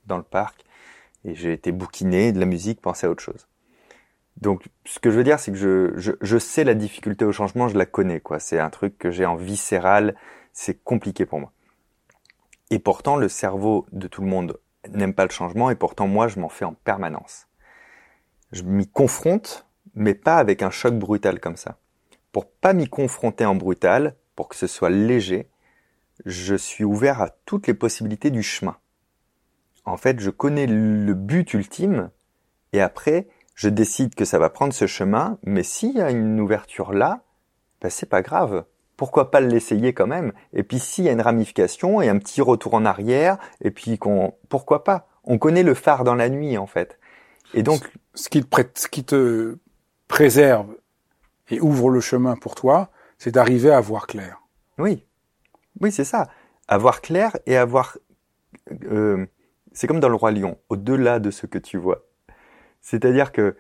dans 0.07 0.17
le 0.17 0.25
parc. 0.25 0.65
Et 1.25 1.35
j'ai 1.35 1.53
été 1.53 1.71
bouquiné 1.71 2.33
de 2.33 2.41
la 2.41 2.47
musique, 2.47 2.81
penser 2.81 3.07
à 3.07 3.11
autre 3.11 3.23
chose. 3.23 3.47
Donc, 4.37 4.65
ce 4.87 4.99
que 4.99 5.11
je 5.11 5.17
veux 5.17 5.25
dire, 5.25 5.39
c'est 5.39 5.53
que 5.53 5.59
je, 5.59 5.93
je, 5.97 6.13
je, 6.21 6.39
sais 6.39 6.65
la 6.65 6.75
difficulté 6.75 7.27
au 7.27 7.33
changement, 7.33 7.69
je 7.69 7.77
la 7.77 7.85
connais, 7.85 8.21
quoi. 8.21 8.39
C'est 8.39 8.59
un 8.59 8.71
truc 8.71 8.97
que 8.97 9.11
j'ai 9.11 9.27
en 9.27 9.37
viscéral, 9.37 10.17
c'est 10.55 10.83
compliqué 10.83 11.27
pour 11.27 11.41
moi. 11.41 11.53
Et 12.71 12.79
pourtant, 12.79 13.17
le 13.17 13.29
cerveau 13.29 13.87
de 13.93 14.07
tout 14.07 14.23
le 14.23 14.29
monde 14.29 14.59
n'aime 14.89 15.15
pas 15.15 15.25
le 15.25 15.31
changement, 15.31 15.71
et 15.71 15.75
pourtant, 15.75 16.07
moi, 16.07 16.29
je 16.29 16.39
m'en 16.41 16.49
fais 16.49 16.65
en 16.65 16.75
permanence. 16.75 17.49
Je 18.53 18.63
m'y 18.63 18.89
confronte, 18.89 19.67
mais 19.95 20.15
pas 20.15 20.37
avec 20.37 20.63
un 20.63 20.71
choc 20.71 20.95
brutal 20.95 21.41
comme 21.41 21.57
ça. 21.57 21.79
Pour 22.33 22.51
pas 22.51 22.73
m'y 22.73 22.89
confronter 22.89 23.45
en 23.45 23.55
brutal, 23.55 24.17
pour 24.37 24.49
que 24.49 24.57
ce 24.57 24.67
soit 24.67 24.91
léger, 24.91 25.49
je 26.25 26.55
suis 26.55 26.85
ouvert 26.85 27.21
à 27.21 27.31
toutes 27.45 27.67
les 27.67 27.75
possibilités 27.75 28.31
du 28.31 28.43
chemin. 28.43 28.77
En 29.85 29.97
fait, 29.97 30.21
je 30.21 30.31
connais 30.31 30.67
le 30.67 31.15
but 31.15 31.53
ultime, 31.55 32.11
et 32.73 32.81
après, 32.81 33.29
je 33.55 33.69
décide 33.69 34.15
que 34.15 34.25
ça 34.25 34.39
va 34.39 34.49
prendre 34.49 34.73
ce 34.73 34.87
chemin, 34.87 35.39
mais 35.43 35.63
s'il 35.63 35.97
y 35.97 36.01
a 36.01 36.11
une 36.11 36.41
ouverture 36.41 36.93
là, 36.93 37.25
ben 37.81 37.91
c'est 37.91 38.09
pas 38.09 38.23
grave. 38.23 38.65
Pourquoi 39.01 39.31
pas 39.31 39.41
l'essayer 39.41 39.95
quand 39.95 40.07
même? 40.07 40.35
Et 40.53 40.63
puis 40.63 40.79
s'il 40.79 41.05
y 41.05 41.09
a 41.09 41.13
une 41.13 41.23
ramification 41.23 42.03
et 42.03 42.11
un 42.11 42.19
petit 42.19 42.43
retour 42.43 42.75
en 42.75 42.85
arrière, 42.85 43.39
et 43.63 43.71
puis 43.71 43.97
qu'on, 43.97 44.35
pourquoi 44.51 44.85
pas? 44.85 45.09
On 45.25 45.39
connaît 45.39 45.63
le 45.63 45.73
phare 45.73 46.05
dans 46.05 46.15
la 46.15 46.29
nuit 46.29 46.59
en 46.59 46.67
fait. 46.67 46.99
Et 47.55 47.63
donc, 47.63 47.91
ce 48.13 48.29
qui 48.29 48.45
te, 48.45 48.63
ce 48.75 48.89
qui 48.89 49.05
te 49.05 49.57
préserve 50.07 50.77
et 51.49 51.63
ouvre 51.63 51.89
le 51.89 52.03
chemin 52.03 52.37
pour 52.37 52.55
toi, 52.55 52.91
c'est 53.17 53.31
d'arriver 53.31 53.71
à 53.71 53.81
voir 53.81 54.07
clair. 54.07 54.43
Oui, 54.77 55.07
oui, 55.81 55.91
c'est 55.91 56.05
ça. 56.05 56.29
Avoir 56.69 57.01
clair 57.01 57.39
et 57.47 57.57
avoir, 57.57 57.97
euh, 58.83 59.25
c'est 59.73 59.87
comme 59.87 60.01
dans 60.01 60.11
le 60.11 60.15
roi 60.15 60.31
lion, 60.31 60.59
au-delà 60.69 61.21
de 61.21 61.31
ce 61.31 61.47
que 61.47 61.57
tu 61.57 61.79
vois. 61.79 62.05
C'est-à-dire 62.83 63.33
que 63.33 63.57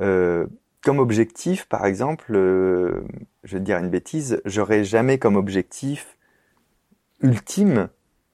euh, 0.00 0.46
comme 0.82 0.98
objectif, 0.98 1.66
par 1.66 1.86
exemple, 1.86 2.34
euh, 2.34 3.02
je 3.44 3.56
vais 3.56 3.62
dire 3.62 3.78
une 3.78 3.90
bêtise, 3.90 4.40
j'aurais 4.44 4.84
jamais 4.84 5.18
comme 5.18 5.36
objectif 5.36 6.18
ultime 7.20 7.88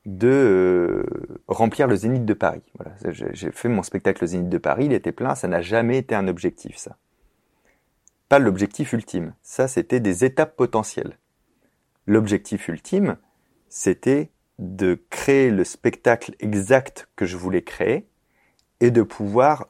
de 0.06 0.28
euh, 0.28 1.04
remplir 1.46 1.86
le 1.86 1.96
Zénith 1.96 2.24
de 2.24 2.32
Paris. 2.32 2.62
J'ai 3.04 3.52
fait 3.52 3.68
mon 3.68 3.82
spectacle 3.82 4.24
au 4.24 4.26
Zénith 4.26 4.48
de 4.48 4.58
Paris, 4.58 4.86
il 4.86 4.92
était 4.94 5.12
plein, 5.12 5.34
ça 5.34 5.48
n'a 5.48 5.60
jamais 5.60 5.98
été 5.98 6.14
un 6.14 6.26
objectif, 6.28 6.76
ça. 6.76 6.96
Pas 8.28 8.38
l'objectif 8.38 8.92
ultime. 8.92 9.34
Ça, 9.42 9.68
c'était 9.68 10.00
des 10.00 10.24
étapes 10.24 10.56
potentielles. 10.56 11.18
L'objectif 12.06 12.68
ultime, 12.68 13.16
c'était 13.68 14.30
de 14.58 15.02
créer 15.10 15.50
le 15.50 15.64
spectacle 15.64 16.34
exact 16.40 17.08
que 17.16 17.26
je 17.26 17.36
voulais 17.36 17.62
créer 17.62 18.06
et 18.80 18.90
de 18.90 19.02
pouvoir 19.02 19.68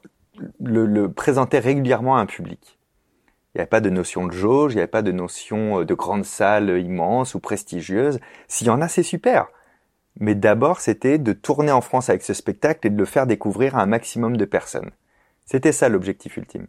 le, 0.59 0.85
le 0.85 1.11
présenter 1.11 1.59
régulièrement 1.59 2.17
à 2.17 2.21
un 2.21 2.25
public. 2.25 2.79
Il 3.53 3.57
n'y 3.57 3.61
avait 3.61 3.69
pas 3.69 3.81
de 3.81 3.89
notion 3.89 4.27
de 4.27 4.31
jauge, 4.31 4.73
il 4.73 4.75
n'y 4.75 4.81
avait 4.81 4.87
pas 4.87 5.01
de 5.01 5.11
notion 5.11 5.79
euh, 5.79 5.85
de 5.85 5.93
grande 5.93 6.25
salle 6.25 6.79
immense 6.79 7.33
ou 7.33 7.39
prestigieuse. 7.39 8.19
S'il 8.47 8.67
y 8.67 8.69
en 8.69 8.81
a, 8.81 8.87
c'est 8.87 9.03
super. 9.03 9.47
Mais 10.19 10.35
d'abord, 10.35 10.81
c'était 10.81 11.17
de 11.17 11.33
tourner 11.33 11.71
en 11.71 11.81
France 11.81 12.09
avec 12.09 12.21
ce 12.21 12.33
spectacle 12.33 12.85
et 12.85 12.89
de 12.89 12.97
le 12.97 13.05
faire 13.05 13.25
découvrir 13.25 13.75
à 13.75 13.81
un 13.81 13.85
maximum 13.85 14.37
de 14.37 14.45
personnes. 14.45 14.91
C'était 15.45 15.71
ça 15.71 15.89
l'objectif 15.89 16.37
ultime. 16.37 16.67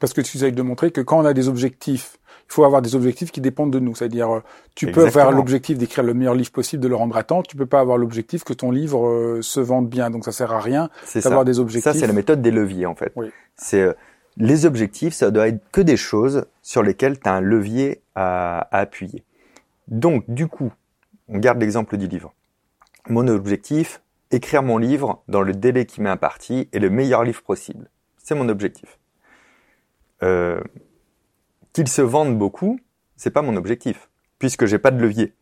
Parce 0.00 0.12
que 0.12 0.20
tu 0.20 0.38
essayes 0.38 0.52
de 0.52 0.62
montrer 0.62 0.90
que 0.90 1.00
quand 1.00 1.18
on 1.18 1.24
a 1.24 1.34
des 1.34 1.48
objectifs, 1.48 2.18
il 2.48 2.52
faut 2.52 2.64
avoir 2.64 2.82
des 2.82 2.94
objectifs 2.94 3.32
qui 3.32 3.40
dépendent 3.40 3.72
de 3.72 3.78
nous. 3.78 3.94
C'est-à-dire, 3.94 4.36
euh, 4.36 4.42
tu 4.74 4.90
peux 4.90 5.06
avoir 5.06 5.32
l'objectif 5.32 5.78
d'écrire 5.78 6.04
le 6.04 6.14
meilleur 6.14 6.34
livre 6.34 6.52
possible, 6.52 6.82
de 6.82 6.88
le 6.88 6.94
rendre 6.94 7.16
à 7.16 7.22
temps. 7.22 7.42
Tu 7.42 7.56
peux 7.56 7.66
pas 7.66 7.80
avoir 7.80 7.96
l'objectif 7.96 8.44
que 8.44 8.52
ton 8.52 8.70
livre 8.70 9.06
euh, 9.08 9.42
se 9.42 9.60
vende 9.60 9.88
bien. 9.88 10.10
Donc 10.10 10.24
ça 10.24 10.32
sert 10.32 10.52
à 10.52 10.60
rien 10.60 10.90
d'avoir 11.14 11.44
des 11.44 11.58
objectifs. 11.58 11.92
Ça, 11.92 11.98
c'est 11.98 12.06
la 12.06 12.12
méthode 12.12 12.42
des 12.42 12.50
leviers, 12.50 12.86
en 12.86 12.94
fait. 12.94 13.12
Oui. 13.16 13.30
C'est, 13.56 13.80
euh, 13.80 13.92
Les 14.36 14.66
objectifs, 14.66 15.14
ça 15.14 15.30
doit 15.30 15.48
être 15.48 15.62
que 15.72 15.80
des 15.80 15.96
choses 15.96 16.46
sur 16.62 16.82
lesquelles 16.82 17.18
tu 17.18 17.28
as 17.28 17.34
un 17.34 17.40
levier 17.40 18.02
à, 18.14 18.68
appuyer. 18.76 19.24
Donc, 19.88 20.24
du 20.28 20.46
coup, 20.46 20.72
on 21.28 21.38
garde 21.38 21.60
l'exemple 21.60 21.96
du 21.96 22.06
livre. 22.06 22.32
Mon 23.08 23.26
objectif, 23.28 24.02
écrire 24.30 24.62
mon 24.62 24.78
livre 24.78 25.22
dans 25.28 25.42
le 25.42 25.52
délai 25.52 25.86
qui 25.86 26.00
m'est 26.00 26.10
imparti 26.10 26.68
et 26.72 26.78
le 26.78 26.90
meilleur 26.90 27.24
livre 27.24 27.42
possible. 27.42 27.88
C'est 28.18 28.34
mon 28.34 28.48
objectif. 28.48 28.98
Euh, 30.22 30.60
qu'il 31.74 31.88
se 31.88 32.00
vende 32.00 32.38
beaucoup, 32.38 32.80
c'est 33.16 33.30
pas 33.30 33.42
mon 33.42 33.56
objectif, 33.56 34.08
puisque 34.38 34.64
j'ai 34.64 34.78
pas 34.78 34.90
de 34.90 35.02
levier. 35.02 35.34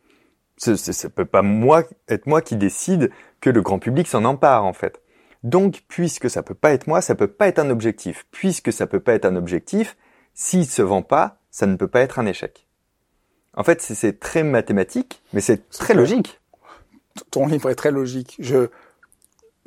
Ce, 0.58 1.06
peut 1.06 1.24
pas 1.24 1.42
moi 1.42 1.84
être 2.08 2.26
moi 2.26 2.42
qui 2.42 2.56
décide 2.56 3.10
que 3.40 3.50
le 3.50 3.62
grand 3.62 3.78
public 3.78 4.08
s'en 4.08 4.24
empare 4.24 4.64
en 4.64 4.72
fait. 4.72 5.00
Donc, 5.42 5.82
puisque 5.88 6.30
ça 6.30 6.42
peut 6.42 6.54
pas 6.54 6.72
être 6.72 6.86
moi, 6.86 7.00
ça 7.00 7.14
peut 7.14 7.26
pas 7.26 7.48
être 7.48 7.58
un 7.58 7.70
objectif. 7.70 8.26
Puisque 8.30 8.72
ça 8.72 8.86
peut 8.86 9.00
pas 9.00 9.14
être 9.14 9.24
un 9.24 9.34
objectif, 9.36 9.96
s'il 10.34 10.66
se 10.66 10.82
vend 10.82 11.02
pas, 11.02 11.40
ça 11.50 11.66
ne 11.66 11.76
peut 11.76 11.88
pas 11.88 12.00
être 12.00 12.18
un 12.18 12.26
échec. 12.26 12.68
En 13.54 13.64
fait, 13.64 13.82
c'est 13.82 14.18
très 14.20 14.44
mathématique, 14.44 15.22
mais 15.32 15.40
c'est 15.40 15.68
très 15.68 15.94
logique. 15.94 16.40
Ton 17.30 17.46
livre 17.46 17.68
est 17.70 17.74
très 17.74 17.90
logique. 17.90 18.36
Je, 18.38 18.68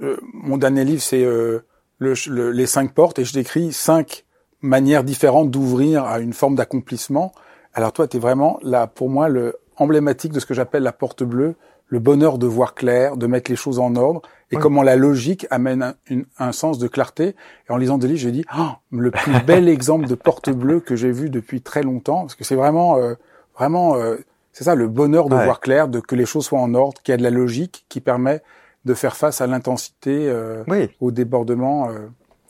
euh, 0.02 0.18
mon 0.34 0.58
dernier 0.58 0.86
livre, 0.86 1.02
c'est 1.02 1.24
euh, 1.24 1.60
les 2.00 2.66
cinq 2.66 2.94
portes, 2.94 3.20
et 3.20 3.26
je 3.26 3.34
décris 3.34 3.74
cinq 3.74 4.25
manières 4.66 5.04
différentes 5.04 5.52
d'ouvrir 5.52 6.04
à 6.04 6.20
une 6.20 6.34
forme 6.34 6.56
d'accomplissement. 6.56 7.34
Alors 7.74 7.94
toi, 7.94 8.08
tu 8.08 8.18
es 8.18 8.20
vraiment 8.20 8.60
là, 8.62 8.88
pour 8.88 9.10
moi, 9.10 9.30
le 9.30 9.56
emblématique 9.78 10.32
de 10.32 10.40
ce 10.40 10.46
que 10.46 10.54
j'appelle 10.54 10.84
la 10.84 10.92
porte 10.92 11.24
bleue, 11.24 11.56
le 11.88 12.00
bonheur 12.00 12.38
de 12.38 12.48
voir 12.48 12.74
clair, 12.74 13.18
de 13.18 13.28
mettre 13.28 13.52
les 13.52 13.58
choses 13.58 13.80
en 13.80 13.96
ordre, 13.96 14.22
et 14.52 14.58
comment 14.58 14.84
la 14.84 14.96
logique 14.96 15.48
amène 15.50 15.96
un, 16.40 16.52
sens 16.52 16.80
de 16.80 16.88
clarté. 16.88 17.36
Et 17.70 17.72
en 17.72 17.78
lisant 17.78 17.98
des 17.98 18.08
livres, 18.08 18.20
j'ai 18.20 18.32
dit, 18.32 18.46
oh, 18.58 18.70
le 18.92 19.12
plus 19.12 19.34
bel 19.46 19.68
exemple 19.68 20.08
de 20.08 20.16
porte 20.16 20.50
bleue 20.50 20.80
que 20.80 20.96
j'ai 20.96 21.12
vu 21.12 21.30
depuis 21.30 21.62
très 21.62 21.84
longtemps, 21.84 22.22
parce 22.22 22.36
que 22.36 22.44
c'est 22.44 22.56
vraiment, 22.56 22.98
euh, 22.98 23.16
vraiment, 23.56 23.98
euh, 23.98 24.18
c'est 24.54 24.64
ça, 24.64 24.76
le 24.76 24.88
bonheur 24.88 25.30
de 25.30 25.36
voir 25.36 25.60
clair, 25.60 25.88
de 25.88 26.00
que 26.00 26.16
les 26.16 26.26
choses 26.26 26.46
soient 26.46 26.60
en 26.60 26.74
ordre, 26.74 27.02
qu'il 27.02 27.12
y 27.12 27.16
a 27.16 27.18
de 27.18 27.24
la 27.24 27.30
logique 27.30 27.86
qui 27.90 28.02
permet 28.02 28.42
de 28.86 28.94
faire 28.94 29.16
face 29.16 29.42
à 29.42 29.48
l'intensité, 29.48 30.30
euh, 30.30 30.64
au 31.02 31.12
débordement. 31.12 31.90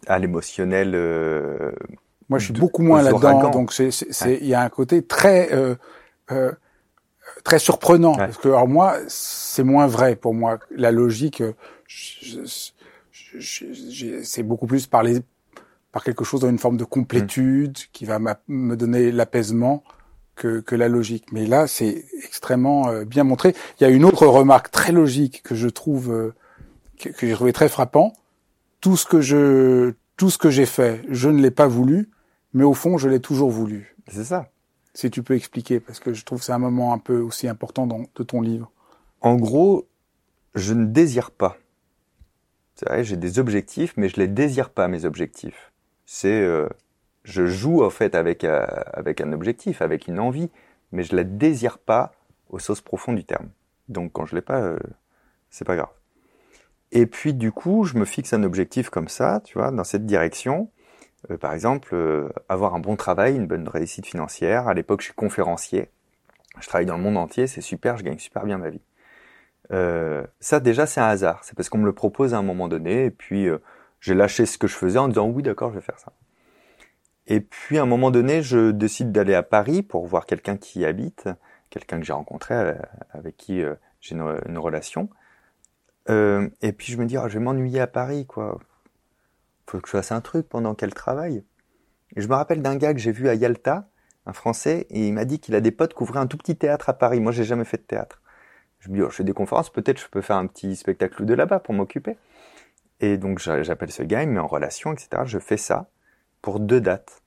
À 0.07 0.19
l'émotionnel. 0.19 0.95
Moi, 2.29 2.39
je 2.39 2.45
suis 2.45 2.53
beaucoup 2.53 2.81
moins 2.81 3.01
là-dedans, 3.01 3.49
donc 3.51 3.71
c'est, 3.71 3.89
il 4.41 4.47
y 4.47 4.53
a 4.53 4.61
un 4.61 4.69
côté 4.69 5.03
très 5.03 5.49
très 7.43 7.59
surprenant 7.59 8.15
parce 8.15 8.37
que 8.37 8.49
alors 8.49 8.67
moi 8.67 8.97
c'est 9.07 9.63
moins 9.63 9.87
vrai 9.87 10.15
pour 10.15 10.33
moi. 10.33 10.59
La 10.71 10.91
logique 10.91 11.41
c'est 13.39 14.43
beaucoup 14.43 14.67
plus 14.67 14.87
par 14.87 15.03
les 15.03 15.21
par 15.91 16.03
quelque 16.03 16.25
chose 16.25 16.41
dans 16.41 16.49
une 16.49 16.59
forme 16.59 16.75
de 16.75 16.83
complétude 16.83 17.77
qui 17.93 18.03
va 18.03 18.19
me 18.47 18.75
donner 18.75 19.11
l'apaisement 19.11 19.83
que, 20.35 20.59
que 20.59 20.75
la 20.75 20.89
logique. 20.89 21.31
Mais 21.31 21.45
là 21.45 21.67
c'est 21.67 22.03
extrêmement 22.23 22.89
euh, 22.89 23.05
bien 23.05 23.23
montré. 23.23 23.55
Il 23.79 23.83
y 23.83 23.85
a 23.85 23.89
une 23.89 24.03
autre 24.03 24.27
remarque 24.27 24.71
très 24.71 24.91
logique 24.91 25.41
que 25.43 25.55
je 25.55 25.69
trouve 25.69 26.11
euh, 26.11 26.33
que, 26.99 27.07
que 27.07 27.25
j'ai 27.25 27.33
trouvé 27.33 27.53
très 27.53 27.69
frappant. 27.69 28.13
Tout 28.81 28.97
ce 28.97 29.05
que 29.05 29.21
je 29.21 29.93
tout 30.17 30.29
ce 30.29 30.37
que 30.37 30.49
j'ai 30.49 30.65
fait 30.65 31.01
je 31.09 31.29
ne 31.29 31.41
l'ai 31.41 31.51
pas 31.51 31.67
voulu 31.67 32.09
mais 32.55 32.63
au 32.63 32.73
fond 32.73 32.97
je 32.97 33.07
l'ai 33.07 33.19
toujours 33.19 33.51
voulu 33.51 33.95
c'est 34.07 34.23
ça 34.23 34.49
si 34.95 35.11
tu 35.11 35.21
peux 35.21 35.35
expliquer, 35.35 35.79
parce 35.79 35.99
que 35.99 36.13
je 36.13 36.23
trouve 36.23 36.39
que 36.39 36.45
c'est 36.45 36.53
un 36.53 36.57
moment 36.57 36.93
un 36.93 36.97
peu 36.97 37.19
aussi 37.19 37.47
important 37.47 37.85
dans, 37.85 38.03
de 38.15 38.23
ton 38.23 38.41
livre. 38.41 38.71
En 39.21 39.35
gros, 39.35 39.87
je 40.55 40.73
ne 40.73 40.85
désire 40.85 41.31
pas. 41.31 41.57
C'est 42.75 42.87
vrai, 42.87 43.03
j'ai 43.03 43.17
des 43.17 43.37
objectifs, 43.37 43.93
mais 43.97 44.09
je 44.09 44.17
les 44.17 44.27
désire 44.27 44.69
pas 44.69 44.87
mes 44.87 45.05
objectifs. 45.05 45.73
C'est, 46.05 46.41
euh, 46.41 46.67
je 47.23 47.45
joue 47.45 47.83
en 47.83 47.89
fait 47.89 48.15
avec 48.15 48.43
euh, 48.43 48.65
avec 48.93 49.21
un 49.21 49.33
objectif, 49.33 49.81
avec 49.81 50.07
une 50.07 50.19
envie, 50.19 50.49
mais 50.91 51.03
je 51.03 51.15
la 51.15 51.23
désire 51.23 51.77
pas 51.77 52.13
au 52.49 52.59
sens 52.59 52.81
profond 52.81 53.13
du 53.13 53.25
terme. 53.25 53.49
Donc 53.89 54.13
quand 54.13 54.25
je 54.25 54.35
l'ai 54.35 54.41
pas, 54.41 54.61
euh, 54.61 54.79
c'est 55.49 55.65
pas 55.65 55.75
grave. 55.75 55.89
Et 56.91 57.05
puis 57.05 57.33
du 57.33 57.51
coup, 57.51 57.83
je 57.83 57.97
me 57.97 58.05
fixe 58.05 58.33
un 58.33 58.43
objectif 58.43 58.89
comme 58.89 59.07
ça, 59.07 59.41
tu 59.43 59.57
vois, 59.57 59.71
dans 59.71 59.83
cette 59.83 60.05
direction. 60.05 60.69
Euh, 61.31 61.37
par 61.37 61.53
exemple, 61.53 61.89
euh, 61.93 62.29
avoir 62.49 62.75
un 62.75 62.79
bon 62.79 62.95
travail, 62.95 63.35
une 63.35 63.47
bonne 63.47 63.67
réussite 63.67 64.05
financière. 64.05 64.67
À 64.67 64.73
l'époque, 64.73 65.01
je 65.01 65.05
suis 65.05 65.13
conférencier. 65.13 65.89
Je 66.59 66.67
travaille 66.67 66.85
dans 66.85 66.97
le 66.97 67.03
monde 67.03 67.17
entier, 67.17 67.47
c'est 67.47 67.61
super, 67.61 67.97
je 67.97 68.03
gagne 68.03 68.17
super 68.17 68.45
bien 68.45 68.57
ma 68.57 68.69
vie. 68.69 68.81
Euh, 69.71 70.23
ça 70.39 70.59
déjà 70.59 70.85
c'est 70.85 71.01
un 71.01 71.07
hasard, 71.07 71.43
c'est 71.43 71.55
parce 71.55 71.69
qu'on 71.69 71.79
me 71.79 71.85
le 71.85 71.93
propose 71.93 72.33
à 72.33 72.37
un 72.37 72.43
moment 72.43 72.67
donné, 72.67 73.05
et 73.05 73.11
puis 73.11 73.47
j'ai 73.99 74.13
lâché 74.13 74.45
ce 74.45 74.57
que 74.57 74.67
je 74.67 74.75
faisais 74.75 74.99
en 74.99 75.09
disant 75.09 75.27
oui 75.27 75.43
d'accord 75.43 75.71
je 75.71 75.75
vais 75.75 75.81
faire 75.81 75.99
ça. 75.99 76.13
Et 77.27 77.41
puis 77.41 77.77
à 77.77 77.81
un 77.81 77.85
moment 77.87 78.09
donné 78.09 78.41
je 78.41 78.71
décide 78.71 79.11
d'aller 79.11 79.33
à 79.33 79.43
Paris 79.43 79.83
pour 79.83 80.05
voir 80.05 80.25
quelqu'un 80.27 80.55
qui 80.55 80.79
y 80.79 80.85
habite, 80.85 81.27
quelqu'un 81.71 81.99
que 81.99 82.05
j'ai 82.05 82.13
rencontré, 82.13 82.75
avec 83.11 83.35
qui 83.35 83.61
j'ai 83.99 84.15
une, 84.15 84.57
relation. 84.57 85.09
et 86.07 86.71
puis 86.71 86.93
je 86.93 86.97
me 86.97 87.05
dis 87.05 87.17
oh, 87.17 87.27
je 87.27 87.33
vais 87.37 87.43
m'ennuyer 87.43 87.81
à 87.81 87.87
Paris 87.87 88.25
quoi, 88.27 88.59
faut 89.67 89.79
que 89.79 89.87
je 89.87 89.91
fasse 89.91 90.11
un 90.11 90.21
truc 90.21 90.47
pendant 90.47 90.75
qu'elle 90.75 90.93
travaille. 90.93 91.43
Je 92.15 92.27
me 92.27 92.33
rappelle 92.33 92.61
d'un 92.61 92.75
gars 92.75 92.93
que 92.93 92.99
j'ai 92.99 93.11
vu 93.11 93.29
à 93.29 93.35
Yalta, 93.35 93.87
un 94.25 94.33
Français, 94.33 94.87
et 94.89 95.07
il 95.07 95.13
m'a 95.13 95.25
dit 95.25 95.39
qu'il 95.39 95.55
a 95.55 95.61
des 95.61 95.71
potes 95.71 95.93
qui 95.93 96.03
ouvraient 96.03 96.19
un 96.19 96.27
tout 96.27 96.37
petit 96.37 96.55
théâtre 96.55 96.89
à 96.89 96.93
Paris. 96.93 97.19
Moi, 97.19 97.31
j'ai 97.31 97.43
jamais 97.43 97.65
fait 97.65 97.77
de 97.77 97.83
théâtre. 97.83 98.21
Je 98.79 98.89
me 98.89 98.95
dis, 98.95 99.01
oh, 99.01 99.09
je 99.09 99.15
fais 99.15 99.23
des 99.23 99.33
conférences, 99.33 99.71
peut-être 99.71 99.99
je 99.99 100.07
peux 100.07 100.21
faire 100.21 100.37
un 100.37 100.47
petit 100.47 100.75
spectacle 100.75 101.25
de 101.25 101.33
là-bas 101.33 101.59
pour 101.59 101.73
m'occuper. 101.73 102.17
Et 103.01 103.17
donc, 103.17 103.39
j'appelle 103.39 103.91
ce 103.91 104.03
gars, 104.03 104.23
il 104.23 104.29
me 104.29 104.35
met 104.35 104.39
en 104.39 104.47
relation, 104.47 104.93
etc. 104.93 105.23
Je 105.25 105.39
fais 105.39 105.57
ça 105.57 105.89
pour 106.41 106.59
deux 106.59 106.81
dates. 106.81 107.21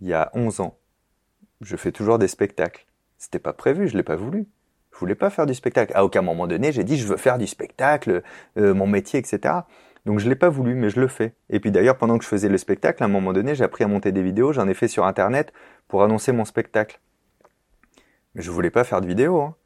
Il 0.00 0.08
y 0.08 0.14
a 0.14 0.30
11 0.34 0.60
ans. 0.60 0.76
Je 1.60 1.76
fais 1.76 1.92
toujours 1.92 2.18
des 2.18 2.28
spectacles. 2.28 2.86
C'était 3.18 3.38
pas 3.38 3.52
prévu, 3.52 3.88
je 3.88 3.96
l'ai 3.96 4.02
pas 4.02 4.16
voulu. 4.16 4.46
Je 4.92 4.98
voulais 4.98 5.14
pas 5.14 5.30
faire 5.30 5.46
du 5.46 5.54
spectacle. 5.54 5.92
À 5.94 6.04
aucun 6.04 6.22
moment 6.22 6.46
donné, 6.46 6.72
j'ai 6.72 6.84
dit, 6.84 6.98
je 6.98 7.06
veux 7.06 7.16
faire 7.16 7.38
du 7.38 7.46
spectacle, 7.46 8.22
euh, 8.58 8.74
mon 8.74 8.86
métier, 8.86 9.18
etc. 9.18 9.54
Donc 10.06 10.20
je 10.20 10.28
l'ai 10.28 10.36
pas 10.36 10.48
voulu, 10.48 10.76
mais 10.76 10.88
je 10.88 11.00
le 11.00 11.08
fais. 11.08 11.34
Et 11.50 11.58
puis 11.58 11.72
d'ailleurs, 11.72 11.98
pendant 11.98 12.16
que 12.16 12.22
je 12.22 12.28
faisais 12.28 12.48
le 12.48 12.58
spectacle, 12.58 13.02
à 13.02 13.06
un 13.06 13.08
moment 13.08 13.32
donné, 13.32 13.56
j'ai 13.56 13.64
appris 13.64 13.82
à 13.82 13.88
monter 13.88 14.12
des 14.12 14.22
vidéos, 14.22 14.52
j'en 14.52 14.68
ai 14.68 14.74
fait 14.74 14.86
sur 14.86 15.04
Internet 15.04 15.52
pour 15.88 16.04
annoncer 16.04 16.30
mon 16.30 16.44
spectacle. 16.44 17.00
Mais 18.34 18.42
je 18.42 18.52
voulais 18.52 18.70
pas 18.70 18.84
faire 18.84 19.00
de 19.00 19.06
vidéo. 19.08 19.40
Hein. 19.40 19.56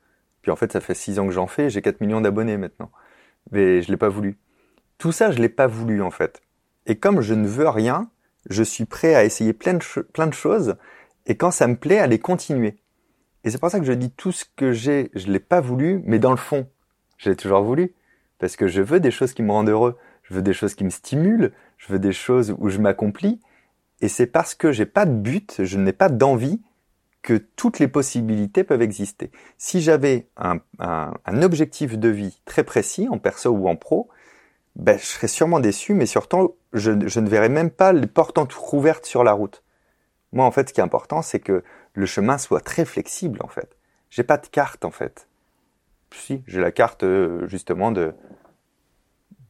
Puis 0.40 0.50
en 0.50 0.56
fait, 0.56 0.72
ça 0.72 0.80
fait 0.80 0.94
six 0.94 1.18
ans 1.18 1.26
que 1.26 1.32
j'en 1.32 1.46
fais, 1.46 1.68
j'ai 1.68 1.82
4 1.82 2.00
millions 2.00 2.22
d'abonnés 2.22 2.56
maintenant. 2.56 2.90
Mais 3.52 3.82
je 3.82 3.90
l'ai 3.90 3.98
pas 3.98 4.08
voulu. 4.08 4.38
Tout 4.96 5.12
ça, 5.12 5.30
je 5.30 5.38
l'ai 5.38 5.50
pas 5.50 5.66
voulu 5.66 6.00
en 6.00 6.10
fait. 6.10 6.40
Et 6.86 6.96
comme 6.98 7.20
je 7.20 7.34
ne 7.34 7.46
veux 7.46 7.68
rien, 7.68 8.10
je 8.48 8.62
suis 8.62 8.86
prêt 8.86 9.14
à 9.14 9.24
essayer 9.24 9.52
plein 9.52 9.74
de, 9.74 10.02
plein 10.14 10.26
de 10.26 10.32
choses, 10.34 10.76
et 11.26 11.36
quand 11.36 11.50
ça 11.50 11.66
me 11.66 11.76
plaît, 11.76 11.98
à 11.98 12.06
les 12.06 12.18
continuer. 12.18 12.78
Et 13.44 13.50
c'est 13.50 13.58
pour 13.58 13.70
ça 13.70 13.78
que 13.78 13.84
je 13.84 13.92
dis 13.92 14.10
tout 14.10 14.32
ce 14.32 14.46
que 14.56 14.72
j'ai, 14.72 15.10
je 15.14 15.30
l'ai 15.30 15.38
pas 15.38 15.60
voulu, 15.60 16.00
mais 16.04 16.18
dans 16.18 16.30
le 16.30 16.38
fond, 16.38 16.66
j'ai 17.18 17.36
toujours 17.36 17.62
voulu. 17.62 17.94
Parce 18.38 18.56
que 18.56 18.68
je 18.68 18.80
veux 18.80 19.00
des 19.00 19.10
choses 19.10 19.34
qui 19.34 19.42
me 19.42 19.52
rendent 19.52 19.68
heureux 19.68 19.98
je 20.30 20.36
veux 20.36 20.42
des 20.42 20.52
choses 20.52 20.74
qui 20.74 20.84
me 20.84 20.90
stimulent, 20.90 21.52
je 21.76 21.92
veux 21.92 21.98
des 21.98 22.12
choses 22.12 22.54
où 22.58 22.68
je 22.68 22.78
m'accomplis. 22.78 23.40
Et 24.00 24.08
c'est 24.08 24.26
parce 24.26 24.54
que 24.54 24.70
j'ai 24.70 24.86
pas 24.86 25.04
de 25.04 25.12
but, 25.12 25.64
je 25.64 25.76
n'ai 25.76 25.92
pas 25.92 26.08
d'envie, 26.08 26.62
que 27.22 27.34
toutes 27.34 27.80
les 27.80 27.88
possibilités 27.88 28.64
peuvent 28.64 28.80
exister. 28.80 29.30
Si 29.58 29.82
j'avais 29.82 30.28
un, 30.36 30.62
objectif 31.42 31.98
de 31.98 32.08
vie 32.08 32.40
très 32.46 32.64
précis, 32.64 33.08
en 33.10 33.18
perso 33.18 33.50
ou 33.50 33.68
en 33.68 33.76
pro, 33.76 34.08
ben, 34.76 34.98
je 34.98 35.04
serais 35.04 35.28
sûrement 35.28 35.60
déçu, 35.60 35.92
mais 35.92 36.06
surtout, 36.06 36.54
je, 36.72 36.92
ne 36.92 37.28
verrais 37.28 37.50
même 37.50 37.70
pas 37.70 37.92
les 37.92 38.06
portes 38.06 38.38
ouvertes 38.72 39.04
sur 39.04 39.24
la 39.24 39.32
route. 39.32 39.62
Moi, 40.32 40.46
en 40.46 40.50
fait, 40.50 40.68
ce 40.68 40.74
qui 40.74 40.80
est 40.80 40.84
important, 40.84 41.20
c'est 41.20 41.40
que 41.40 41.62
le 41.92 42.06
chemin 42.06 42.38
soit 42.38 42.60
très 42.60 42.84
flexible, 42.84 43.40
en 43.42 43.48
fait. 43.48 43.76
J'ai 44.08 44.22
pas 44.22 44.38
de 44.38 44.46
carte, 44.46 44.84
en 44.84 44.90
fait. 44.90 45.28
Si, 46.14 46.42
j'ai 46.46 46.60
la 46.60 46.70
carte, 46.70 47.02
euh, 47.02 47.46
justement, 47.48 47.92
de, 47.92 48.14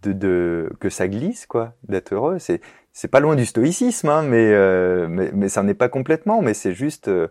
de, 0.03 0.73
que 0.81 0.89
ça 0.91 1.09
glisse, 1.09 1.47
quoi, 1.47 1.75
d'être 1.89 2.15
heureux. 2.15 2.39
C'est 2.39 2.61
c'est 2.93 3.09
pas 3.09 3.21
loin 3.21 3.37
du 3.37 3.47
stoïcisme, 3.47 4.09
hein, 4.09 4.23
mais, 4.23 4.51
euh, 4.53 5.07
mais 5.09 5.31
mais 5.33 5.49
ça 5.49 5.63
n'est 5.63 5.75
pas 5.75 5.89
complètement. 5.89 6.43
Mais 6.43 6.55
c'est 6.55 6.75
juste 6.75 7.09
euh, 7.09 7.29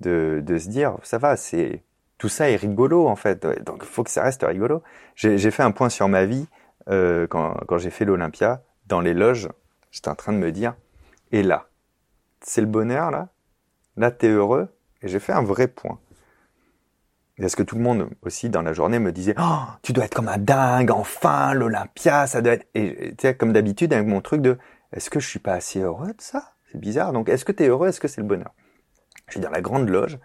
de 0.00 0.42
de 0.44 0.58
se 0.58 0.68
dire, 0.68 0.96
ça 1.02 1.18
va, 1.18 1.36
c'est 1.36 1.82
tout 2.18 2.28
ça 2.28 2.50
est 2.50 2.56
rigolo 2.56 3.06
en 3.08 3.16
fait. 3.16 3.46
Donc 3.64 3.82
il 3.82 3.88
faut 3.88 4.04
que 4.04 4.10
ça 4.10 4.22
reste 4.22 4.42
rigolo. 4.42 4.82
J'ai 5.14 5.50
fait 5.50 5.62
un 5.62 5.70
point 5.72 5.88
sur 5.90 6.08
ma 6.08 6.24
vie 6.26 6.48
euh, 6.88 7.26
quand 7.26 7.54
quand 7.66 7.78
j'ai 7.78 7.90
fait 7.90 8.04
l'Olympia 8.04 8.62
dans 8.86 9.00
les 9.00 9.14
loges. 9.14 9.48
J'étais 9.90 10.08
en 10.08 10.14
train 10.14 10.32
de 10.32 10.38
me 10.38 10.52
dire, 10.52 10.74
et 11.32 11.42
là, 11.42 11.68
c'est 12.42 12.60
le 12.60 12.66
bonheur 12.66 13.10
là. 13.10 13.28
Là, 13.96 14.10
t'es 14.10 14.28
heureux. 14.28 14.68
Et 15.02 15.08
j'ai 15.08 15.20
fait 15.20 15.32
un 15.32 15.42
vrai 15.42 15.68
point. 15.68 15.98
Parce 17.38 17.54
que 17.54 17.62
tout 17.62 17.76
le 17.76 17.82
monde 17.82 18.08
aussi 18.22 18.48
dans 18.48 18.62
la 18.62 18.72
journée 18.72 18.98
me 18.98 19.12
disait 19.12 19.34
oh, 19.38 19.58
tu 19.82 19.92
dois 19.92 20.04
être 20.04 20.14
comme 20.14 20.28
un 20.28 20.38
dingue, 20.38 20.90
enfin 20.90 21.52
l'Olympia, 21.52 22.26
ça 22.26 22.40
doit 22.40 22.54
être. 22.54 22.66
Et 22.74 23.10
tu 23.10 23.26
sais, 23.26 23.34
comme 23.34 23.52
d'habitude 23.52 23.92
avec 23.92 24.06
mon 24.06 24.22
truc 24.22 24.40
de 24.40 24.58
est-ce 24.92 25.10
que 25.10 25.20
je 25.20 25.28
suis 25.28 25.38
pas 25.38 25.52
assez 25.52 25.80
heureux 25.80 26.08
de 26.08 26.20
ça? 26.20 26.54
C'est 26.72 26.80
bizarre. 26.80 27.12
Donc 27.12 27.28
est-ce 27.28 27.44
que 27.44 27.52
tu 27.52 27.64
es 27.64 27.68
heureux? 27.68 27.88
Est-ce 27.88 28.00
que 28.00 28.08
c'est 28.08 28.22
le 28.22 28.26
bonheur? 28.26 28.54
Je 29.26 29.32
suis 29.32 29.40
dans 29.40 29.50
la 29.50 29.60
grande 29.60 29.88
loge 29.88 30.18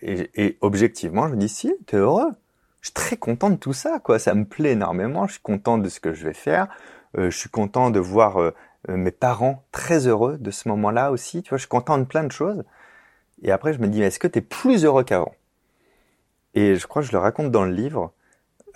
et, 0.00 0.56
objectivement 0.60 1.28
je 1.28 1.34
me 1.34 1.38
dis 1.38 1.48
si, 1.48 1.72
tu 1.86 1.96
es 1.96 1.98
heureux. 1.98 2.32
Je 2.80 2.86
suis 2.86 2.94
très 2.94 3.16
content 3.16 3.50
de 3.50 3.56
tout 3.56 3.74
ça, 3.74 4.00
quoi. 4.00 4.18
Ça 4.18 4.34
me 4.34 4.44
plaît 4.44 4.72
énormément. 4.72 5.26
Je 5.26 5.32
suis 5.32 5.42
content 5.42 5.78
de 5.78 5.88
ce 5.88 6.00
que 6.00 6.14
je 6.14 6.24
vais 6.24 6.34
faire. 6.34 6.68
Euh, 7.18 7.30
je 7.30 7.36
suis 7.36 7.50
content 7.50 7.90
de 7.90 8.00
voir 8.00 8.40
euh, 8.40 8.54
euh, 8.88 8.96
mes 8.96 9.10
parents 9.10 9.64
très 9.70 10.06
heureux 10.06 10.38
de 10.38 10.50
ce 10.50 10.68
moment-là 10.68 11.10
aussi. 11.10 11.42
Tu 11.42 11.50
vois, 11.50 11.58
je 11.58 11.62
suis 11.62 11.68
content 11.68 11.98
de 11.98 12.04
plein 12.04 12.24
de 12.24 12.32
choses. 12.32 12.64
Et 13.42 13.52
après, 13.52 13.74
je 13.74 13.80
me 13.80 13.88
dis, 13.88 14.02
est-ce 14.02 14.18
que 14.18 14.28
tu 14.28 14.38
es 14.38 14.42
plus 14.42 14.84
heureux 14.84 15.04
qu'avant? 15.04 15.34
Et 16.54 16.74
je 16.76 16.86
crois 16.86 17.02
que 17.02 17.08
je 17.08 17.12
le 17.12 17.18
raconte 17.18 17.50
dans 17.50 17.64
le 17.64 17.72
livre. 17.72 18.12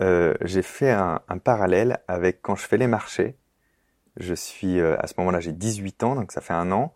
Euh, 0.00 0.34
j'ai 0.40 0.62
fait 0.62 0.90
un, 0.90 1.20
un, 1.28 1.38
parallèle 1.38 2.00
avec 2.08 2.42
quand 2.42 2.56
je 2.56 2.66
fais 2.66 2.76
les 2.76 2.86
marchés. 2.86 3.36
Je 4.16 4.34
suis 4.34 4.80
euh, 4.80 4.96
à 4.98 5.06
ce 5.06 5.14
moment-là, 5.18 5.40
j'ai 5.40 5.52
18 5.52 6.02
ans, 6.04 6.14
donc 6.14 6.32
ça 6.32 6.40
fait 6.40 6.52
un 6.52 6.72
an. 6.72 6.94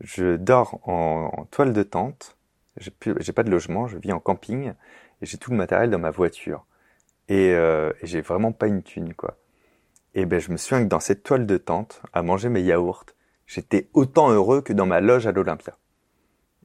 Je 0.00 0.36
dors 0.36 0.80
en, 0.88 1.30
en 1.36 1.44
toile 1.46 1.72
de 1.72 1.82
tente. 1.82 2.36
J'ai 2.76 3.32
pas 3.32 3.42
de 3.42 3.50
logement, 3.50 3.88
je 3.88 3.98
vis 3.98 4.12
en 4.12 4.20
camping 4.20 4.72
et 5.20 5.26
j'ai 5.26 5.38
tout 5.38 5.50
le 5.50 5.56
matériel 5.56 5.90
dans 5.90 5.98
ma 5.98 6.10
voiture. 6.10 6.64
Et, 7.28 7.52
euh, 7.54 7.92
et 8.00 8.06
j'ai 8.06 8.20
vraiment 8.20 8.52
pas 8.52 8.66
une 8.66 8.82
thune, 8.82 9.14
quoi. 9.14 9.36
Et 10.14 10.26
ben, 10.26 10.40
je 10.40 10.50
me 10.50 10.56
souviens 10.56 10.82
que 10.82 10.88
dans 10.88 11.00
cette 11.00 11.22
toile 11.22 11.46
de 11.46 11.56
tente, 11.56 12.02
à 12.12 12.22
manger 12.22 12.48
mes 12.48 12.62
yaourts, 12.62 13.04
j'étais 13.46 13.88
autant 13.92 14.30
heureux 14.30 14.62
que 14.62 14.72
dans 14.72 14.86
ma 14.86 15.00
loge 15.00 15.26
à 15.26 15.32
l'Olympia. 15.32 15.76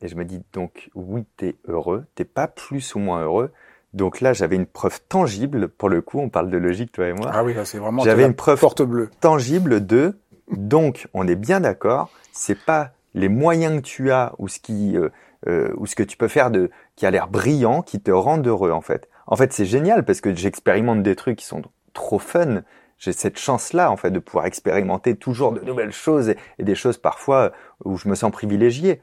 Et 0.01 0.07
je 0.07 0.15
me 0.15 0.25
dis 0.25 0.41
donc, 0.53 0.89
oui, 0.93 1.25
t'es 1.37 1.55
heureux, 1.67 2.05
t'es 2.15 2.25
pas 2.25 2.47
plus 2.47 2.95
ou 2.95 2.99
moins 2.99 3.23
heureux. 3.23 3.51
Donc 3.93 4.19
là, 4.19 4.33
j'avais 4.33 4.57
une 4.57 4.65
preuve 4.65 4.99
tangible, 5.07 5.69
pour 5.69 5.87
le 5.87 6.01
coup, 6.01 6.19
on 6.19 6.29
parle 6.29 6.49
de 6.49 6.57
logique, 6.57 6.91
toi 6.91 7.07
et 7.07 7.13
moi. 7.13 7.31
Ah 7.33 7.43
oui, 7.45 7.53
là, 7.53 7.63
c'est 7.63 7.77
vraiment 7.77 8.03
J'avais 8.03 8.25
une 8.25 8.33
preuve 8.33 8.59
porte 8.59 8.81
bleue. 8.81 9.09
tangible 9.21 9.85
de, 9.85 10.17
donc, 10.51 11.07
on 11.13 11.25
est 11.27 11.35
bien 11.35 11.61
d'accord, 11.61 12.09
c'est 12.33 12.59
pas 12.59 12.91
les 13.13 13.29
moyens 13.29 13.77
que 13.77 13.87
tu 13.87 14.11
as 14.11 14.33
ou 14.37 14.49
ce 14.49 14.59
qui, 14.59 14.97
euh, 14.97 15.09
euh, 15.47 15.71
ou 15.77 15.85
ce 15.85 15.95
que 15.95 16.03
tu 16.03 16.17
peux 16.17 16.27
faire 16.27 16.51
de, 16.51 16.69
qui 16.97 17.05
a 17.05 17.11
l'air 17.11 17.29
brillant, 17.29 17.81
qui 17.81 18.01
te 18.01 18.11
rendent 18.11 18.45
heureux, 18.45 18.71
en 18.71 18.81
fait. 18.81 19.07
En 19.27 19.37
fait, 19.37 19.53
c'est 19.53 19.65
génial 19.65 20.03
parce 20.03 20.19
que 20.19 20.35
j'expérimente 20.35 21.01
des 21.01 21.15
trucs 21.15 21.37
qui 21.37 21.45
sont 21.45 21.61
trop 21.93 22.19
fun, 22.19 22.63
j'ai 22.97 23.13
cette 23.13 23.39
chance-là, 23.39 23.89
en 23.89 23.95
fait, 23.95 24.11
de 24.11 24.19
pouvoir 24.19 24.45
expérimenter 24.45 25.15
toujours 25.15 25.53
de 25.53 25.61
nouvelles 25.61 25.93
choses 25.93 26.29
et, 26.29 26.37
et, 26.59 26.63
des 26.63 26.75
choses 26.75 26.97
parfois 26.97 27.53
où 27.85 27.97
je 27.97 28.09
me 28.09 28.15
sens 28.15 28.31
privilégié. 28.31 29.01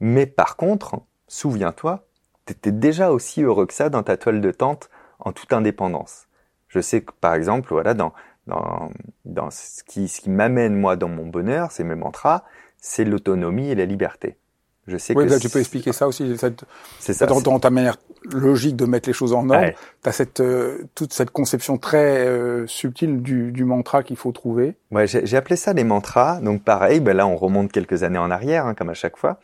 Mais 0.00 0.26
par 0.26 0.56
contre, 0.56 1.00
souviens-toi, 1.28 2.06
tu 2.46 2.52
étais 2.52 2.72
déjà 2.72 3.12
aussi 3.12 3.42
heureux 3.42 3.66
que 3.66 3.74
ça 3.74 3.90
dans 3.90 4.02
ta 4.02 4.16
toile 4.16 4.40
de 4.40 4.50
tente 4.50 4.90
en 5.18 5.32
toute 5.32 5.52
indépendance. 5.52 6.26
Je 6.68 6.80
sais 6.80 7.02
que, 7.02 7.12
par 7.20 7.34
exemple, 7.34 7.68
voilà, 7.70 7.94
dans, 7.94 8.12
dans, 8.46 8.90
dans 9.24 9.50
ce 9.50 9.82
qui, 9.84 10.08
ce 10.08 10.20
qui 10.20 10.30
m'amène, 10.30 10.74
moi, 10.74 10.96
dans 10.96 11.08
mon 11.08 11.26
bonheur, 11.26 11.72
c'est 11.72 11.84
mes 11.84 11.94
mantras, 11.94 12.44
c'est 12.78 13.04
l'autonomie 13.04 13.68
et 13.68 13.74
la 13.74 13.84
liberté. 13.84 14.36
Je 14.86 14.96
sais 14.96 15.16
oui, 15.16 15.26
que 15.26 15.30
là, 15.30 15.38
tu 15.38 15.48
peux 15.48 15.60
expliquer 15.60 15.92
ça 15.92 16.08
aussi. 16.08 16.36
C'est 16.98 17.12
ça. 17.12 17.26
Dans, 17.26 17.40
dans, 17.40 17.60
ta 17.60 17.70
manière 17.70 17.96
logique 18.24 18.76
de 18.76 18.86
mettre 18.86 19.08
les 19.08 19.12
choses 19.12 19.32
en 19.32 19.48
ordre, 19.50 19.62
ouais. 19.62 19.76
tu 20.02 20.08
as 20.08 20.12
cette, 20.12 20.40
euh, 20.40 20.78
toute 20.94 21.12
cette 21.12 21.30
conception 21.30 21.78
très 21.78 22.26
euh, 22.26 22.66
subtile 22.66 23.22
du, 23.22 23.52
du 23.52 23.64
mantra 23.64 24.02
qu'il 24.02 24.16
faut 24.16 24.32
trouver. 24.32 24.76
Ouais, 24.90 25.06
j'ai 25.06 25.36
appelé 25.36 25.56
ça 25.56 25.72
les 25.74 25.84
mantras. 25.84 26.40
Donc 26.40 26.64
pareil, 26.64 27.00
ben 27.00 27.16
là 27.16 27.26
on 27.26 27.36
remonte 27.36 27.70
quelques 27.70 28.02
années 28.02 28.18
en 28.18 28.30
arrière, 28.30 28.66
hein, 28.66 28.74
comme 28.74 28.90
à 28.90 28.94
chaque 28.94 29.16
fois. 29.16 29.38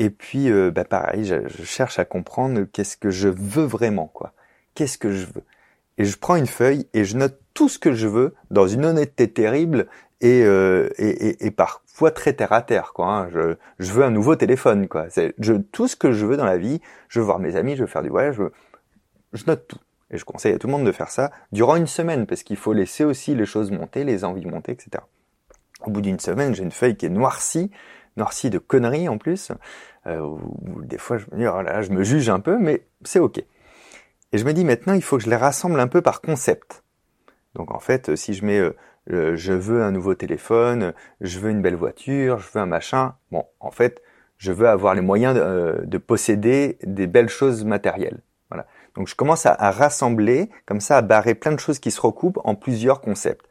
Et 0.00 0.08
puis, 0.08 0.50
euh, 0.50 0.70
ben 0.70 0.84
pareil, 0.84 1.26
je, 1.26 1.46
je, 1.46 1.62
cherche 1.62 1.98
à 1.98 2.06
comprendre 2.06 2.64
qu'est-ce 2.72 2.96
que 2.96 3.10
je 3.10 3.28
veux 3.28 3.66
vraiment, 3.66 4.06
quoi. 4.06 4.32
Qu'est-ce 4.74 4.96
que 4.96 5.12
je 5.12 5.26
veux? 5.26 5.44
Et 5.98 6.06
je 6.06 6.16
prends 6.16 6.36
une 6.36 6.46
feuille 6.46 6.88
et 6.94 7.04
je 7.04 7.18
note 7.18 7.38
tout 7.52 7.68
ce 7.68 7.78
que 7.78 7.92
je 7.92 8.08
veux 8.08 8.34
dans 8.50 8.66
une 8.66 8.86
honnêteté 8.86 9.30
terrible 9.30 9.88
et, 10.22 10.42
euh, 10.42 10.88
et, 10.96 11.28
et, 11.28 11.46
et, 11.46 11.50
parfois 11.50 12.10
très 12.10 12.32
terre 12.32 12.54
à 12.54 12.62
terre 12.62 12.92
quoi. 12.94 13.08
Hein. 13.08 13.28
Je, 13.30 13.56
je, 13.78 13.92
veux 13.92 14.02
un 14.02 14.10
nouveau 14.10 14.36
téléphone 14.36 14.88
quoi. 14.88 15.10
C'est 15.10 15.34
je, 15.38 15.52
tout 15.52 15.86
ce 15.86 15.96
que 15.96 16.12
je 16.12 16.24
veux 16.24 16.38
dans 16.38 16.46
la 16.46 16.56
vie. 16.56 16.80
Je 17.08 17.20
veux 17.20 17.26
voir 17.26 17.38
mes 17.38 17.56
amis, 17.56 17.76
je 17.76 17.82
veux 17.82 17.86
faire 17.86 18.02
du 18.02 18.08
voyage. 18.08 18.36
Je, 18.36 18.44
je 19.34 19.44
note 19.46 19.68
tout. 19.68 19.78
Et 20.10 20.16
je 20.16 20.24
conseille 20.24 20.54
à 20.54 20.58
tout 20.58 20.66
le 20.66 20.72
monde 20.72 20.86
de 20.86 20.92
faire 20.92 21.10
ça 21.10 21.30
durant 21.52 21.76
une 21.76 21.86
semaine 21.86 22.26
parce 22.26 22.42
qu'il 22.42 22.56
faut 22.56 22.72
laisser 22.72 23.04
aussi 23.04 23.34
les 23.34 23.44
choses 23.44 23.70
monter, 23.70 24.04
les 24.04 24.24
envies 24.24 24.46
monter, 24.46 24.72
etc. 24.72 25.04
Au 25.82 25.90
bout 25.90 26.00
d'une 26.00 26.20
semaine, 26.20 26.54
j'ai 26.54 26.62
une 26.62 26.72
feuille 26.72 26.96
qui 26.96 27.04
est 27.04 27.10
noircie, 27.10 27.70
noircie 28.16 28.48
de 28.48 28.58
conneries 28.58 29.10
en 29.10 29.18
plus. 29.18 29.52
Euh, 30.06 30.20
où, 30.20 30.82
des 30.82 30.98
fois, 30.98 31.18
je 31.18 31.26
me 31.30 31.38
dis, 31.38 31.46
oh 31.46 31.62
là, 31.62 31.82
je 31.82 31.90
me 31.90 32.02
juge 32.02 32.28
un 32.30 32.40
peu, 32.40 32.58
mais 32.58 32.86
c'est 33.02 33.18
ok. 33.18 33.38
Et 34.32 34.38
je 34.38 34.44
me 34.44 34.52
dis 34.52 34.64
maintenant, 34.64 34.94
il 34.94 35.02
faut 35.02 35.18
que 35.18 35.24
je 35.24 35.30
les 35.30 35.36
rassemble 35.36 35.78
un 35.80 35.88
peu 35.88 36.02
par 36.02 36.20
concept. 36.20 36.84
Donc 37.54 37.72
en 37.72 37.80
fait, 37.80 38.14
si 38.14 38.32
je 38.32 38.44
mets 38.44 38.58
euh, 38.58 38.76
euh, 39.10 39.34
je 39.34 39.52
veux 39.52 39.82
un 39.82 39.90
nouveau 39.90 40.14
téléphone, 40.14 40.92
je 41.20 41.38
veux 41.38 41.50
une 41.50 41.62
belle 41.62 41.74
voiture, 41.74 42.38
je 42.38 42.48
veux 42.52 42.60
un 42.60 42.66
machin. 42.66 43.14
Bon, 43.32 43.44
en 43.58 43.70
fait, 43.70 44.02
je 44.38 44.52
veux 44.52 44.68
avoir 44.68 44.94
les 44.94 45.00
moyens 45.00 45.34
de, 45.34 45.40
euh, 45.40 45.80
de 45.84 45.98
posséder 45.98 46.78
des 46.82 47.06
belles 47.06 47.28
choses 47.28 47.64
matérielles. 47.64 48.20
Voilà. 48.50 48.66
Donc 48.94 49.08
je 49.08 49.14
commence 49.14 49.46
à, 49.46 49.52
à, 49.52 49.70
rassembler, 49.70 50.50
comme 50.66 50.80
ça, 50.80 50.98
à 50.98 51.02
barrer 51.02 51.34
plein 51.34 51.52
de 51.52 51.60
choses 51.60 51.78
qui 51.78 51.90
se 51.90 52.00
recoupent 52.00 52.40
en 52.44 52.54
plusieurs 52.54 53.00
concepts. 53.00 53.46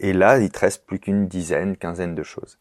Et 0.00 0.12
là, 0.12 0.38
il 0.38 0.50
te 0.50 0.60
reste 0.60 0.86
plus 0.86 1.00
qu'une 1.00 1.26
dizaine, 1.26 1.76
quinzaine 1.76 2.14
de 2.14 2.22
choses. 2.22 2.58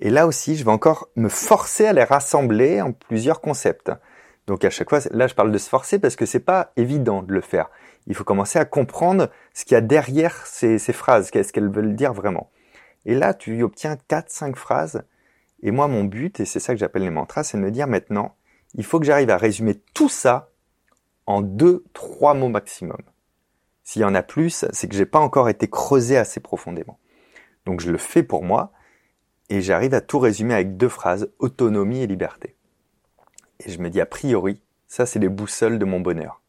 Et 0.00 0.10
là 0.10 0.26
aussi, 0.26 0.56
je 0.56 0.64
vais 0.64 0.70
encore 0.70 1.08
me 1.16 1.28
forcer 1.28 1.86
à 1.86 1.92
les 1.92 2.04
rassembler 2.04 2.80
en 2.80 2.92
plusieurs 2.92 3.40
concepts. 3.40 3.90
Donc 4.46 4.64
à 4.64 4.70
chaque 4.70 4.88
fois, 4.88 5.00
là, 5.10 5.26
je 5.26 5.34
parle 5.34 5.52
de 5.52 5.58
se 5.58 5.68
forcer 5.68 5.98
parce 5.98 6.16
que 6.16 6.26
c'est 6.26 6.40
pas 6.40 6.72
évident 6.76 7.22
de 7.22 7.32
le 7.32 7.40
faire 7.40 7.68
il 8.08 8.14
faut 8.14 8.24
commencer 8.24 8.58
à 8.58 8.64
comprendre 8.64 9.30
ce 9.52 9.64
qu'il 9.64 9.74
y 9.74 9.78
a 9.78 9.82
derrière 9.82 10.46
ces, 10.46 10.78
phrases, 10.78 11.30
qu'est-ce 11.30 11.52
qu'elles 11.52 11.70
veulent 11.70 11.94
dire 11.94 12.14
vraiment. 12.14 12.50
Et 13.04 13.14
là, 13.14 13.34
tu 13.34 13.62
obtiens 13.62 13.96
4-5 14.08 14.56
phrases. 14.56 15.02
Et 15.62 15.70
moi, 15.70 15.88
mon 15.88 16.04
but, 16.04 16.40
et 16.40 16.46
c'est 16.46 16.58
ça 16.58 16.72
que 16.72 16.80
j'appelle 16.80 17.02
les 17.02 17.10
mantras, 17.10 17.44
c'est 17.44 17.58
de 17.58 17.62
me 17.62 17.70
dire 17.70 17.86
maintenant, 17.86 18.34
il 18.74 18.84
faut 18.84 18.98
que 18.98 19.04
j'arrive 19.04 19.30
à 19.30 19.36
résumer 19.36 19.74
tout 19.92 20.08
ça 20.08 20.50
en 21.26 21.42
deux, 21.42 21.84
trois 21.92 22.32
mots 22.32 22.48
maximum. 22.48 23.00
S'il 23.84 24.02
y 24.02 24.06
en 24.06 24.14
a 24.14 24.22
plus, 24.22 24.64
c'est 24.72 24.88
que 24.88 24.96
j'ai 24.96 25.06
pas 25.06 25.18
encore 25.18 25.50
été 25.50 25.68
creusé 25.68 26.16
assez 26.16 26.40
profondément. 26.40 26.98
Donc 27.66 27.80
je 27.80 27.90
le 27.90 27.98
fais 27.98 28.22
pour 28.22 28.42
moi 28.42 28.72
et 29.50 29.60
j'arrive 29.60 29.94
à 29.94 30.00
tout 30.00 30.18
résumer 30.18 30.54
avec 30.54 30.76
deux 30.76 30.88
phrases, 30.88 31.30
autonomie 31.38 32.02
et 32.02 32.06
liberté. 32.06 32.56
Et 33.60 33.70
je 33.70 33.78
me 33.80 33.90
dis 33.90 34.00
a 34.00 34.06
priori, 34.06 34.62
ça 34.86 35.06
c'est 35.06 35.18
les 35.18 35.28
boussoles 35.28 35.78
de 35.78 35.84
mon 35.84 36.00
bonheur. 36.00 36.42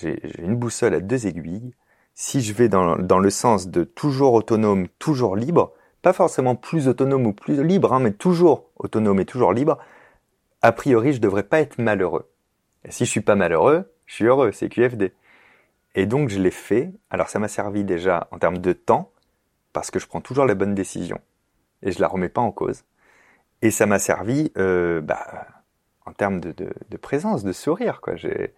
J'ai 0.00 0.20
une 0.38 0.56
boussole 0.56 0.94
à 0.94 1.00
deux 1.00 1.26
aiguilles. 1.26 1.74
Si 2.14 2.40
je 2.40 2.54
vais 2.54 2.68
dans, 2.68 2.96
le 2.96 3.30
sens 3.30 3.68
de 3.68 3.84
toujours 3.84 4.32
autonome, 4.32 4.88
toujours 4.98 5.36
libre, 5.36 5.74
pas 6.00 6.14
forcément 6.14 6.56
plus 6.56 6.88
autonome 6.88 7.26
ou 7.26 7.32
plus 7.34 7.62
libre, 7.62 7.92
hein, 7.92 8.00
mais 8.00 8.12
toujours 8.12 8.70
autonome 8.76 9.20
et 9.20 9.26
toujours 9.26 9.52
libre, 9.52 9.78
a 10.62 10.72
priori, 10.72 11.12
je 11.12 11.20
devrais 11.20 11.42
pas 11.42 11.60
être 11.60 11.78
malheureux. 11.78 12.30
Et 12.84 12.90
si 12.90 13.04
je 13.04 13.10
suis 13.10 13.20
pas 13.20 13.34
malheureux, 13.34 13.92
je 14.06 14.14
suis 14.14 14.24
heureux, 14.24 14.52
c'est 14.52 14.70
QFD. 14.70 15.12
Et 15.94 16.06
donc, 16.06 16.30
je 16.30 16.38
l'ai 16.38 16.50
fait. 16.50 16.92
Alors, 17.10 17.28
ça 17.28 17.38
m'a 17.38 17.48
servi 17.48 17.84
déjà 17.84 18.28
en 18.30 18.38
termes 18.38 18.58
de 18.58 18.72
temps, 18.72 19.12
parce 19.72 19.90
que 19.90 19.98
je 19.98 20.06
prends 20.06 20.20
toujours 20.22 20.46
la 20.46 20.54
bonne 20.54 20.74
décision. 20.74 21.20
Et 21.86 21.92
je 21.92 22.00
la 22.00 22.08
remets 22.08 22.28
pas 22.28 22.42
en 22.42 22.52
cause. 22.52 22.84
Et 23.62 23.70
ça 23.70 23.86
m'a 23.86 23.98
servi, 23.98 24.52
euh, 24.58 25.00
bah, 25.00 25.46
en 26.04 26.12
termes 26.12 26.40
de, 26.40 26.52
de, 26.52 26.70
de 26.90 26.96
présence, 26.98 27.44
de 27.44 27.52
sourire, 27.52 28.00
quoi. 28.02 28.16
J'ai, 28.16 28.54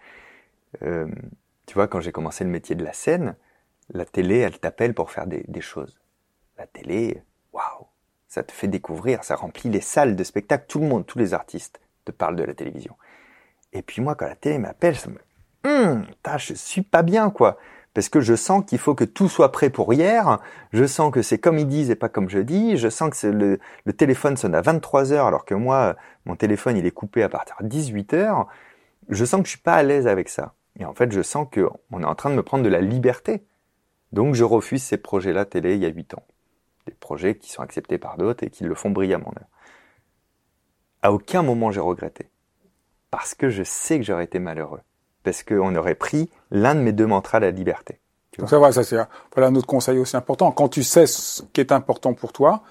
euh, 0.83 1.07
tu 1.66 1.74
vois, 1.74 1.87
quand 1.87 2.01
j'ai 2.01 2.11
commencé 2.11 2.43
le 2.43 2.51
métier 2.51 2.74
de 2.74 2.83
la 2.83 2.93
scène, 2.93 3.37
la 3.91 4.05
télé, 4.05 4.39
elle 4.39 4.59
t'appelle 4.59 4.95
pour 4.95 5.11
faire 5.11 5.26
des, 5.26 5.45
des, 5.47 5.61
choses. 5.61 6.01
La 6.57 6.66
télé, 6.66 7.22
waouh, 7.53 7.87
ça 8.29 8.43
te 8.43 8.51
fait 8.51 8.66
découvrir, 8.66 9.22
ça 9.24 9.37
remplit 9.37 9.70
les 9.70 9.83
salles 9.83 10.16
de 10.16 10.24
spectacle. 10.24 10.64
Tout 10.66 10.81
le 10.81 10.87
monde, 10.87 11.07
tous 11.07 11.18
les 11.18 11.35
artistes 11.35 11.81
te 12.07 12.12
parlent 12.12 12.37
de 12.37 12.45
la 12.45 12.55
télévision. 12.55 12.97
Et 13.74 13.83
puis 13.83 14.01
moi, 14.01 14.14
quand 14.14 14.26
la 14.26 14.37
télé 14.37 14.59
m'appelle, 14.59 14.97
ça 14.97 15.11
me, 15.11 15.18
hum, 15.64 16.07
je 16.39 16.55
suis 16.55 16.83
pas 16.83 17.03
bien, 17.03 17.31
quoi. 17.31 17.59
Parce 17.99 18.11
que 18.11 18.20
je 18.20 18.36
sens 18.36 18.64
qu'il 18.64 18.78
faut 18.78 18.94
que 18.94 19.03
tout 19.03 19.28
soit 19.28 19.51
prêt 19.51 19.70
pour 19.70 19.92
hier. 19.92 20.38
Je 20.72 20.86
sens 20.86 21.12
que 21.12 21.20
c'est 21.20 21.38
comme 21.38 21.59
ils 21.59 21.66
disent 21.66 21.90
et 21.90 21.96
pas 21.96 22.09
comme 22.09 22.28
je 22.30 22.38
dis. 22.38 22.76
Je 22.76 22.88
sens 22.88 23.11
que 23.11 23.26
le, 23.26 23.92
téléphone 23.92 24.36
sonne 24.36 24.55
à 24.55 24.61
23 24.61 25.12
heures 25.12 25.26
alors 25.26 25.44
que 25.44 25.55
moi, 25.55 25.96
mon 26.24 26.36
téléphone, 26.36 26.76
il 26.76 26.86
est 26.86 26.92
coupé 26.92 27.24
à 27.24 27.28
partir 27.28 27.57
de 27.61 27.66
18 27.66 28.14
heures. 28.14 28.46
Je 29.09 29.24
sens 29.24 29.40
que 29.40 29.46
je 29.46 29.51
suis 29.51 29.59
pas 29.59 29.74
à 29.74 29.82
l'aise 29.82 30.07
avec 30.07 30.28
ça. 30.28 30.55
Et 30.78 30.84
en 30.84 30.94
fait, 30.94 31.11
je 31.11 31.20
sens 31.22 31.49
qu'on 31.53 32.01
est 32.01 32.07
en 32.07 32.14
train 32.14 32.30
de 32.30 32.36
me 32.36 32.44
prendre 32.44 32.62
de 32.62 32.68
la 32.68 32.80
liberté. 32.80 33.42
Donc, 34.12 34.36
je 34.36 34.44
refuse 34.44 34.84
ces 34.84 34.99
projets-là 34.99 35.44
télé 35.44 35.74
il 35.74 35.82
y 35.82 35.86
a 35.86 35.88
huit 35.88 36.14
ans. 36.14 36.22
Des 36.86 36.94
projets 36.94 37.34
qui 37.34 37.51
sont 37.51 37.62
acceptés 37.62 37.99
par 37.99 38.16
d'autres 38.16 38.44
et 38.44 38.51
qui 38.51 38.62
le 38.62 38.76
font 38.76 38.90
brillamment. 38.90 39.34
À 41.03 41.12
aucun 41.12 41.42
moment 41.42 41.72
j'ai 41.72 41.80
regretté. 41.80 42.30
Parce 43.11 43.34
que 43.34 43.51
je 43.51 43.64
sais 43.64 43.99
que 43.99 44.05
j'aurais 44.05 44.22
été 44.22 44.38
malheureux. 44.38 44.82
Parce 45.29 45.43
qu'on 45.43 45.76
aurait 45.76 45.95
pris 45.95 46.31
l'un 46.51 46.74
de 46.74 46.81
mes 46.81 46.93
deux 46.93 47.07
mantras, 47.07 47.39
la 47.39 47.51
liberté. 47.51 48.01
Donc 48.39 48.49
ça 48.49 48.59
va, 48.59 48.72
ça 48.72 48.83
c'est 48.83 48.97
voilà 49.35 49.49
un 49.49 49.55
autre 49.57 49.66
conseil 49.66 49.99
aussi 49.99 50.16
important. 50.16 50.53
Quand 50.53 50.68
tu 50.68 50.83
sais 50.83 51.07
ce 51.07 51.43
qui 51.53 51.61
est 51.61 51.72
important 51.72 52.14
pour 52.14 52.33
toi, 52.33 52.62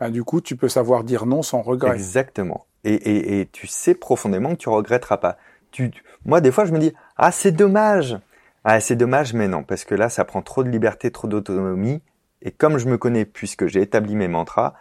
ben, 0.00 0.10
du 0.10 0.24
coup, 0.24 0.40
tu 0.40 0.56
peux 0.56 0.68
savoir 0.68 1.04
dire 1.04 1.26
non 1.26 1.42
sans 1.42 1.62
regret. 1.62 1.94
Exactement. 1.94 2.66
Et, 2.82 2.94
et, 2.94 3.40
et 3.40 3.46
tu 3.46 3.66
sais 3.66 3.94
profondément 3.94 4.50
que 4.50 4.56
tu 4.56 4.68
regretteras 4.68 5.18
pas 5.18 5.36
tu, 5.72 5.90
moi, 6.24 6.40
des 6.40 6.52
fois, 6.52 6.64
je 6.64 6.72
me 6.72 6.78
dis, 6.78 6.92
ah, 7.16 7.32
c'est 7.32 7.50
dommage. 7.50 8.16
Ah, 8.62 8.78
c'est 8.78 8.94
dommage, 8.94 9.34
mais 9.34 9.48
non, 9.48 9.64
parce 9.64 9.84
que 9.84 9.96
là, 9.96 10.08
ça 10.08 10.24
prend 10.24 10.42
trop 10.42 10.62
de 10.62 10.68
liberté, 10.68 11.10
trop 11.10 11.26
d'autonomie. 11.26 12.00
Et 12.42 12.52
comme 12.52 12.78
je 12.78 12.86
me 12.86 12.96
connais, 12.96 13.24
puisque 13.24 13.66
j'ai 13.66 13.82
établi 13.82 14.14
mes 14.14 14.28
mantras, 14.28 14.74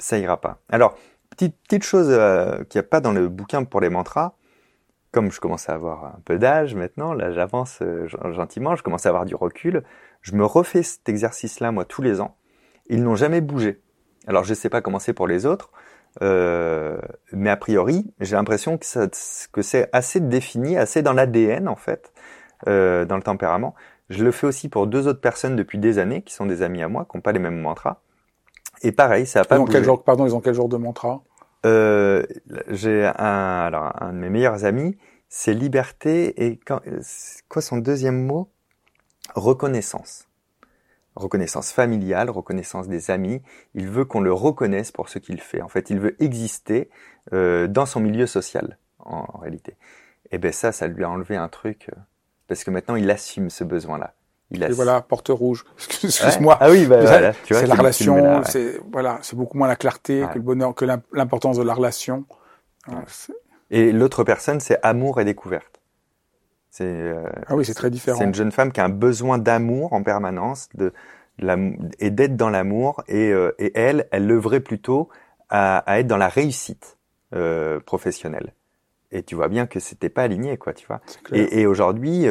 ça 0.00 0.18
ira 0.18 0.40
pas. 0.40 0.58
Alors, 0.68 0.96
petite, 1.30 1.56
petite 1.62 1.84
chose 1.84 2.08
euh, 2.10 2.64
qu'il 2.64 2.80
n'y 2.80 2.86
a 2.86 2.88
pas 2.88 3.00
dans 3.00 3.12
le 3.12 3.28
bouquin 3.28 3.62
pour 3.62 3.80
les 3.80 3.90
mantras, 3.90 4.34
comme 5.12 5.32
je 5.32 5.40
commence 5.40 5.68
à 5.68 5.74
avoir 5.74 6.04
un 6.04 6.20
peu 6.24 6.38
d'âge 6.38 6.74
maintenant, 6.74 7.12
là 7.12 7.32
j'avance 7.32 7.78
euh, 7.82 8.06
gentiment, 8.32 8.76
je 8.76 8.82
commence 8.82 9.06
à 9.06 9.08
avoir 9.08 9.24
du 9.24 9.34
recul, 9.34 9.82
je 10.22 10.34
me 10.34 10.44
refais 10.44 10.82
cet 10.82 11.08
exercice-là, 11.08 11.72
moi, 11.72 11.84
tous 11.84 12.02
les 12.02 12.20
ans. 12.20 12.36
Ils 12.88 13.02
n'ont 13.02 13.16
jamais 13.16 13.40
bougé. 13.40 13.80
Alors 14.26 14.44
je 14.44 14.54
sais 14.54 14.68
pas 14.68 14.80
comment 14.80 14.98
c'est 14.98 15.12
pour 15.12 15.26
les 15.26 15.46
autres, 15.46 15.70
euh, 16.22 16.98
mais 17.32 17.50
a 17.50 17.56
priori, 17.56 18.12
j'ai 18.20 18.36
l'impression 18.36 18.78
que, 18.78 18.86
ça, 18.86 19.06
que 19.52 19.62
c'est 19.62 19.88
assez 19.92 20.20
défini, 20.20 20.76
assez 20.76 21.02
dans 21.02 21.12
l'ADN 21.12 21.68
en 21.68 21.76
fait, 21.76 22.12
euh, 22.68 23.04
dans 23.04 23.16
le 23.16 23.22
tempérament. 23.22 23.74
Je 24.08 24.24
le 24.24 24.32
fais 24.32 24.46
aussi 24.46 24.68
pour 24.68 24.86
deux 24.88 25.06
autres 25.06 25.20
personnes 25.20 25.54
depuis 25.54 25.78
des 25.78 25.98
années, 25.98 26.22
qui 26.22 26.34
sont 26.34 26.46
des 26.46 26.62
amis 26.62 26.82
à 26.82 26.88
moi, 26.88 27.06
qui 27.08 27.16
n'ont 27.16 27.20
pas 27.20 27.32
les 27.32 27.38
mêmes 27.38 27.60
mantras. 27.60 28.00
Et 28.82 28.92
pareil, 28.92 29.26
ça 29.26 29.40
a 29.40 29.44
pas 29.44 29.56
ils 29.56 29.60
ont 29.60 29.66
quel 29.66 29.84
genre, 29.84 30.02
Pardon, 30.02 30.26
ils 30.26 30.34
ont 30.34 30.40
quel 30.40 30.54
genre 30.54 30.68
de 30.68 30.76
mantra? 30.76 31.22
Euh, 31.66 32.24
J'ai 32.68 33.04
un, 33.04 33.12
alors 33.66 33.92
un 34.02 34.12
de 34.12 34.18
mes 34.18 34.30
meilleurs 34.30 34.64
amis, 34.64 34.96
c'est 35.28 35.54
liberté 35.54 36.44
et 36.44 36.58
quand, 36.58 36.80
quoi 37.48 37.62
son 37.62 37.78
deuxième 37.78 38.24
mot? 38.24 38.50
Reconnaissance 39.34 40.30
reconnaissance 41.20 41.72
familiale, 41.72 42.30
reconnaissance 42.30 42.88
des 42.88 43.10
amis. 43.10 43.42
Il 43.74 43.88
veut 43.88 44.04
qu'on 44.04 44.20
le 44.20 44.32
reconnaisse 44.32 44.90
pour 44.90 45.08
ce 45.08 45.18
qu'il 45.18 45.40
fait. 45.40 45.62
En 45.62 45.68
fait, 45.68 45.90
il 45.90 46.00
veut 46.00 46.20
exister 46.22 46.90
euh, 47.32 47.66
dans 47.66 47.86
son 47.86 48.00
milieu 48.00 48.26
social, 48.26 48.78
en, 48.98 49.38
réalité. 49.38 49.76
Et 50.30 50.38
ben 50.38 50.52
ça, 50.52 50.72
ça 50.72 50.86
lui 50.86 51.04
a 51.04 51.10
enlevé 51.10 51.36
un 51.36 51.48
truc, 51.48 51.88
euh, 51.90 52.00
parce 52.46 52.64
que 52.64 52.70
maintenant, 52.70 52.96
il 52.96 53.10
assume 53.10 53.50
ce 53.50 53.64
besoin-là. 53.64 54.14
Il 54.50 54.62
Et 54.62 54.72
voilà, 54.72 55.00
porte 55.00 55.28
rouge. 55.28 55.64
Excuse-moi. 56.04 56.58
Ah 56.60 56.70
oui, 56.70 56.86
bah, 56.86 57.00
voilà, 57.00 57.32
c'est 57.44 57.66
la 57.66 57.74
relation. 57.74 58.42
C'est 58.44 58.80
voilà, 58.92 59.18
c'est 59.22 59.36
beaucoup 59.36 59.56
moins 59.56 59.68
la 59.68 59.76
clarté 59.76 60.24
que 60.32 60.38
le 60.38 60.44
bonheur, 60.44 60.74
que 60.74 60.84
l'importance 61.12 61.56
de 61.56 61.62
la 61.62 61.74
relation. 61.74 62.24
Et 63.70 63.92
l'autre 63.92 64.24
personne, 64.24 64.60
c'est 64.60 64.78
amour 64.82 65.20
et 65.20 65.24
découverte. 65.24 65.80
C'est 66.70 66.84
euh, 66.84 67.24
ah 67.46 67.56
oui, 67.56 67.64
c'est 67.64 67.74
très 67.74 67.90
différent. 67.90 68.18
C'est 68.18 68.24
une 68.24 68.34
jeune 68.34 68.52
femme 68.52 68.72
qui 68.72 68.80
a 68.80 68.84
un 68.84 68.90
besoin 68.90 69.38
d'amour 69.38 69.92
en 69.92 70.02
permanence, 70.02 70.68
de, 70.74 70.92
et 71.98 72.10
d'être 72.10 72.36
dans 72.36 72.50
l'amour. 72.50 73.02
Et, 73.08 73.32
euh, 73.32 73.52
et, 73.58 73.72
elle, 73.74 74.06
elle 74.12 74.30
œuvrait 74.30 74.60
plutôt 74.60 75.08
à, 75.48 75.78
à, 75.78 75.98
être 75.98 76.06
dans 76.06 76.16
la 76.16 76.28
réussite 76.28 76.96
euh, 77.34 77.80
professionnelle. 77.80 78.54
Et 79.12 79.24
tu 79.24 79.34
vois 79.34 79.48
bien 79.48 79.66
que 79.66 79.80
c'était 79.80 80.08
pas 80.08 80.22
aligné, 80.22 80.56
quoi, 80.56 80.72
tu 80.72 80.86
vois. 80.86 81.00
Et, 81.32 81.60
et 81.60 81.66
aujourd'hui, 81.66 82.26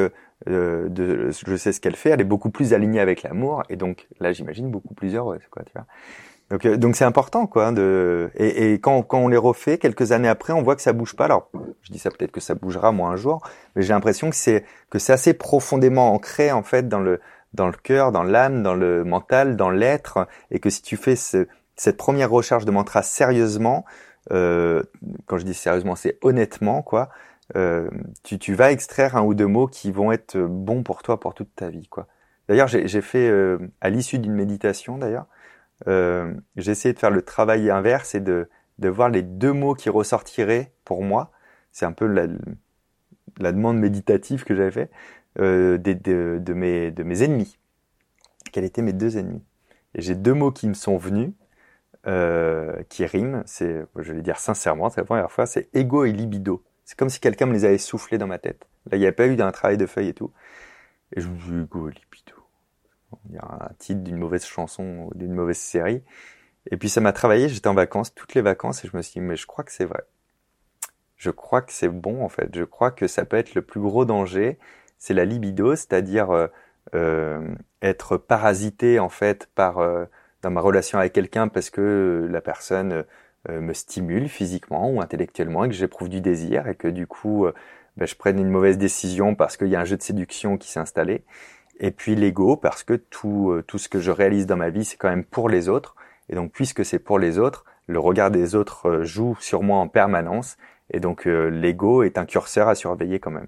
euh, 0.48 0.88
de, 0.90 1.32
je 1.32 1.56
sais 1.56 1.74
ce 1.74 1.82
qu'elle 1.82 1.96
fait. 1.96 2.12
Elle 2.12 2.22
est 2.22 2.26
beaucoup 2.26 2.50
plus 2.50 2.74
alignée 2.74 3.00
avec 3.00 3.24
l'amour, 3.24 3.64
et 3.70 3.76
donc 3.76 4.08
là, 4.20 4.32
j'imagine 4.32 4.70
beaucoup 4.70 4.94
plus 4.94 5.16
heureuse, 5.16 5.42
quoi, 5.52 5.64
tu 5.64 5.74
vois. 5.74 5.86
Donc, 6.50 6.66
euh, 6.66 6.78
donc 6.78 6.96
c'est 6.96 7.06
important, 7.06 7.46
quoi. 7.46 7.72
De 7.72 8.32
et, 8.36 8.74
et 8.74 8.80
quand, 8.80 9.04
quand 9.04 9.20
on 9.20 9.28
les 9.28 9.38
refait 9.38 9.78
quelques 9.78 10.12
années 10.12 10.28
après, 10.28 10.54
on 10.54 10.64
voit 10.64 10.76
que 10.76 10.82
ça 10.82 10.94
bouge 10.94 11.16
pas. 11.16 11.26
Alors, 11.26 11.50
je 11.82 11.92
dis 11.92 12.00
ça 12.00 12.10
peut-être 12.10 12.32
que 12.32 12.40
ça 12.40 12.56
bougera 12.56 12.92
moi 12.92 13.10
un 13.10 13.16
jour, 13.16 13.42
mais 13.76 13.84
j'ai 13.84 13.94
l'impression 13.94 14.30
que 14.30 14.36
c'est 14.36 14.64
que 14.90 14.98
c'est 14.98 15.14
assez 15.14 15.34
profondément 15.34 16.14
ancré 16.14 16.52
en 16.52 16.64
fait 16.64 16.88
dans 16.88 17.00
le 17.00 17.20
dans 17.54 17.68
le 17.68 17.74
cœur, 17.74 18.12
dans 18.12 18.24
l'âme, 18.24 18.64
dans 18.64 18.76
le 18.76 19.04
mental, 19.04 19.56
dans 19.56 19.72
l'être, 19.72 20.28
et 20.52 20.60
que 20.60 20.70
si 20.70 20.82
tu 20.82 20.98
fais 20.98 21.16
ce, 21.16 21.48
cette 21.76 21.98
première 21.98 22.30
recherche 22.30 22.66
de 22.66 22.72
mantra 22.72 23.02
sérieusement, 23.02 23.86
euh, 24.32 24.84
quand 25.26 25.38
je 25.38 25.46
dis 25.46 25.54
sérieusement, 25.54 25.96
c'est 25.96 26.18
honnêtement, 26.22 26.82
quoi. 26.82 27.10
Euh, 27.56 27.90
tu, 28.24 28.38
tu 28.38 28.54
vas 28.54 28.72
extraire 28.72 29.16
un 29.16 29.24
ou 29.24 29.34
deux 29.34 29.48
mots 29.48 29.68
qui 29.68 29.92
vont 29.92 30.12
être 30.12 30.38
bons 30.38 30.84
pour 30.84 31.02
toi 31.02 31.20
pour 31.20 31.34
toute 31.34 31.56
ta 31.56 31.70
vie, 31.70 31.88
quoi. 31.88 32.08
D'ailleurs, 32.48 32.68
j'ai 32.68 33.02
fait 33.02 33.30
euh, 33.30 33.60
à 33.80 33.92
l'issue 33.92 34.18
d'une 34.18 34.34
méditation, 34.34 34.98
d'ailleurs, 34.98 35.28
euh, 35.88 36.34
j'ai 36.56 36.72
essayé 36.72 36.94
de 36.94 37.00
faire 37.00 37.12
le 37.12 37.22
travail 37.22 37.70
inverse 37.70 38.16
et 38.16 38.20
de, 38.20 38.50
de 38.80 38.90
voir 38.90 39.10
les 39.10 39.22
deux 39.22 39.54
mots 39.54 39.76
qui 39.76 39.90
ressortiraient 39.90 40.72
pour 40.84 41.04
moi. 41.04 41.32
C'est 41.72 41.86
un 41.86 41.92
peu 41.92 42.08
la, 42.08 42.26
la 43.40 43.52
demande 43.52 43.78
méditative 43.78 44.46
que 44.46 44.56
j'avais 44.56 44.72
fait 44.72 44.90
euh, 45.40 45.78
de, 45.78 45.94
de, 45.94 46.40
de, 46.42 46.54
mes, 46.54 46.90
de 46.90 47.04
mes 47.04 47.22
ennemis. 47.22 47.60
Quels 48.52 48.64
étaient 48.64 48.82
mes 48.82 48.94
deux 48.94 49.20
ennemis? 49.20 49.44
Et 49.94 50.02
j'ai 50.02 50.16
deux 50.16 50.34
mots 50.34 50.52
qui 50.52 50.68
me 50.68 50.74
sont 50.74 50.98
venus, 50.98 51.32
euh, 52.08 52.82
qui 52.90 53.06
riment. 53.06 53.44
C'est, 53.46 53.86
je 53.96 54.12
vais 54.12 54.24
dire 54.24 54.40
sincèrement, 54.40 54.90
c'est 54.90 55.02
la 55.02 55.06
première 55.06 55.32
fois, 55.32 55.46
c'est 55.46 55.70
ego 55.76 56.04
et 56.04 56.12
libido. 56.12 56.64
C'est 56.90 56.98
comme 56.98 57.10
si 57.10 57.20
quelqu'un 57.20 57.46
me 57.46 57.54
les 57.54 57.66
avait 57.66 57.78
soufflés 57.78 58.18
dans 58.18 58.26
ma 58.26 58.40
tête. 58.40 58.66
Là, 58.90 58.98
il 58.98 59.00
n'y 59.00 59.06
avait 59.06 59.16
pas 59.16 59.28
eu 59.28 59.36
d'un 59.36 59.52
travail 59.52 59.78
de 59.78 59.86
feuille 59.86 60.08
et 60.08 60.16
tout. 60.16 60.32
Et 61.16 61.22
je 61.22 61.28
me 61.28 61.38
suis 61.38 61.52
dit, 61.52 61.60
ego 61.60 61.88
et 61.88 61.92
libido 61.92 62.34
il 63.30 63.36
y 63.36 63.38
a 63.38 63.44
un 63.44 63.74
titre 63.78 64.02
d'une 64.02 64.18
mauvaise 64.18 64.44
chanson 64.44 65.12
d'une 65.14 65.36
mauvaise 65.36 65.60
série. 65.60 66.02
Et 66.72 66.78
puis 66.78 66.90
ça 66.90 67.00
m'a 67.00 67.14
travaillé, 67.14 67.48
j'étais 67.48 67.68
en 67.68 67.76
vacances, 67.76 68.16
toutes 68.16 68.34
les 68.34 68.42
vacances, 68.42 68.84
et 68.84 68.88
je 68.92 68.98
me 68.98 69.04
suis 69.04 69.20
dit, 69.20 69.22
mais 69.22 69.36
je 69.36 69.46
crois 69.46 69.64
que 69.64 69.72
c'est 69.72 69.86
vrai. 69.86 70.02
Je 71.16 71.30
crois 71.30 71.62
que 71.62 71.74
c'est 71.74 71.90
bon 71.90 72.24
en 72.24 72.30
fait. 72.30 72.50
Je 72.56 72.64
crois 72.64 72.90
que 72.90 73.06
ça 73.06 73.24
peut 73.24 73.38
être 73.38 73.54
le 73.54 73.62
plus 73.62 73.82
gros 73.82 74.06
danger, 74.06 74.58
c'est 74.98 75.14
la 75.14 75.26
libido, 75.26 75.76
c'est-à-dire 75.76 76.32
euh, 76.32 76.48
euh 76.96 77.54
être 77.84 78.18
parasité 78.18 78.98
en 78.98 79.10
fait 79.10 79.48
par 79.54 79.78
euh, 79.78 80.06
dans 80.42 80.50
ma 80.50 80.60
relation 80.60 80.98
avec 80.98 81.14
quelqu'un 81.14 81.50
parce 81.50 81.70
que 81.70 82.28
la 82.32 82.42
personne 82.42 83.06
me 83.48 83.74
stimule 83.74 84.28
physiquement 84.28 84.92
ou 84.92 85.02
intellectuellement 85.02 85.64
et 85.64 85.70
que 85.70 85.76
j'éprouve 85.76 86.10
du 86.10 86.20
désir 86.20 86.68
et 86.68 86.76
que 86.76 86.90
du 86.90 87.08
coup 87.08 87.48
ben, 87.96 88.06
je 88.06 88.16
prenne 88.16 88.38
une 88.38 88.50
mauvaise 88.50 88.78
décision 88.78 89.34
parce 89.34 89.56
qu'il 89.56 89.70
y 89.70 89.76
a 89.76 89.80
un 89.80 89.86
jeu 89.86 89.96
de 89.96 90.02
séduction 90.02 90.58
qui 90.58 90.70
s'est 90.70 90.80
installé 90.80 91.24
et 91.80 91.92
puis 91.92 92.16
l'ego, 92.16 92.58
parce 92.58 92.84
que 92.84 92.94
tout, 92.94 93.52
euh, 93.52 93.64
tout 93.66 93.78
ce 93.78 93.88
que 93.88 94.00
je 94.00 94.12
réalise 94.12 94.46
dans 94.46 94.58
ma 94.58 94.70
vie, 94.70 94.84
c'est 94.84 94.98
quand 94.98 95.10
même 95.10 95.24
pour 95.24 95.50
les 95.50 95.70
autres. 95.70 95.96
Et 96.30 96.36
donc, 96.36 96.52
puisque 96.52 96.84
c'est 96.84 97.00
pour 97.00 97.20
les 97.20 97.40
autres, 97.40 97.66
le 97.88 98.00
regard 98.00 98.32
des 98.32 98.56
autres 98.56 98.90
euh, 98.90 99.04
joue 99.04 99.38
sur 99.40 99.64
moi 99.64 99.78
en 99.78 99.88
permanence. 99.88 100.58
Et 100.92 101.00
donc, 101.00 101.26
euh, 101.26 101.50
l'ego 101.50 102.04
est 102.04 102.18
un 102.18 102.26
curseur 102.26 102.68
à 102.68 102.76
surveiller 102.76 103.20
quand 103.20 103.32
même. 103.32 103.48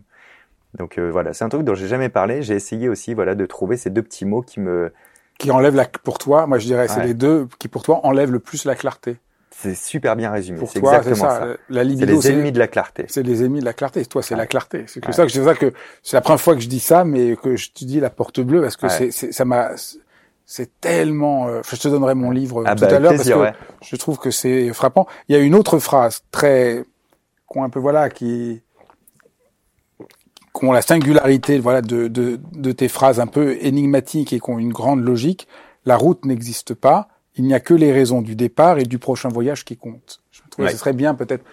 Donc 0.78 1.00
voilà, 1.00 1.34
c'est 1.34 1.44
un 1.44 1.50
truc 1.50 1.64
dont 1.64 1.76
j'ai 1.76 1.90
jamais 1.90 2.08
parlé. 2.08 2.44
J'ai 2.44 2.56
essayé 2.56 2.88
aussi, 2.88 3.14
voilà, 3.14 3.36
de 3.36 3.46
trouver 3.46 3.76
ces 3.76 3.90
deux 3.90 4.02
petits 4.02 4.24
mots 4.24 4.42
qui 4.42 4.62
me 4.62 4.94
qui 5.38 5.52
enlèvent 5.52 5.76
la 5.76 5.86
pour 5.86 6.18
toi. 6.18 6.48
Moi, 6.48 6.60
je 6.60 6.66
dirais, 6.66 6.88
c'est 6.88 7.04
les 7.04 7.14
deux 7.14 7.50
qui 7.60 7.68
pour 7.68 7.84
toi 7.84 8.00
enlèvent 8.06 8.32
le 8.32 8.40
plus 8.40 8.64
la 8.64 8.74
clarté. 8.74 9.18
C'est 9.54 9.76
super 9.76 10.16
bien 10.16 10.32
résumé. 10.32 10.60
C'est 10.66 10.80
exactement 10.80 11.16
ça. 11.16 11.40
ça. 11.40 11.48
La 11.70 11.84
libido, 11.84 12.22
c'est 12.22 12.30
les 12.30 12.36
ennemis 12.36 12.52
de 12.52 12.60
la 12.60 12.68
clarté. 12.68 13.06
C'est 13.10 13.22
les 13.22 13.44
ennemis 13.44 13.60
de 13.60 13.66
la 13.66 13.74
clarté. 13.74 14.06
Toi, 14.06 14.24
c'est 14.24 14.36
la 14.36 14.48
clarté. 14.48 14.86
C'est 14.88 15.02
que 15.02 15.12
ça 15.12 15.26
que 15.26 15.32
je 15.32 15.42
ça 15.42 15.54
que 15.56 15.74
c'est 16.04 16.16
la 16.16 16.22
première 16.22 16.42
fois 16.42 16.56
que 16.56 16.62
je 16.62 16.70
dis 16.70 16.80
ça, 16.80 17.04
mais 17.04 17.36
que 17.36 17.58
je 17.58 17.72
te 17.72 17.84
dis 17.84 18.00
la 18.00 18.10
porte 18.10 18.40
bleue 18.40 18.62
parce 18.62 18.78
que 18.78 18.88
c'est, 18.88 19.12
ça 19.12 19.46
m'a, 19.46 19.72
c'est 20.46 20.80
tellement. 20.80 21.48
Euh, 21.48 21.62
je 21.70 21.76
te 21.76 21.88
donnerai 21.90 22.16
mon 22.16 22.32
livre 22.32 22.64
ah 22.66 22.76
tout 22.76 22.82
bah, 22.82 22.96
à 22.96 23.00
l'heure 23.00 23.14
parce 23.16 23.30
que 23.30 23.58
je 23.82 23.96
trouve 23.98 24.18
que 24.18 24.32
c'est 24.32 24.72
frappant. 24.74 25.06
Il 25.28 25.36
y 25.36 25.40
a 25.40 25.42
une 25.42 25.54
autre 25.54 25.80
phrase 25.80 26.24
très, 26.32 26.84
qu'on 27.46 27.64
un 27.64 27.70
peu 27.70 27.80
voilà, 27.80 28.10
qui 28.10 28.62
ont 30.62 30.72
la 30.72 30.82
singularité 30.82 31.60
voilà 31.60 31.82
de, 31.82 32.08
de, 32.08 32.40
de 32.52 32.72
tes 32.72 32.88
phrases 32.88 33.20
un 33.20 33.28
peu 33.28 33.58
énigmatiques 33.62 34.34
et 34.34 34.40
qui 34.40 34.50
ont 34.50 34.60
une 34.60 34.74
grande 34.74 35.04
logique. 35.04 35.48
La 35.86 35.98
route 35.98 36.26
n'existe 36.26 36.74
pas, 36.74 37.08
il 37.42 37.48
n'y 37.48 37.54
a 37.54 37.60
que 37.60 37.74
les 37.74 37.92
raisons 37.92 38.22
du 38.22 38.36
départ 38.36 38.78
et 38.78 38.84
du 38.84 39.00
prochain 39.00 39.30
voyage 39.30 39.66
qui 39.66 39.76
comptent. 39.76 40.22
Je 40.32 40.42
trouve 40.50 40.66
que 40.66 40.72
ce 40.72 40.78
serait 40.78 40.94
bien 40.94 41.16
peut-être 41.16 41.44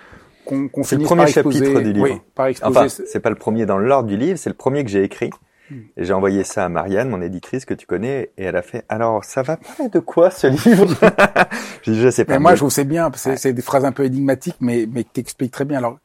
qu'on 0.44 0.68
qu 0.68 0.84
finisse 0.84 0.92
le 0.92 0.98
premier 1.04 1.22
par 1.22 1.28
chapitre 1.28 1.80
du 1.80 1.92
livre. 1.92 2.04
Oui, 2.04 2.20
par 2.34 2.46
exposer. 2.46 2.78
Enfin, 2.78 2.88
c'est 2.88 3.20
pas 3.20 3.30
le 3.30 3.36
premier 3.36 3.64
dans 3.64 3.78
l'ordre 3.78 4.08
du 4.08 4.16
livre, 4.16 4.38
c'est 4.38 4.50
le 4.50 4.56
premier 4.56 4.84
que 4.84 4.90
j'ai 4.90 5.02
écrit. 5.02 5.30
Hmm. 5.70 5.80
Et 5.96 6.04
j'ai 6.04 6.12
envoyé 6.12 6.44
ça 6.44 6.66
à 6.66 6.68
Marianne, 6.68 7.08
mon 7.08 7.22
éditrice 7.22 7.64
que 7.64 7.74
tu 7.74 7.86
connais, 7.86 8.30
et 8.36 8.44
elle 8.44 8.56
a 8.56 8.62
fait 8.62 8.84
alors 8.88 9.24
ça 9.24 9.42
va 9.42 9.56
parler 9.56 9.90
de 9.90 9.98
quoi 9.98 10.30
ce 10.30 10.46
livre? 10.46 10.88
Je 11.82 11.92
dis 11.92 12.00
je 12.00 12.10
sais 12.10 12.24
pas. 12.24 12.34
Mais 12.34 12.38
moi 12.38 12.52
je 12.52 12.60
trouve 12.60 12.70
c'est 12.70 12.84
bien, 12.84 13.10
c'est 13.14 13.52
des 13.54 13.62
phrases 13.62 13.84
un 13.86 13.92
peu 13.92 14.04
énigmatiques, 14.04 14.56
mais 14.60 14.86
mais 14.90 15.04
qui 15.04 15.10
t'expliquent 15.10 15.52
très 15.52 15.64
bien. 15.64 15.78
Alors 15.78 15.98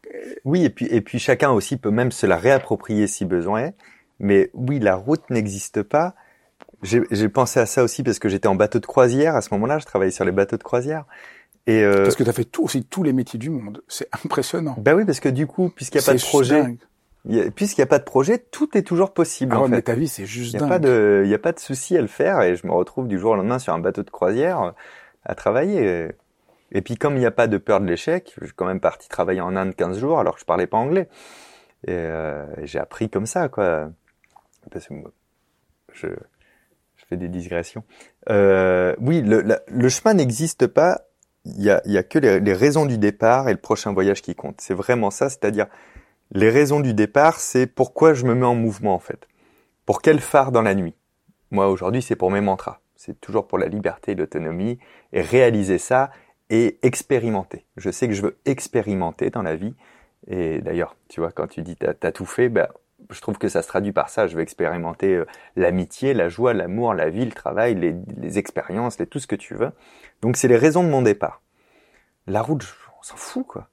oui, 0.46 0.64
et 0.64 0.70
puis 0.70 0.88
et 0.90 1.02
puis 1.02 1.20
chacun 1.20 1.52
aussi 1.52 1.76
peut 1.76 1.92
même 1.92 2.12
se 2.12 2.26
la 2.26 2.38
réapproprier 2.38 3.08
si 3.08 3.26
besoin 3.26 3.60
est. 3.60 3.74
Mais 4.20 4.50
oui, 4.54 4.80
la 4.80 4.96
route 4.96 5.30
n'existe 5.30 5.84
pas. 5.84 6.16
J'ai 6.84 7.30
pensé 7.30 7.60
à 7.60 7.66
ça 7.66 7.84
aussi 7.84 8.04
parce 8.04 8.20
que 8.20 8.30
j'étais 8.30 8.48
en 8.48 8.56
bateau 8.56 8.80
de 8.80 8.86
croisière 8.86 9.36
à 9.36 9.42
ce 9.42 9.50
moment-là. 9.54 9.80
Je 9.80 9.86
travaillais 9.86 10.12
sur 10.12 10.26
les 10.26 10.32
bateaux 10.32 10.58
de 10.58 10.64
croisière. 10.64 11.06
Et 11.66 11.82
euh... 11.82 12.04
Parce 12.04 12.16
que 12.16 12.24
tu 12.24 12.30
as 12.30 12.34
fait 12.34 12.44
tout, 12.44 12.64
aussi 12.64 12.84
tous 12.84 13.04
les 13.04 13.14
métiers 13.14 13.40
du 13.40 13.50
monde. 13.50 13.82
C'est 13.88 14.10
impressionnant. 14.24 14.76
Ben 14.78 14.96
oui, 14.96 15.06
parce 15.06 15.20
que 15.20 15.30
du 15.30 15.48
coup, 15.48 15.70
puisqu'il 15.70 16.00
n'y 16.00 16.04
a 16.04 16.08
pas 16.08 16.14
de 16.14 16.22
projet, 16.22 16.78
puisqu'il 17.56 17.82
n'y 17.82 17.84
a 17.84 17.88
pas 17.88 18.00
de 18.00 18.04
projet, 18.04 18.38
tout 18.38 18.78
est 18.78 18.82
toujours 18.82 19.14
possible. 19.14 19.54
Ah 19.56 19.62
en 19.62 19.66
fait. 19.66 19.72
mais 19.72 19.82
ta 19.82 19.94
vie, 19.94 20.10
c'est 20.10 20.26
juste 20.26 20.54
Il 20.54 20.60
n'y 20.60 20.66
a 20.66 20.68
pas 20.68 20.80
de, 20.80 21.22
il 21.24 21.30
y 21.30 21.34
a 21.34 21.40
pas 21.40 21.54
de 21.54 21.60
souci 21.60 21.98
à 21.98 22.02
le 22.02 22.08
faire 22.08 22.42
et 22.42 22.58
je 22.58 22.68
me 22.68 22.74
retrouve 22.74 23.08
du 23.08 23.18
jour 23.18 23.32
au 23.32 23.36
lendemain 23.36 23.60
sur 23.60 23.74
un 23.74 23.80
bateau 23.80 24.04
de 24.04 24.10
croisière 24.10 24.62
euh, 24.62 24.72
à 25.24 25.36
travailler. 25.36 26.10
Et 26.74 26.82
puis 26.82 26.98
comme 26.98 27.16
il 27.16 27.20
n'y 27.20 27.26
a 27.26 27.32
pas 27.32 27.48
de 27.48 27.58
peur 27.58 27.80
de 27.80 27.86
l'échec, 27.86 28.34
je 28.42 28.46
suis 28.46 28.54
quand 28.54 28.66
même 28.66 28.82
parti 28.82 29.08
travailler 29.08 29.42
en 29.42 29.56
Inde 29.56 29.76
15 29.76 30.00
jours 30.00 30.20
alors 30.20 30.34
que 30.34 30.42
je 30.42 30.46
parlais 30.46 30.68
pas 30.68 30.78
anglais. 30.78 31.08
Et 31.88 31.92
euh, 31.92 32.46
j'ai 32.66 32.80
appris 32.80 33.10
comme 33.10 33.26
ça, 33.26 33.48
quoi. 33.48 33.90
Parce 34.72 34.88
que 34.88 34.96
je, 35.94 36.08
des 37.18 37.30
digressions. 37.30 37.84
Euh, 38.30 38.96
oui, 39.00 39.22
le, 39.24 39.90
chemin 39.90 40.14
n'existe 40.14 40.68
pas. 40.68 41.02
Il 41.46 41.62
y 41.62 41.70
a, 41.70 42.04
que 42.04 42.20
les, 42.20 42.54
raisons 42.54 42.86
du 42.86 42.98
départ 42.98 43.50
et 43.50 43.52
le 43.52 43.60
prochain 43.60 43.92
voyage 43.92 44.22
qui 44.22 44.34
compte. 44.36 44.62
C'est 44.62 44.74
vraiment 44.74 45.12
ça, 45.12 45.30
c'est-à-dire 45.30 45.68
les 46.32 46.50
raisons 46.50 46.80
du 46.80 46.94
départ, 46.94 47.40
c'est 47.40 47.68
pourquoi 47.68 48.14
je 48.14 48.26
me 48.26 48.34
mets 48.34 48.46
en 48.46 48.56
mouvement 48.56 48.96
en 48.96 49.00
fait. 49.00 49.28
Pour 49.86 50.02
quel 50.02 50.20
phare 50.20 50.52
dans 50.52 50.62
la 50.62 50.74
nuit 50.74 50.96
Moi 51.52 51.68
aujourd'hui, 51.68 52.02
c'est 52.02 52.16
pour 52.16 52.32
mes 52.32 52.42
mantras. 52.42 52.80
C'est 52.96 53.20
toujours 53.20 53.48
pour 53.48 53.58
la 53.58 53.68
liberté 53.68 54.14
et 54.14 54.16
l'autonomie 54.16 54.80
et 55.12 55.22
réaliser 55.22 55.78
ça 55.78 56.12
et 56.50 56.80
expérimenter. 56.82 57.66
Je 57.76 57.90
sais 57.92 58.08
que 58.08 58.14
je 58.14 58.22
veux 58.22 58.38
expérimenter 58.46 59.30
dans 59.30 59.42
la 59.42 59.56
vie. 59.56 59.76
Et 60.28 60.62
d'ailleurs, 60.62 60.96
tu 61.10 61.20
vois, 61.20 61.32
quand 61.32 61.48
tu 61.48 61.62
dis 61.62 61.76
t'as 61.76 61.94
as 62.02 62.12
tout 62.12 62.26
fait, 62.26 62.48
ben 62.48 62.68
je 63.10 63.22
trouve 63.22 63.38
que 63.38 63.48
ça 63.48 63.62
se 63.62 63.68
traduit 63.68 63.92
par 63.92 64.10
ça. 64.10 64.28
Je 64.28 64.36
veux 64.36 64.42
expérimenter 64.42 65.16
euh, 65.16 65.26
l'amitié, 65.56 66.14
la 66.14 66.30
joie, 66.30 66.54
l'amour, 66.54 66.94
la 66.94 67.10
vie, 67.10 67.26
le 67.26 67.32
travail, 67.32 67.76
les, 67.76 68.38
expériences, 68.38 68.98
tout 69.10 69.20
ce 69.20 69.28
que 69.28 69.36
tu 69.36 69.56
veux. 69.56 69.72
Donc 70.22 70.38
c'est 70.38 70.48
les 70.48 70.58
raisons 70.58 70.84
de 70.84 70.90
mon 70.90 71.02
départ. 71.02 71.42
La 72.28 72.42
route, 72.42 72.64
on 73.00 73.04
s'en 73.04 73.16
fout 73.16 73.46
quoi. 73.46 73.70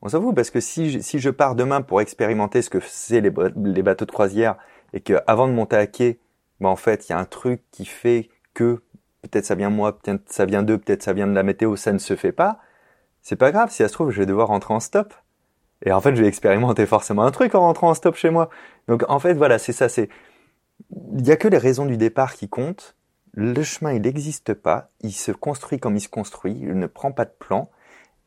On 0.00 0.08
s'en 0.08 0.22
fout 0.22 0.34
parce 0.34 0.50
que 0.50 0.60
si 0.60 0.90
je, 0.90 0.98
si 1.00 1.18
je 1.18 1.30
pars 1.30 1.54
demain 1.54 1.82
pour 1.82 2.00
expérimenter 2.00 2.62
ce 2.62 2.70
que 2.70 2.78
c'est 2.80 3.20
les, 3.20 3.30
bateaux 3.30 4.04
de 4.04 4.10
croisière 4.10 4.56
et 4.92 5.00
que 5.00 5.14
avant 5.26 5.48
de 5.48 5.52
monter 5.52 5.76
à 5.76 5.86
quai, 5.86 6.20
bah 6.60 6.68
en 6.68 6.76
fait 6.76 7.08
il 7.08 7.12
y 7.12 7.14
a 7.14 7.18
un 7.18 7.24
truc 7.24 7.62
qui 7.72 7.84
fait 7.84 8.28
que 8.54 8.82
peut-être 9.22 9.44
ça 9.44 9.56
vient 9.56 9.70
moi, 9.70 9.98
peut-être 9.98 10.32
ça 10.32 10.44
vient 10.46 10.62
d'eux, 10.62 10.78
peut-être 10.78 11.02
ça 11.02 11.12
vient 11.12 11.26
de 11.26 11.34
la 11.34 11.42
météo, 11.42 11.74
ça 11.76 11.92
ne 11.92 11.98
se 11.98 12.14
fait 12.14 12.32
pas. 12.32 12.60
C'est 13.22 13.36
pas 13.36 13.50
grave, 13.50 13.70
si 13.70 13.78
ça 13.78 13.88
se 13.88 13.92
trouve 13.92 14.10
je 14.10 14.20
vais 14.20 14.26
devoir 14.26 14.48
rentrer 14.48 14.72
en 14.72 14.80
stop. 14.80 15.14
Et 15.84 15.92
en 15.92 16.00
fait, 16.00 16.14
je 16.14 16.22
vais 16.22 16.28
expérimenter 16.28 16.86
forcément 16.86 17.22
un 17.22 17.30
truc 17.30 17.54
en 17.54 17.60
rentrant 17.60 17.90
en 17.90 17.94
stop 17.94 18.16
chez 18.16 18.30
moi. 18.30 18.50
Donc 18.88 19.04
en 19.08 19.18
fait, 19.18 19.34
voilà, 19.34 19.58
c'est 19.58 19.72
ça, 19.72 19.88
c'est 19.88 20.08
il 21.14 21.26
y 21.26 21.30
a 21.30 21.36
que 21.36 21.48
les 21.48 21.58
raisons 21.58 21.86
du 21.86 21.96
départ 21.96 22.34
qui 22.34 22.48
comptent. 22.48 22.96
Le 23.34 23.62
chemin, 23.62 23.92
il 23.92 24.02
n'existe 24.02 24.54
pas, 24.54 24.90
il 25.00 25.12
se 25.12 25.32
construit 25.32 25.78
comme 25.78 25.96
il 25.96 26.00
se 26.00 26.08
construit, 26.08 26.56
il 26.60 26.78
ne 26.78 26.86
prend 26.86 27.12
pas 27.12 27.24
de 27.24 27.34
plan. 27.38 27.70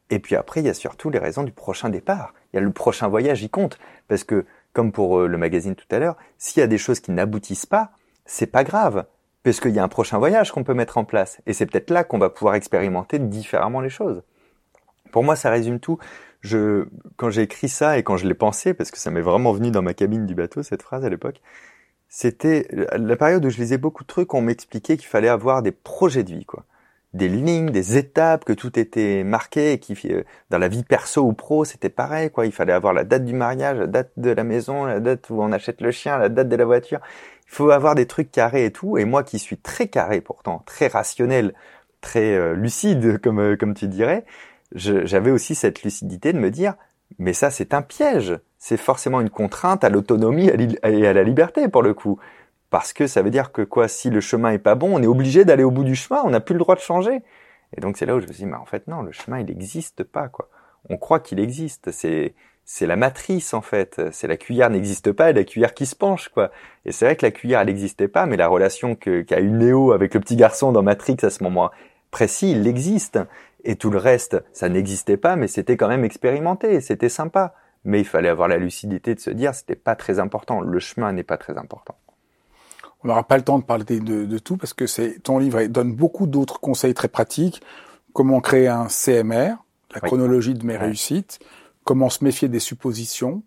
Et 0.09 0.19
puis 0.19 0.35
après, 0.35 0.61
il 0.61 0.65
y 0.65 0.69
a 0.69 0.73
surtout 0.73 1.09
les 1.09 1.19
raisons 1.19 1.43
du 1.43 1.51
prochain 1.51 1.89
départ. 1.89 2.33
Il 2.51 2.57
y 2.57 2.59
a 2.59 2.61
le 2.61 2.71
prochain 2.71 3.07
voyage, 3.07 3.41
il 3.41 3.49
compte. 3.49 3.79
Parce 4.07 4.23
que, 4.23 4.45
comme 4.73 4.91
pour 4.91 5.19
euh, 5.19 5.27
le 5.27 5.37
magazine 5.37 5.75
tout 5.75 5.87
à 5.89 5.99
l'heure, 5.99 6.17
s'il 6.37 6.59
y 6.59 6.63
a 6.63 6.67
des 6.67 6.77
choses 6.77 6.99
qui 6.99 7.11
n'aboutissent 7.11 7.65
pas, 7.65 7.91
c'est 8.25 8.47
pas 8.47 8.63
grave. 8.63 9.05
Parce 9.43 9.59
qu'il 9.59 9.71
y 9.71 9.79
a 9.79 9.83
un 9.83 9.87
prochain 9.87 10.17
voyage 10.17 10.51
qu'on 10.51 10.63
peut 10.63 10.73
mettre 10.73 10.97
en 10.97 11.05
place. 11.05 11.41
Et 11.45 11.53
c'est 11.53 11.65
peut-être 11.65 11.89
là 11.89 12.03
qu'on 12.03 12.19
va 12.19 12.29
pouvoir 12.29 12.55
expérimenter 12.55 13.19
différemment 13.19 13.81
les 13.81 13.89
choses. 13.89 14.21
Pour 15.11 15.23
moi, 15.23 15.35
ça 15.35 15.49
résume 15.49 15.79
tout. 15.79 15.97
Je, 16.41 16.85
quand 17.17 17.29
j'ai 17.29 17.43
écrit 17.43 17.69
ça 17.69 17.97
et 17.97 18.03
quand 18.03 18.17
je 18.17 18.27
l'ai 18.27 18.33
pensé, 18.33 18.73
parce 18.73 18.91
que 18.91 18.97
ça 18.97 19.11
m'est 19.11 19.21
vraiment 19.21 19.51
venu 19.53 19.71
dans 19.71 19.81
ma 19.81 19.93
cabine 19.93 20.25
du 20.25 20.35
bateau, 20.35 20.63
cette 20.63 20.81
phrase 20.81 21.05
à 21.05 21.09
l'époque, 21.09 21.41
c'était 22.09 22.67
la 22.71 23.15
période 23.15 23.45
où 23.45 23.49
je 23.49 23.57
lisais 23.57 23.77
beaucoup 23.77 24.03
de 24.03 24.07
trucs, 24.07 24.33
on 24.33 24.41
m'expliquait 24.41 24.97
qu'il 24.97 25.07
fallait 25.07 25.29
avoir 25.29 25.61
des 25.61 25.71
projets 25.71 26.23
de 26.23 26.33
vie, 26.33 26.45
quoi 26.45 26.65
des 27.13 27.27
lignes, 27.27 27.69
des 27.71 27.97
étapes, 27.97 28.45
que 28.45 28.53
tout 28.53 28.79
était 28.79 29.23
marqué, 29.23 29.73
et 29.73 29.79
qui 29.79 29.95
euh, 30.11 30.23
dans 30.49 30.57
la 30.57 30.67
vie 30.67 30.83
perso 30.83 31.21
ou 31.23 31.33
pro, 31.33 31.65
c'était 31.65 31.89
pareil, 31.89 32.31
quoi. 32.31 32.45
Il 32.45 32.51
fallait 32.51 32.73
avoir 32.73 32.93
la 32.93 33.03
date 33.03 33.25
du 33.25 33.33
mariage, 33.33 33.77
la 33.77 33.87
date 33.87 34.11
de 34.17 34.31
la 34.31 34.43
maison, 34.43 34.85
la 34.85 34.99
date 34.99 35.29
où 35.29 35.41
on 35.41 35.51
achète 35.51 35.81
le 35.81 35.91
chien, 35.91 36.17
la 36.17 36.29
date 36.29 36.47
de 36.47 36.55
la 36.55 36.65
voiture. 36.65 36.99
Il 37.47 37.53
faut 37.53 37.69
avoir 37.71 37.95
des 37.95 38.05
trucs 38.05 38.31
carrés 38.31 38.65
et 38.65 38.71
tout. 38.71 38.97
Et 38.97 39.03
moi, 39.05 39.23
qui 39.23 39.39
suis 39.39 39.57
très 39.57 39.87
carré 39.87 40.21
pourtant, 40.21 40.63
très 40.65 40.87
rationnel, 40.87 41.53
très 41.99 42.33
euh, 42.35 42.53
lucide, 42.53 43.19
comme 43.23 43.39
euh, 43.39 43.57
comme 43.57 43.73
tu 43.73 43.87
dirais, 43.87 44.25
j'avais 44.73 45.31
aussi 45.31 45.55
cette 45.55 45.83
lucidité 45.83 46.33
de 46.33 46.39
me 46.39 46.49
dire, 46.49 46.75
mais 47.19 47.33
ça, 47.33 47.49
c'est 47.49 47.73
un 47.73 47.81
piège. 47.81 48.37
C'est 48.57 48.77
forcément 48.77 49.21
une 49.21 49.29
contrainte 49.29 49.83
à 49.83 49.89
l'autonomie 49.89 50.49
et 50.83 51.07
à 51.07 51.13
la 51.13 51.23
liberté 51.23 51.67
pour 51.67 51.81
le 51.81 51.93
coup. 51.93 52.19
Parce 52.69 52.93
que 52.93 53.07
ça 53.07 53.21
veut 53.21 53.31
dire 53.31 53.51
que 53.51 53.63
quoi, 53.63 53.87
si 53.87 54.09
le 54.09 54.21
chemin 54.21 54.51
est 54.51 54.59
pas 54.59 54.75
bon, 54.75 54.95
on 54.95 55.03
est 55.03 55.07
obligé 55.07 55.45
d'aller 55.45 55.63
au 55.63 55.71
bout 55.71 55.83
du 55.83 55.95
chemin, 55.95 56.21
on 56.23 56.29
n'a 56.29 56.39
plus 56.39 56.53
le 56.53 56.59
droit 56.59 56.75
de 56.75 56.79
changer. 56.79 57.21
Et 57.75 57.81
donc 57.81 57.97
c'est 57.97 58.05
là 58.05 58.15
où 58.15 58.19
je 58.19 58.27
me 58.27 58.31
suis 58.31 58.43
dit, 58.43 58.49
mais 58.49 58.57
en 58.57 58.65
fait 58.65 58.87
non, 58.87 59.01
le 59.01 59.11
chemin 59.11 59.39
il 59.39 59.45
n'existe 59.45 60.03
pas 60.03 60.29
quoi. 60.29 60.49
On 60.89 60.97
croit 60.97 61.19
qu'il 61.19 61.39
existe, 61.39 61.91
c'est 61.91 62.33
c'est 62.63 62.85
la 62.85 62.95
matrice 62.95 63.53
en 63.53 63.61
fait, 63.61 64.01
c'est 64.11 64.27
la 64.27 64.37
cuillère 64.37 64.69
n'existe 64.69 65.11
pas 65.11 65.29
et 65.29 65.33
la 65.33 65.43
cuillère 65.43 65.73
qui 65.73 65.85
se 65.85 65.95
penche 65.95 66.29
quoi. 66.29 66.51
Et 66.85 66.91
c'est 66.91 67.05
vrai 67.05 67.15
que 67.15 67.25
la 67.25 67.31
cuillère 67.31 67.59
elle 67.59 67.67
n'existait 67.67 68.07
pas, 68.07 68.25
mais 68.25 68.37
la 68.37 68.47
relation 68.47 68.95
qu'a 68.95 69.39
eu 69.39 69.49
Néo 69.49 69.91
avec 69.91 70.13
le 70.13 70.19
petit 70.19 70.35
garçon 70.37 70.71
dans 70.71 70.83
Matrix 70.83 71.17
à 71.23 71.29
ce 71.29 71.43
moment 71.43 71.71
précis, 72.11 72.51
il 72.51 72.67
existe. 72.67 73.19
Et 73.63 73.75
tout 73.75 73.89
le 73.89 73.97
reste, 73.97 74.43
ça 74.53 74.69
n'existait 74.69 75.17
pas, 75.17 75.35
mais 75.35 75.47
c'était 75.47 75.77
quand 75.77 75.87
même 75.87 76.03
expérimenté, 76.03 76.81
c'était 76.81 77.09
sympa. 77.09 77.53
Mais 77.83 77.99
il 77.99 78.05
fallait 78.05 78.29
avoir 78.29 78.47
la 78.47 78.57
lucidité 78.57 79.15
de 79.15 79.19
se 79.19 79.31
dire, 79.31 79.55
c'était 79.55 79.75
pas 79.75 79.95
très 79.95 80.19
important, 80.19 80.61
le 80.61 80.79
chemin 80.79 81.11
n'est 81.13 81.23
pas 81.23 81.37
très 81.37 81.57
important. 81.57 81.95
On 83.03 83.07
n'aura 83.07 83.23
pas 83.23 83.37
le 83.37 83.43
temps 83.43 83.57
de 83.57 83.63
parler 83.63 83.83
de, 83.83 84.25
de 84.25 84.37
tout 84.37 84.57
parce 84.57 84.73
que 84.73 84.85
c'est 84.85 85.19
ton 85.23 85.39
livre 85.39 85.63
donne 85.65 85.93
beaucoup 85.93 86.27
d'autres 86.27 86.59
conseils 86.59 86.93
très 86.93 87.07
pratiques. 87.07 87.61
Comment 88.13 88.41
créer 88.41 88.67
un 88.67 88.87
CMR, 88.89 89.55
la 89.93 90.01
chronologie 90.01 90.53
de 90.53 90.65
mes 90.65 90.77
réussites, 90.77 91.39
comment 91.83 92.09
se 92.09 92.23
méfier 92.23 92.47
des 92.47 92.59
suppositions, 92.59 93.41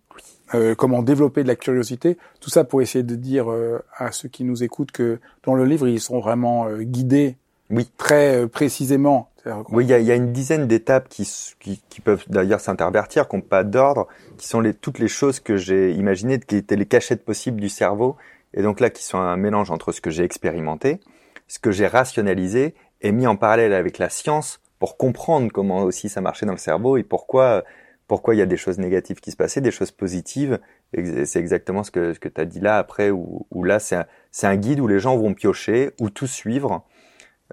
euh, 0.55 0.75
comment 0.75 1.03
développer 1.03 1.43
de 1.43 1.49
la 1.49 1.57
curiosité. 1.57 2.19
Tout 2.41 2.51
ça 2.51 2.65
pour 2.65 2.83
essayer 2.83 3.03
de 3.03 3.15
dire 3.15 3.51
euh, 3.51 3.83
à 3.97 4.13
ceux 4.13 4.29
qui 4.29 4.45
nous 4.45 4.63
écoutent 4.63 4.93
que 4.93 5.19
dans 5.45 5.55
le 5.55 5.65
livre 5.65 5.89
ils 5.89 6.01
sont 6.01 6.21
vraiment 6.21 6.67
euh, 6.67 6.83
guidés 6.83 7.37
oui. 7.71 7.89
très 7.97 8.47
précisément. 8.49 9.31
Oui, 9.71 9.85
il 9.85 9.91
y 9.91 9.95
a, 9.95 9.99
y 9.99 10.11
a, 10.11 10.15
une 10.15 10.33
dizaine 10.33 10.67
d'étapes 10.67 11.09
qui, 11.09 11.29
qui, 11.61 11.83
qui, 11.89 12.01
peuvent 12.01 12.25
d'ailleurs 12.29 12.61
s'intervertir, 12.61 13.29
qui 13.29 13.37
n'ont 13.37 13.43
pas 13.43 13.63
d'ordre, 13.63 14.09
qui 14.39 14.49
sont 14.49 14.61
les, 14.61 14.73
toutes 14.73 14.99
les 14.99 15.09
choses 15.09 15.41
que 15.41 15.57
j'ai 15.57 15.93
imaginées, 15.93 16.41
qui 16.41 16.57
étaient 16.57 16.77
les 16.77 16.87
cachettes 16.87 17.25
possibles 17.25 17.61
du 17.61 17.69
cerveau 17.69 18.17
et 18.55 18.63
donc 18.63 18.81
là 18.81 18.89
qui 18.91 19.05
sont 19.05 19.19
un 19.19 19.37
mélange 19.37 19.71
entre 19.71 19.93
ce 19.93 20.01
que 20.01 20.11
j'ai 20.11 20.25
expérimenté, 20.25 21.01
ce 21.49 21.59
que 21.59 21.73
j'ai 21.73 21.87
rationalisé 21.87 22.75
et 23.03 23.13
mis 23.13 23.27
en 23.27 23.37
parallèle 23.37 23.75
avec 23.75 23.99
la 23.99 24.09
science 24.09 24.61
pour 24.79 24.97
comprendre 24.97 25.51
comment 25.53 25.83
aussi 25.83 26.09
ça 26.09 26.21
marchait 26.21 26.47
dans 26.47 26.53
le 26.53 26.59
cerveau 26.59 26.97
et 26.97 27.03
pourquoi 27.03 27.65
pourquoi 28.07 28.35
il 28.35 28.39
y 28.39 28.43
a 28.43 28.47
des 28.47 28.59
choses 28.59 28.79
négatives 28.79 29.21
qui 29.21 29.31
se 29.31 29.37
passaient, 29.37 29.63
des 29.63 29.71
choses 29.71 29.91
positives. 29.91 30.59
C'est 30.93 31.39
exactement 31.39 31.83
ce 31.83 31.91
que, 31.91 32.13
ce 32.13 32.21
que 32.21 32.29
tu 32.29 32.39
as 32.39 32.45
dit 32.45 32.61
là 32.61 32.77
après, 32.77 33.11
où, 33.11 33.47
où 33.51 33.65
là 33.65 33.79
c'est 33.79 33.97
un, 33.97 34.07
un, 34.43 34.57
guide 34.57 34.79
où 34.81 34.87
les 34.87 34.99
gens 34.99 35.17
vont 35.17 35.33
piocher 35.33 35.93
ou 35.99 36.11
tout 36.11 36.27
suivre. 36.27 36.85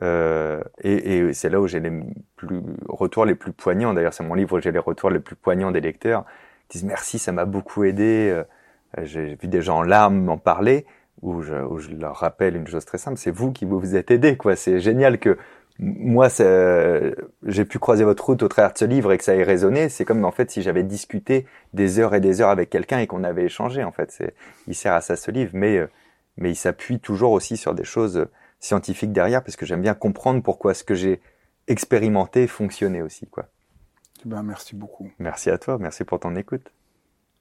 Euh, 0.03 0.61
et, 0.81 1.17
et 1.17 1.33
c'est 1.33 1.49
là 1.49 1.59
où 1.59 1.67
j'ai 1.67 1.79
les 1.79 1.91
plus 2.35 2.61
retours 2.87 3.25
les 3.25 3.35
plus 3.35 3.51
poignants. 3.51 3.93
D'ailleurs, 3.93 4.13
c'est 4.13 4.23
mon 4.23 4.33
livre 4.33 4.57
où 4.57 4.61
j'ai 4.61 4.71
les 4.71 4.79
retours 4.79 5.09
les 5.09 5.19
plus 5.19 5.35
poignants 5.35 5.71
des 5.71 5.81
lecteurs. 5.81 6.25
Ils 6.69 6.73
disent 6.73 6.83
merci, 6.85 7.19
ça 7.19 7.31
m'a 7.31 7.45
beaucoup 7.45 7.83
aidé. 7.83 8.29
Euh, 8.31 8.43
j'ai 9.03 9.35
vu 9.35 9.47
des 9.47 9.61
gens 9.61 9.79
en 9.79 9.83
larmes 9.83 10.21
m'en 10.21 10.37
parler, 10.37 10.85
où 11.21 11.41
je, 11.41 11.55
où 11.55 11.77
je, 11.79 11.91
leur 11.91 12.15
rappelle 12.15 12.55
une 12.55 12.67
chose 12.67 12.85
très 12.85 12.97
simple, 12.97 13.17
c'est 13.17 13.31
vous 13.31 13.51
qui 13.51 13.65
vous 13.65 13.95
êtes 13.95 14.11
aidés, 14.11 14.37
quoi. 14.37 14.55
C'est 14.55 14.79
génial 14.79 15.17
que 15.17 15.37
moi, 15.79 16.27
j'ai 17.43 17.65
pu 17.65 17.79
croiser 17.79 18.03
votre 18.03 18.23
route 18.23 18.43
au 18.43 18.47
travers 18.47 18.73
de 18.73 18.77
ce 18.77 18.85
livre 18.85 19.11
et 19.11 19.17
que 19.17 19.23
ça 19.23 19.33
ait 19.33 19.43
résonné. 19.43 19.89
C'est 19.89 20.05
comme 20.05 20.23
en 20.25 20.31
fait 20.31 20.51
si 20.51 20.61
j'avais 20.61 20.83
discuté 20.83 21.47
des 21.73 21.99
heures 21.99 22.13
et 22.13 22.19
des 22.19 22.39
heures 22.41 22.49
avec 22.49 22.69
quelqu'un 22.69 22.99
et 22.99 23.07
qu'on 23.07 23.23
avait 23.23 23.45
échangé. 23.45 23.83
En 23.83 23.91
fait, 23.91 24.23
il 24.67 24.75
sert 24.75 24.93
à 24.93 25.01
ça 25.01 25.15
ce 25.15 25.31
livre, 25.31 25.51
mais 25.53 25.77
euh, 25.77 25.87
mais 26.37 26.51
il 26.51 26.55
s'appuie 26.55 26.99
toujours 26.99 27.31
aussi 27.31 27.57
sur 27.57 27.73
des 27.73 27.83
choses 27.83 28.27
scientifiques 28.61 29.11
derrière 29.11 29.43
parce 29.43 29.57
que 29.57 29.65
j'aime 29.65 29.81
bien 29.81 29.93
comprendre 29.93 30.41
pourquoi 30.41 30.73
ce 30.73 30.85
que 30.85 30.95
j'ai 30.95 31.19
expérimenté 31.67 32.47
fonctionnait 32.47 33.01
aussi, 33.01 33.27
quoi. 33.27 33.47
Ben, 34.23 34.43
merci 34.43 34.75
beaucoup. 34.75 35.11
Merci 35.19 35.49
à 35.49 35.57
toi. 35.57 35.77
Merci 35.79 36.05
pour 36.05 36.19
ton 36.19 36.35
écoute. 36.35 36.71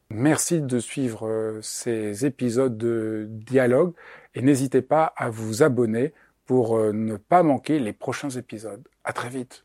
Merci 0.09 0.61
de 0.61 0.79
suivre 0.81 1.29
euh, 1.29 1.61
ces 1.63 2.27
épisodes 2.27 2.77
de 2.77 3.27
dialogue 3.29 3.95
et 4.35 4.43
n'hésitez 4.43 4.83
pas 4.83 5.13
à 5.17 5.31
vous 5.31 5.63
abonner 5.63 6.13
pour 6.47 6.77
euh, 6.77 6.93
ne 6.93 7.17
pas 7.17 7.45
manquer 7.45 7.79
les 7.79 7.93
prochains 7.93 8.31
épisodes. 8.31 8.83
À 9.05 9.13
très 9.13 9.29
vite. 9.29 9.65